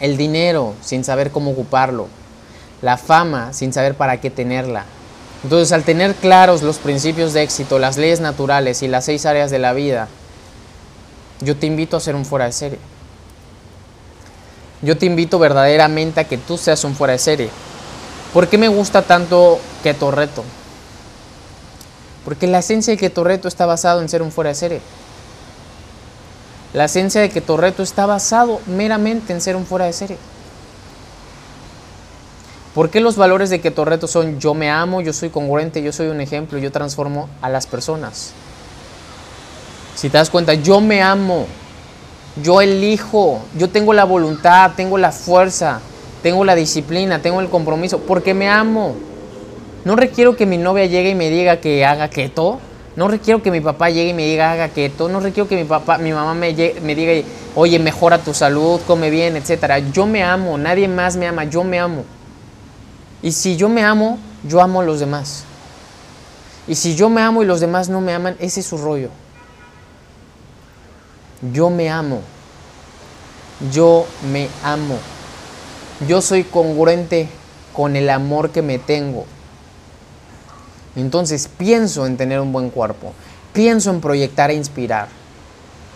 el 0.00 0.16
dinero 0.16 0.74
sin 0.80 1.04
saber 1.04 1.30
cómo 1.30 1.50
ocuparlo, 1.50 2.08
la 2.82 2.96
fama 2.96 3.52
sin 3.52 3.72
saber 3.72 3.94
para 3.94 4.20
qué 4.20 4.30
tenerla. 4.30 4.84
Entonces, 5.44 5.72
al 5.72 5.84
tener 5.84 6.14
claros 6.14 6.62
los 6.62 6.78
principios 6.78 7.32
de 7.32 7.42
éxito, 7.42 7.78
las 7.78 7.96
leyes 7.96 8.20
naturales 8.20 8.82
y 8.82 8.88
las 8.88 9.04
seis 9.04 9.24
áreas 9.24 9.50
de 9.50 9.58
la 9.58 9.72
vida, 9.72 10.08
yo 11.40 11.56
te 11.56 11.66
invito 11.66 11.96
a 11.96 12.00
ser 12.00 12.16
un 12.16 12.24
fuera 12.24 12.46
de 12.46 12.52
serie. 12.52 12.78
Yo 14.82 14.96
te 14.96 15.06
invito 15.06 15.38
verdaderamente 15.38 16.20
a 16.20 16.24
que 16.24 16.38
tú 16.38 16.56
seas 16.56 16.82
un 16.84 16.94
fuera 16.94 17.12
de 17.12 17.18
serie. 17.18 17.50
¿Por 18.32 18.48
qué 18.48 18.58
me 18.58 18.68
gusta 18.68 19.02
tanto 19.02 19.58
Keto 19.82 20.10
Reto? 20.10 20.44
Porque 22.24 22.46
la 22.46 22.58
esencia 22.58 22.92
de 22.92 22.98
Keto 22.98 23.24
Reto 23.24 23.48
está 23.48 23.64
basado 23.64 24.00
en 24.00 24.08
ser 24.08 24.22
un 24.22 24.32
fuera 24.32 24.50
de 24.50 24.54
serie. 24.54 24.80
La 26.74 26.84
esencia 26.84 27.20
de 27.20 27.30
que 27.30 27.40
reto 27.56 27.82
está 27.82 28.04
basado 28.06 28.60
meramente 28.66 29.32
en 29.32 29.40
ser 29.40 29.56
un 29.56 29.64
fuera 29.64 29.86
de 29.86 29.92
serie. 29.92 30.18
¿Por 32.74 32.90
qué 32.90 33.00
los 33.00 33.16
valores 33.16 33.50
de 33.50 33.60
que 33.60 33.70
reto 33.70 34.06
son 34.06 34.38
yo 34.38 34.54
me 34.54 34.70
amo, 34.70 35.00
yo 35.00 35.12
soy 35.12 35.30
congruente, 35.30 35.82
yo 35.82 35.92
soy 35.92 36.08
un 36.08 36.20
ejemplo, 36.20 36.58
yo 36.58 36.70
transformo 36.70 37.28
a 37.40 37.48
las 37.48 37.66
personas? 37.66 38.32
Si 39.96 40.10
te 40.10 40.18
das 40.18 40.30
cuenta, 40.30 40.54
yo 40.54 40.80
me 40.80 41.02
amo, 41.02 41.46
yo 42.40 42.60
elijo, 42.60 43.40
yo 43.56 43.68
tengo 43.70 43.92
la 43.94 44.04
voluntad, 44.04 44.72
tengo 44.76 44.96
la 44.96 45.10
fuerza, 45.10 45.80
tengo 46.22 46.44
la 46.44 46.54
disciplina, 46.54 47.20
tengo 47.20 47.40
el 47.40 47.48
compromiso, 47.48 47.98
porque 48.00 48.34
me 48.34 48.48
amo. 48.48 48.94
No 49.84 49.96
requiero 49.96 50.36
que 50.36 50.46
mi 50.46 50.58
novia 50.58 50.86
llegue 50.86 51.10
y 51.10 51.14
me 51.14 51.30
diga 51.30 51.56
que 51.56 51.84
haga 51.84 52.10
keto. 52.10 52.60
No 52.98 53.06
requiero 53.06 53.40
que 53.44 53.52
mi 53.52 53.60
papá 53.60 53.90
llegue 53.90 54.10
y 54.10 54.12
me 54.12 54.26
diga 54.26 54.50
haga 54.50 54.70
keto. 54.70 55.08
No 55.08 55.20
requiero 55.20 55.48
que 55.48 55.54
mi 55.54 55.62
papá, 55.62 55.98
mi 55.98 56.10
mamá 56.10 56.34
me, 56.34 56.52
me 56.82 56.94
diga, 56.96 57.28
oye, 57.54 57.78
mejora 57.78 58.18
tu 58.18 58.34
salud, 58.34 58.80
come 58.88 59.08
bien, 59.08 59.36
etcétera. 59.36 59.78
Yo 59.78 60.04
me 60.04 60.24
amo, 60.24 60.58
nadie 60.58 60.88
más 60.88 61.14
me 61.14 61.28
ama, 61.28 61.44
yo 61.44 61.62
me 61.62 61.78
amo. 61.78 62.04
Y 63.22 63.30
si 63.30 63.56
yo 63.56 63.68
me 63.68 63.84
amo, 63.84 64.18
yo 64.42 64.60
amo 64.60 64.80
a 64.80 64.84
los 64.84 64.98
demás. 64.98 65.44
Y 66.66 66.74
si 66.74 66.96
yo 66.96 67.08
me 67.08 67.22
amo 67.22 67.44
y 67.44 67.46
los 67.46 67.60
demás 67.60 67.88
no 67.88 68.00
me 68.00 68.12
aman, 68.12 68.34
ese 68.40 68.58
es 68.58 68.66
su 68.66 68.76
rollo. 68.78 69.10
Yo 71.52 71.70
me 71.70 71.88
amo. 71.90 72.20
Yo 73.70 74.06
me 74.32 74.48
amo. 74.64 74.98
Yo 76.08 76.20
soy 76.20 76.42
congruente 76.42 77.28
con 77.72 77.94
el 77.94 78.10
amor 78.10 78.50
que 78.50 78.62
me 78.62 78.80
tengo. 78.80 79.24
Entonces 81.00 81.48
pienso 81.56 82.06
en 82.06 82.16
tener 82.16 82.40
un 82.40 82.52
buen 82.52 82.70
cuerpo, 82.70 83.12
pienso 83.52 83.90
en 83.90 84.00
proyectar 84.00 84.50
e 84.50 84.54
inspirar. 84.54 85.08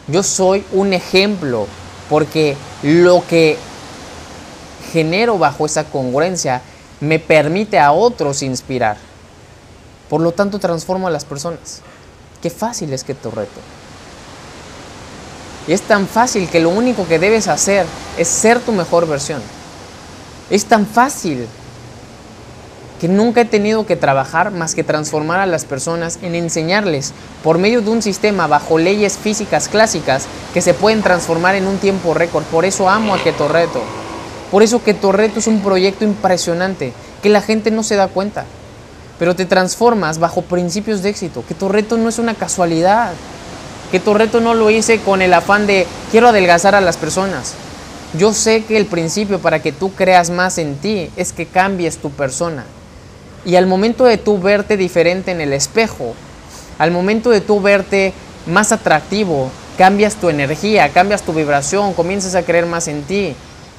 Yo 0.06 0.22
soy 0.22 0.64
un 0.72 0.92
ejemplo 0.92 1.66
porque 2.08 2.56
lo 2.82 3.24
que 3.26 3.56
genero 4.92 5.38
bajo 5.38 5.66
esa 5.66 5.84
congruencia 5.84 6.62
me 7.00 7.18
permite 7.18 7.78
a 7.78 7.92
otros 7.92 8.42
inspirar. 8.42 8.96
Por 10.08 10.20
lo 10.20 10.32
tanto, 10.32 10.58
transformo 10.58 11.08
a 11.08 11.10
las 11.10 11.24
personas. 11.24 11.80
Qué 12.40 12.50
fácil 12.50 12.92
es 12.92 13.02
que 13.02 13.14
tu 13.14 13.30
reto. 13.30 13.60
Y 15.66 15.72
es 15.72 15.82
tan 15.82 16.06
fácil 16.06 16.48
que 16.48 16.60
lo 16.60 16.70
único 16.70 17.06
que 17.08 17.18
debes 17.18 17.48
hacer 17.48 17.86
es 18.18 18.28
ser 18.28 18.60
tu 18.60 18.72
mejor 18.72 19.06
versión. 19.06 19.40
Es 20.50 20.64
tan 20.64 20.86
fácil 20.86 21.48
que 23.02 23.08
nunca 23.08 23.40
he 23.40 23.44
tenido 23.44 23.84
que 23.84 23.96
trabajar 23.96 24.52
más 24.52 24.76
que 24.76 24.84
transformar 24.84 25.40
a 25.40 25.46
las 25.46 25.64
personas 25.64 26.20
en 26.22 26.36
enseñarles 26.36 27.12
por 27.42 27.58
medio 27.58 27.80
de 27.80 27.90
un 27.90 28.00
sistema 28.00 28.46
bajo 28.46 28.78
leyes 28.78 29.18
físicas 29.18 29.66
clásicas 29.66 30.26
que 30.54 30.60
se 30.60 30.72
pueden 30.72 31.02
transformar 31.02 31.56
en 31.56 31.66
un 31.66 31.78
tiempo 31.78 32.14
récord. 32.14 32.44
Por 32.44 32.64
eso 32.64 32.88
amo 32.88 33.12
a 33.12 33.18
Ketorreto. 33.20 33.82
Por 34.52 34.62
eso 34.62 34.84
Ketorreto 34.84 35.40
es 35.40 35.48
un 35.48 35.62
proyecto 35.62 36.04
impresionante 36.04 36.92
que 37.24 37.28
la 37.28 37.40
gente 37.40 37.72
no 37.72 37.82
se 37.82 37.96
da 37.96 38.06
cuenta. 38.06 38.44
Pero 39.18 39.34
te 39.34 39.46
transformas 39.46 40.20
bajo 40.20 40.42
principios 40.42 41.02
de 41.02 41.08
éxito. 41.08 41.42
Ketorreto 41.48 41.96
no 41.96 42.08
es 42.08 42.20
una 42.20 42.34
casualidad. 42.34 43.14
Ketorreto 43.90 44.40
no 44.40 44.54
lo 44.54 44.70
hice 44.70 45.00
con 45.00 45.22
el 45.22 45.34
afán 45.34 45.66
de 45.66 45.88
quiero 46.12 46.28
adelgazar 46.28 46.76
a 46.76 46.80
las 46.80 46.98
personas. 46.98 47.54
Yo 48.16 48.32
sé 48.32 48.62
que 48.64 48.76
el 48.76 48.86
principio 48.86 49.40
para 49.40 49.60
que 49.60 49.72
tú 49.72 49.92
creas 49.92 50.30
más 50.30 50.56
en 50.58 50.76
ti 50.76 51.10
es 51.16 51.32
que 51.32 51.46
cambies 51.46 51.98
tu 51.98 52.10
persona. 52.10 52.64
Y 53.44 53.56
al 53.56 53.66
momento 53.66 54.04
de 54.04 54.18
tú 54.18 54.38
verte 54.38 54.76
diferente 54.76 55.30
en 55.30 55.40
el 55.40 55.52
espejo, 55.52 56.14
al 56.78 56.90
momento 56.90 57.30
de 57.30 57.40
tú 57.40 57.60
verte 57.60 58.12
más 58.46 58.72
atractivo, 58.72 59.50
cambias 59.76 60.16
tu 60.16 60.28
energía, 60.28 60.88
cambias 60.90 61.22
tu 61.22 61.32
vibración, 61.32 61.94
comienzas 61.94 62.34
a 62.34 62.42
creer 62.42 62.66
más 62.66 62.88
en 62.88 63.02
ti. 63.02 63.34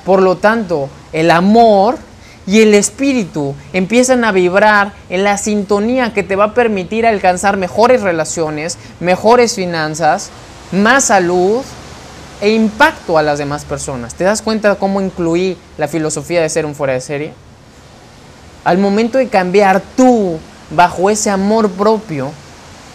Por 0.06 0.22
lo 0.22 0.38
tanto, 0.38 0.90
el 1.14 1.32
amor 1.32 1.98
y 2.46 2.62
el 2.62 2.74
espíritu 2.74 3.56
empiezan 3.72 4.26
a 4.26 4.32
vibrar 4.32 4.94
en 5.10 5.24
la 5.24 5.38
sintonía 5.38 6.14
que 6.14 6.24
te 6.24 6.36
va 6.36 6.46
a 6.46 6.54
permitir 6.54 7.06
alcanzar 7.06 7.58
mejores 7.58 8.02
relaciones, 8.02 8.78
mejores 9.00 9.56
finanzas, 9.56 10.30
más 10.72 11.06
salud 11.06 11.62
e 12.42 12.50
impacto 12.50 13.18
a 13.18 13.24
las 13.24 13.38
demás 13.38 13.64
personas. 13.64 14.16
¿Te 14.16 14.26
das 14.26 14.42
cuenta 14.42 14.76
cómo 14.76 15.00
incluí 15.00 15.58
la 15.78 15.88
filosofía 15.88 16.42
de 16.42 16.50
ser 16.50 16.66
un 16.66 16.76
fuera 16.76 16.94
de 16.94 17.02
serie? 17.02 17.34
Al 18.64 18.78
momento 18.78 19.18
de 19.18 19.28
cambiar 19.28 19.82
tú 19.98 20.38
bajo 20.70 21.10
ese 21.10 21.30
amor 21.30 21.70
propio, 21.70 22.32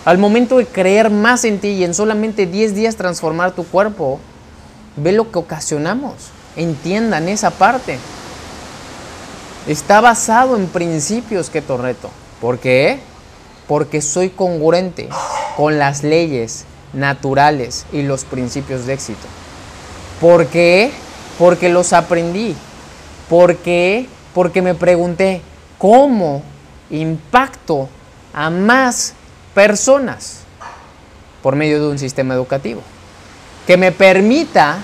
al 0.05 0.17
momento 0.17 0.59
de 0.59 0.67
creer 0.67 1.11
más 1.11 1.45
en 1.45 1.59
ti 1.59 1.69
y 1.69 1.85
en 1.85 1.93
solamente 1.93 2.47
10 2.47 2.75
días 2.75 2.97
transformar 2.97 3.53
tu 3.53 3.65
cuerpo, 3.65 4.19
ve 4.97 5.13
lo 5.13 5.31
que 5.31 5.39
ocasionamos. 5.39 6.15
Entiendan 6.57 7.29
esa 7.29 7.51
parte. 7.51 7.99
Está 9.67 10.01
basado 10.01 10.57
en 10.57 10.67
principios 10.67 11.51
que 11.51 11.61
Torreto. 11.61 12.11
¿Por 12.41 12.59
qué? 12.59 13.01
Porque 13.67 14.01
soy 14.01 14.31
congruente 14.31 15.11
con 15.57 15.79
las 15.79 16.03
leyes 16.03 16.65
naturales 16.95 17.85
y 17.93 18.03
los 18.03 18.25
principios 18.25 18.87
de 18.87 18.95
éxito. 18.95 19.27
¿Por 20.21 20.47
qué? 20.47 20.91
Porque 21.39 21.69
los 21.69 21.93
aprendí. 21.93 22.57
¿Por 23.29 23.57
qué? 23.57 24.07
Porque 24.33 24.63
me 24.63 24.75
pregunté, 24.75 25.43
¿cómo 25.79 26.43
impacto 26.91 27.89
a 28.35 28.51
más 28.51 29.15
personas 29.55 30.41
por 31.43 31.57
medio 31.57 31.81
de 31.81 31.89
un 31.89 31.99
sistema 31.99 32.35
educativo? 32.35 32.83
Que 33.67 33.77
me 33.77 33.93
permita 33.93 34.79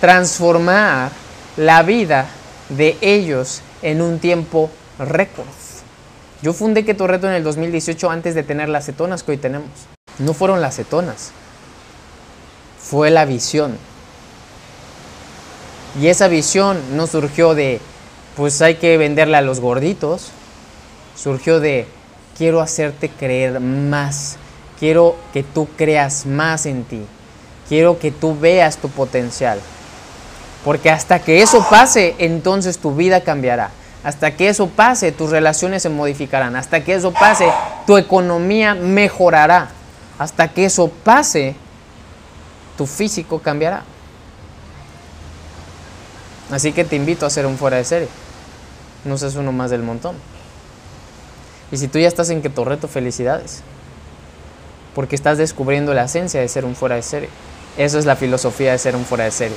transformar 0.00 1.10
la 1.56 1.82
vida 1.82 2.26
de 2.68 2.96
ellos 3.00 3.62
en 3.82 4.02
un 4.02 4.18
tiempo 4.18 4.70
récord. 4.98 5.46
Yo 6.42 6.54
fundé 6.54 6.84
Keto 6.84 7.06
Reto 7.06 7.26
en 7.26 7.34
el 7.34 7.44
2018 7.44 8.10
antes 8.10 8.34
de 8.34 8.42
tener 8.42 8.68
las 8.68 8.86
cetonas 8.86 9.22
que 9.22 9.32
hoy 9.32 9.36
tenemos. 9.36 9.68
No 10.18 10.32
fueron 10.32 10.62
las 10.62 10.76
cetonas, 10.76 11.32
fue 12.78 13.10
la 13.10 13.26
visión. 13.26 13.76
Y 16.00 16.06
esa 16.06 16.28
visión 16.28 16.78
no 16.96 17.06
surgió 17.06 17.54
de, 17.54 17.80
pues 18.36 18.62
hay 18.62 18.76
que 18.76 18.96
venderle 18.96 19.36
a 19.36 19.42
los 19.42 19.60
gorditos, 19.60 20.30
surgió 21.16 21.60
de, 21.60 21.86
quiero 22.36 22.60
hacerte 22.60 23.08
creer 23.08 23.60
más, 23.60 24.36
quiero 24.78 25.16
que 25.32 25.42
tú 25.42 25.68
creas 25.76 26.26
más 26.26 26.66
en 26.66 26.84
ti, 26.84 27.02
quiero 27.68 27.98
que 27.98 28.10
tú 28.10 28.38
veas 28.38 28.76
tu 28.76 28.88
potencial. 28.88 29.60
Porque 30.64 30.90
hasta 30.90 31.20
que 31.20 31.42
eso 31.42 31.66
pase, 31.68 32.14
entonces 32.18 32.78
tu 32.78 32.94
vida 32.94 33.22
cambiará. 33.22 33.70
Hasta 34.02 34.34
que 34.36 34.48
eso 34.48 34.68
pase, 34.68 35.12
tus 35.12 35.30
relaciones 35.30 35.82
se 35.82 35.88
modificarán. 35.88 36.56
Hasta 36.56 36.82
que 36.84 36.94
eso 36.94 37.12
pase, 37.12 37.50
tu 37.86 37.96
economía 37.96 38.74
mejorará. 38.74 39.70
Hasta 40.18 40.48
que 40.48 40.66
eso 40.66 40.88
pase, 40.88 41.54
tu 42.76 42.86
físico 42.86 43.38
cambiará. 43.38 43.82
Así 46.50 46.72
que 46.72 46.84
te 46.84 46.96
invito 46.96 47.24
a 47.24 47.28
hacer 47.28 47.46
un 47.46 47.56
fuera 47.56 47.76
de 47.76 47.84
serie. 47.84 48.08
No 49.04 49.16
seas 49.16 49.36
uno 49.36 49.52
más 49.52 49.70
del 49.70 49.82
montón. 49.82 50.16
Y 51.72 51.76
si 51.76 51.88
tú 51.88 51.98
ya 51.98 52.08
estás 52.08 52.30
en 52.30 52.42
que 52.42 52.48
reto, 52.48 52.88
felicidades. 52.88 53.62
Porque 54.94 55.14
estás 55.14 55.38
descubriendo 55.38 55.94
la 55.94 56.04
esencia 56.04 56.40
de 56.40 56.48
ser 56.48 56.64
un 56.64 56.74
fuera 56.74 56.96
de 56.96 57.02
serie. 57.02 57.28
Eso 57.76 57.98
es 57.98 58.06
la 58.06 58.16
filosofía 58.16 58.72
de 58.72 58.78
ser 58.78 58.96
un 58.96 59.04
fuera 59.04 59.24
de 59.24 59.30
serie. 59.30 59.56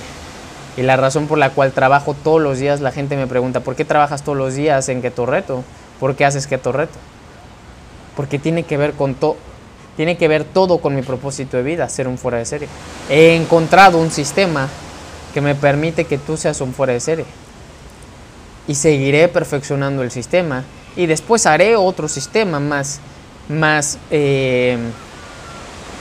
Y 0.78 0.82
la 0.82 0.96
razón 0.96 1.28
por 1.28 1.38
la 1.38 1.52
cual 1.52 1.72
trabajo 1.72 2.16
todos 2.16 2.42
los 2.42 2.60
días, 2.60 2.82
la 2.82 2.92
gente 2.92 3.16
me 3.16 3.28
pregunta, 3.28 3.60
¿por 3.60 3.76
qué 3.76 3.86
trabajas 3.86 4.24
todos 4.24 4.38
los 4.38 4.56
días 4.56 4.90
en 4.90 5.02
Keto 5.02 5.26
Reto? 5.26 5.64
¿Por 6.00 6.16
qué 6.16 6.26
haces 6.26 6.48
Keto 6.48 6.72
Reto? 6.72 6.98
Porque 8.16 8.40
tiene 8.40 8.64
que 8.64 8.78
ver 8.78 8.94
con 8.94 9.16
todo, 9.16 9.38
tiene 9.96 10.18
que 10.18 10.28
ver 10.28 10.44
todo 10.44 10.80
con 10.80 10.96
mi 10.96 11.02
propósito 11.02 11.58
de 11.58 11.64
vida, 11.64 11.90
ser 11.90 12.08
un 12.08 12.18
fuera 12.18 12.40
de 12.40 12.46
serie. 12.46 12.68
He 13.10 13.36
encontrado 13.36 14.00
un 14.00 14.12
sistema 14.12 14.68
que 15.34 15.42
me 15.42 15.56
permite 15.56 16.06
que 16.06 16.18
tú 16.18 16.38
seas 16.38 16.62
un 16.62 16.74
fuera 16.74 16.94
de 16.94 17.00
serie. 17.00 17.26
Y 18.68 18.76
seguiré 18.76 19.28
perfeccionando 19.28 20.04
el 20.04 20.12
sistema 20.12 20.64
y 20.96 21.06
después 21.06 21.46
haré 21.46 21.76
otro 21.76 22.08
sistema 22.08 22.60
más, 22.60 23.00
más, 23.50 23.98
eh, 24.12 24.78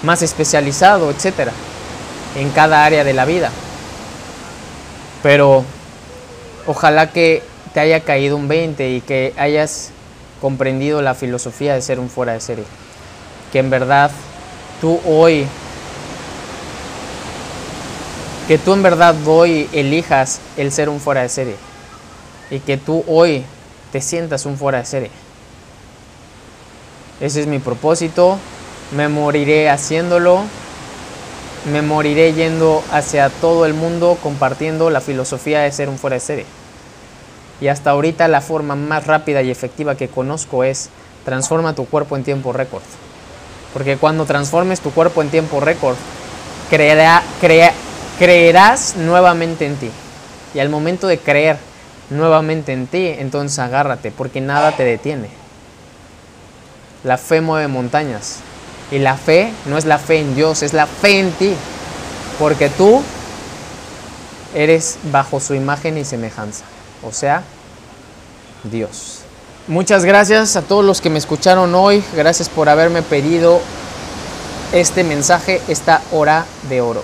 más 0.02 0.22
especializado, 0.22 1.10
etcétera, 1.10 1.52
en 2.36 2.50
cada 2.50 2.84
área 2.84 3.04
de 3.04 3.12
la 3.12 3.24
vida. 3.24 3.50
Pero 5.22 5.64
ojalá 6.66 7.10
que 7.10 7.42
te 7.72 7.80
haya 7.80 8.00
caído 8.00 8.36
un 8.36 8.48
20 8.48 8.90
y 8.90 9.00
que 9.00 9.32
hayas 9.38 9.90
comprendido 10.40 11.00
la 11.02 11.14
filosofía 11.14 11.74
de 11.74 11.82
ser 11.82 11.98
un 11.98 12.10
fuera 12.10 12.32
de 12.32 12.40
serie. 12.40 12.64
Que 13.52 13.60
en 13.60 13.70
verdad 13.70 14.10
tú 14.80 15.00
hoy, 15.06 15.46
que 18.48 18.58
tú 18.58 18.74
en 18.74 18.82
verdad 18.82 19.14
hoy 19.26 19.68
elijas 19.72 20.40
el 20.56 20.72
ser 20.72 20.88
un 20.88 21.00
fuera 21.00 21.22
de 21.22 21.28
serie. 21.28 21.56
Y 22.50 22.58
que 22.58 22.76
tú 22.76 23.04
hoy 23.06 23.44
te 23.92 24.00
sientas 24.00 24.46
un 24.46 24.58
fuera 24.58 24.78
de 24.78 24.86
serie. 24.86 25.10
Ese 27.20 27.42
es 27.42 27.46
mi 27.46 27.60
propósito. 27.60 28.38
Me 28.96 29.08
moriré 29.08 29.70
haciéndolo 29.70 30.42
me 31.70 31.80
moriré 31.80 32.32
yendo 32.32 32.82
hacia 32.90 33.28
todo 33.28 33.66
el 33.66 33.74
mundo 33.74 34.18
compartiendo 34.20 34.90
la 34.90 35.00
filosofía 35.00 35.60
de 35.60 35.70
ser 35.70 35.88
un 35.88 35.98
fuera 35.98 36.14
de 36.14 36.20
serie. 36.20 36.46
Y 37.60 37.68
hasta 37.68 37.90
ahorita 37.90 38.26
la 38.26 38.40
forma 38.40 38.74
más 38.74 39.06
rápida 39.06 39.42
y 39.42 39.50
efectiva 39.50 39.94
que 39.94 40.08
conozco 40.08 40.64
es 40.64 40.90
transforma 41.24 41.74
tu 41.74 41.86
cuerpo 41.86 42.16
en 42.16 42.24
tiempo 42.24 42.52
récord. 42.52 42.82
Porque 43.72 43.96
cuando 43.96 44.24
transformes 44.24 44.80
tu 44.80 44.90
cuerpo 44.90 45.22
en 45.22 45.30
tiempo 45.30 45.60
récord, 45.60 45.94
creerá, 46.68 47.22
creerás 48.18 48.96
nuevamente 48.96 49.64
en 49.64 49.76
ti. 49.76 49.90
Y 50.54 50.58
al 50.58 50.68
momento 50.68 51.06
de 51.06 51.18
creer 51.18 51.58
nuevamente 52.12 52.72
en 52.72 52.86
ti, 52.86 53.06
entonces 53.06 53.58
agárrate, 53.58 54.10
porque 54.10 54.40
nada 54.40 54.72
te 54.72 54.84
detiene. 54.84 55.28
La 57.04 57.18
fe 57.18 57.40
mueve 57.40 57.68
montañas. 57.68 58.38
Y 58.90 58.98
la 58.98 59.16
fe 59.16 59.52
no 59.66 59.78
es 59.78 59.86
la 59.86 59.98
fe 59.98 60.20
en 60.20 60.34
Dios, 60.34 60.62
es 60.62 60.74
la 60.74 60.86
fe 60.86 61.18
en 61.18 61.32
ti. 61.32 61.54
Porque 62.38 62.68
tú 62.68 63.02
eres 64.54 64.98
bajo 65.10 65.40
su 65.40 65.54
imagen 65.54 65.96
y 65.98 66.04
semejanza. 66.04 66.64
O 67.02 67.12
sea, 67.12 67.42
Dios. 68.64 69.20
Muchas 69.66 70.04
gracias 70.04 70.56
a 70.56 70.62
todos 70.62 70.84
los 70.84 71.00
que 71.00 71.10
me 71.10 71.18
escucharon 71.18 71.74
hoy. 71.74 72.04
Gracias 72.14 72.48
por 72.48 72.68
haberme 72.68 73.02
pedido 73.02 73.60
este 74.72 75.04
mensaje, 75.04 75.60
esta 75.68 76.02
hora 76.12 76.44
de 76.68 76.80
oro. 76.80 77.02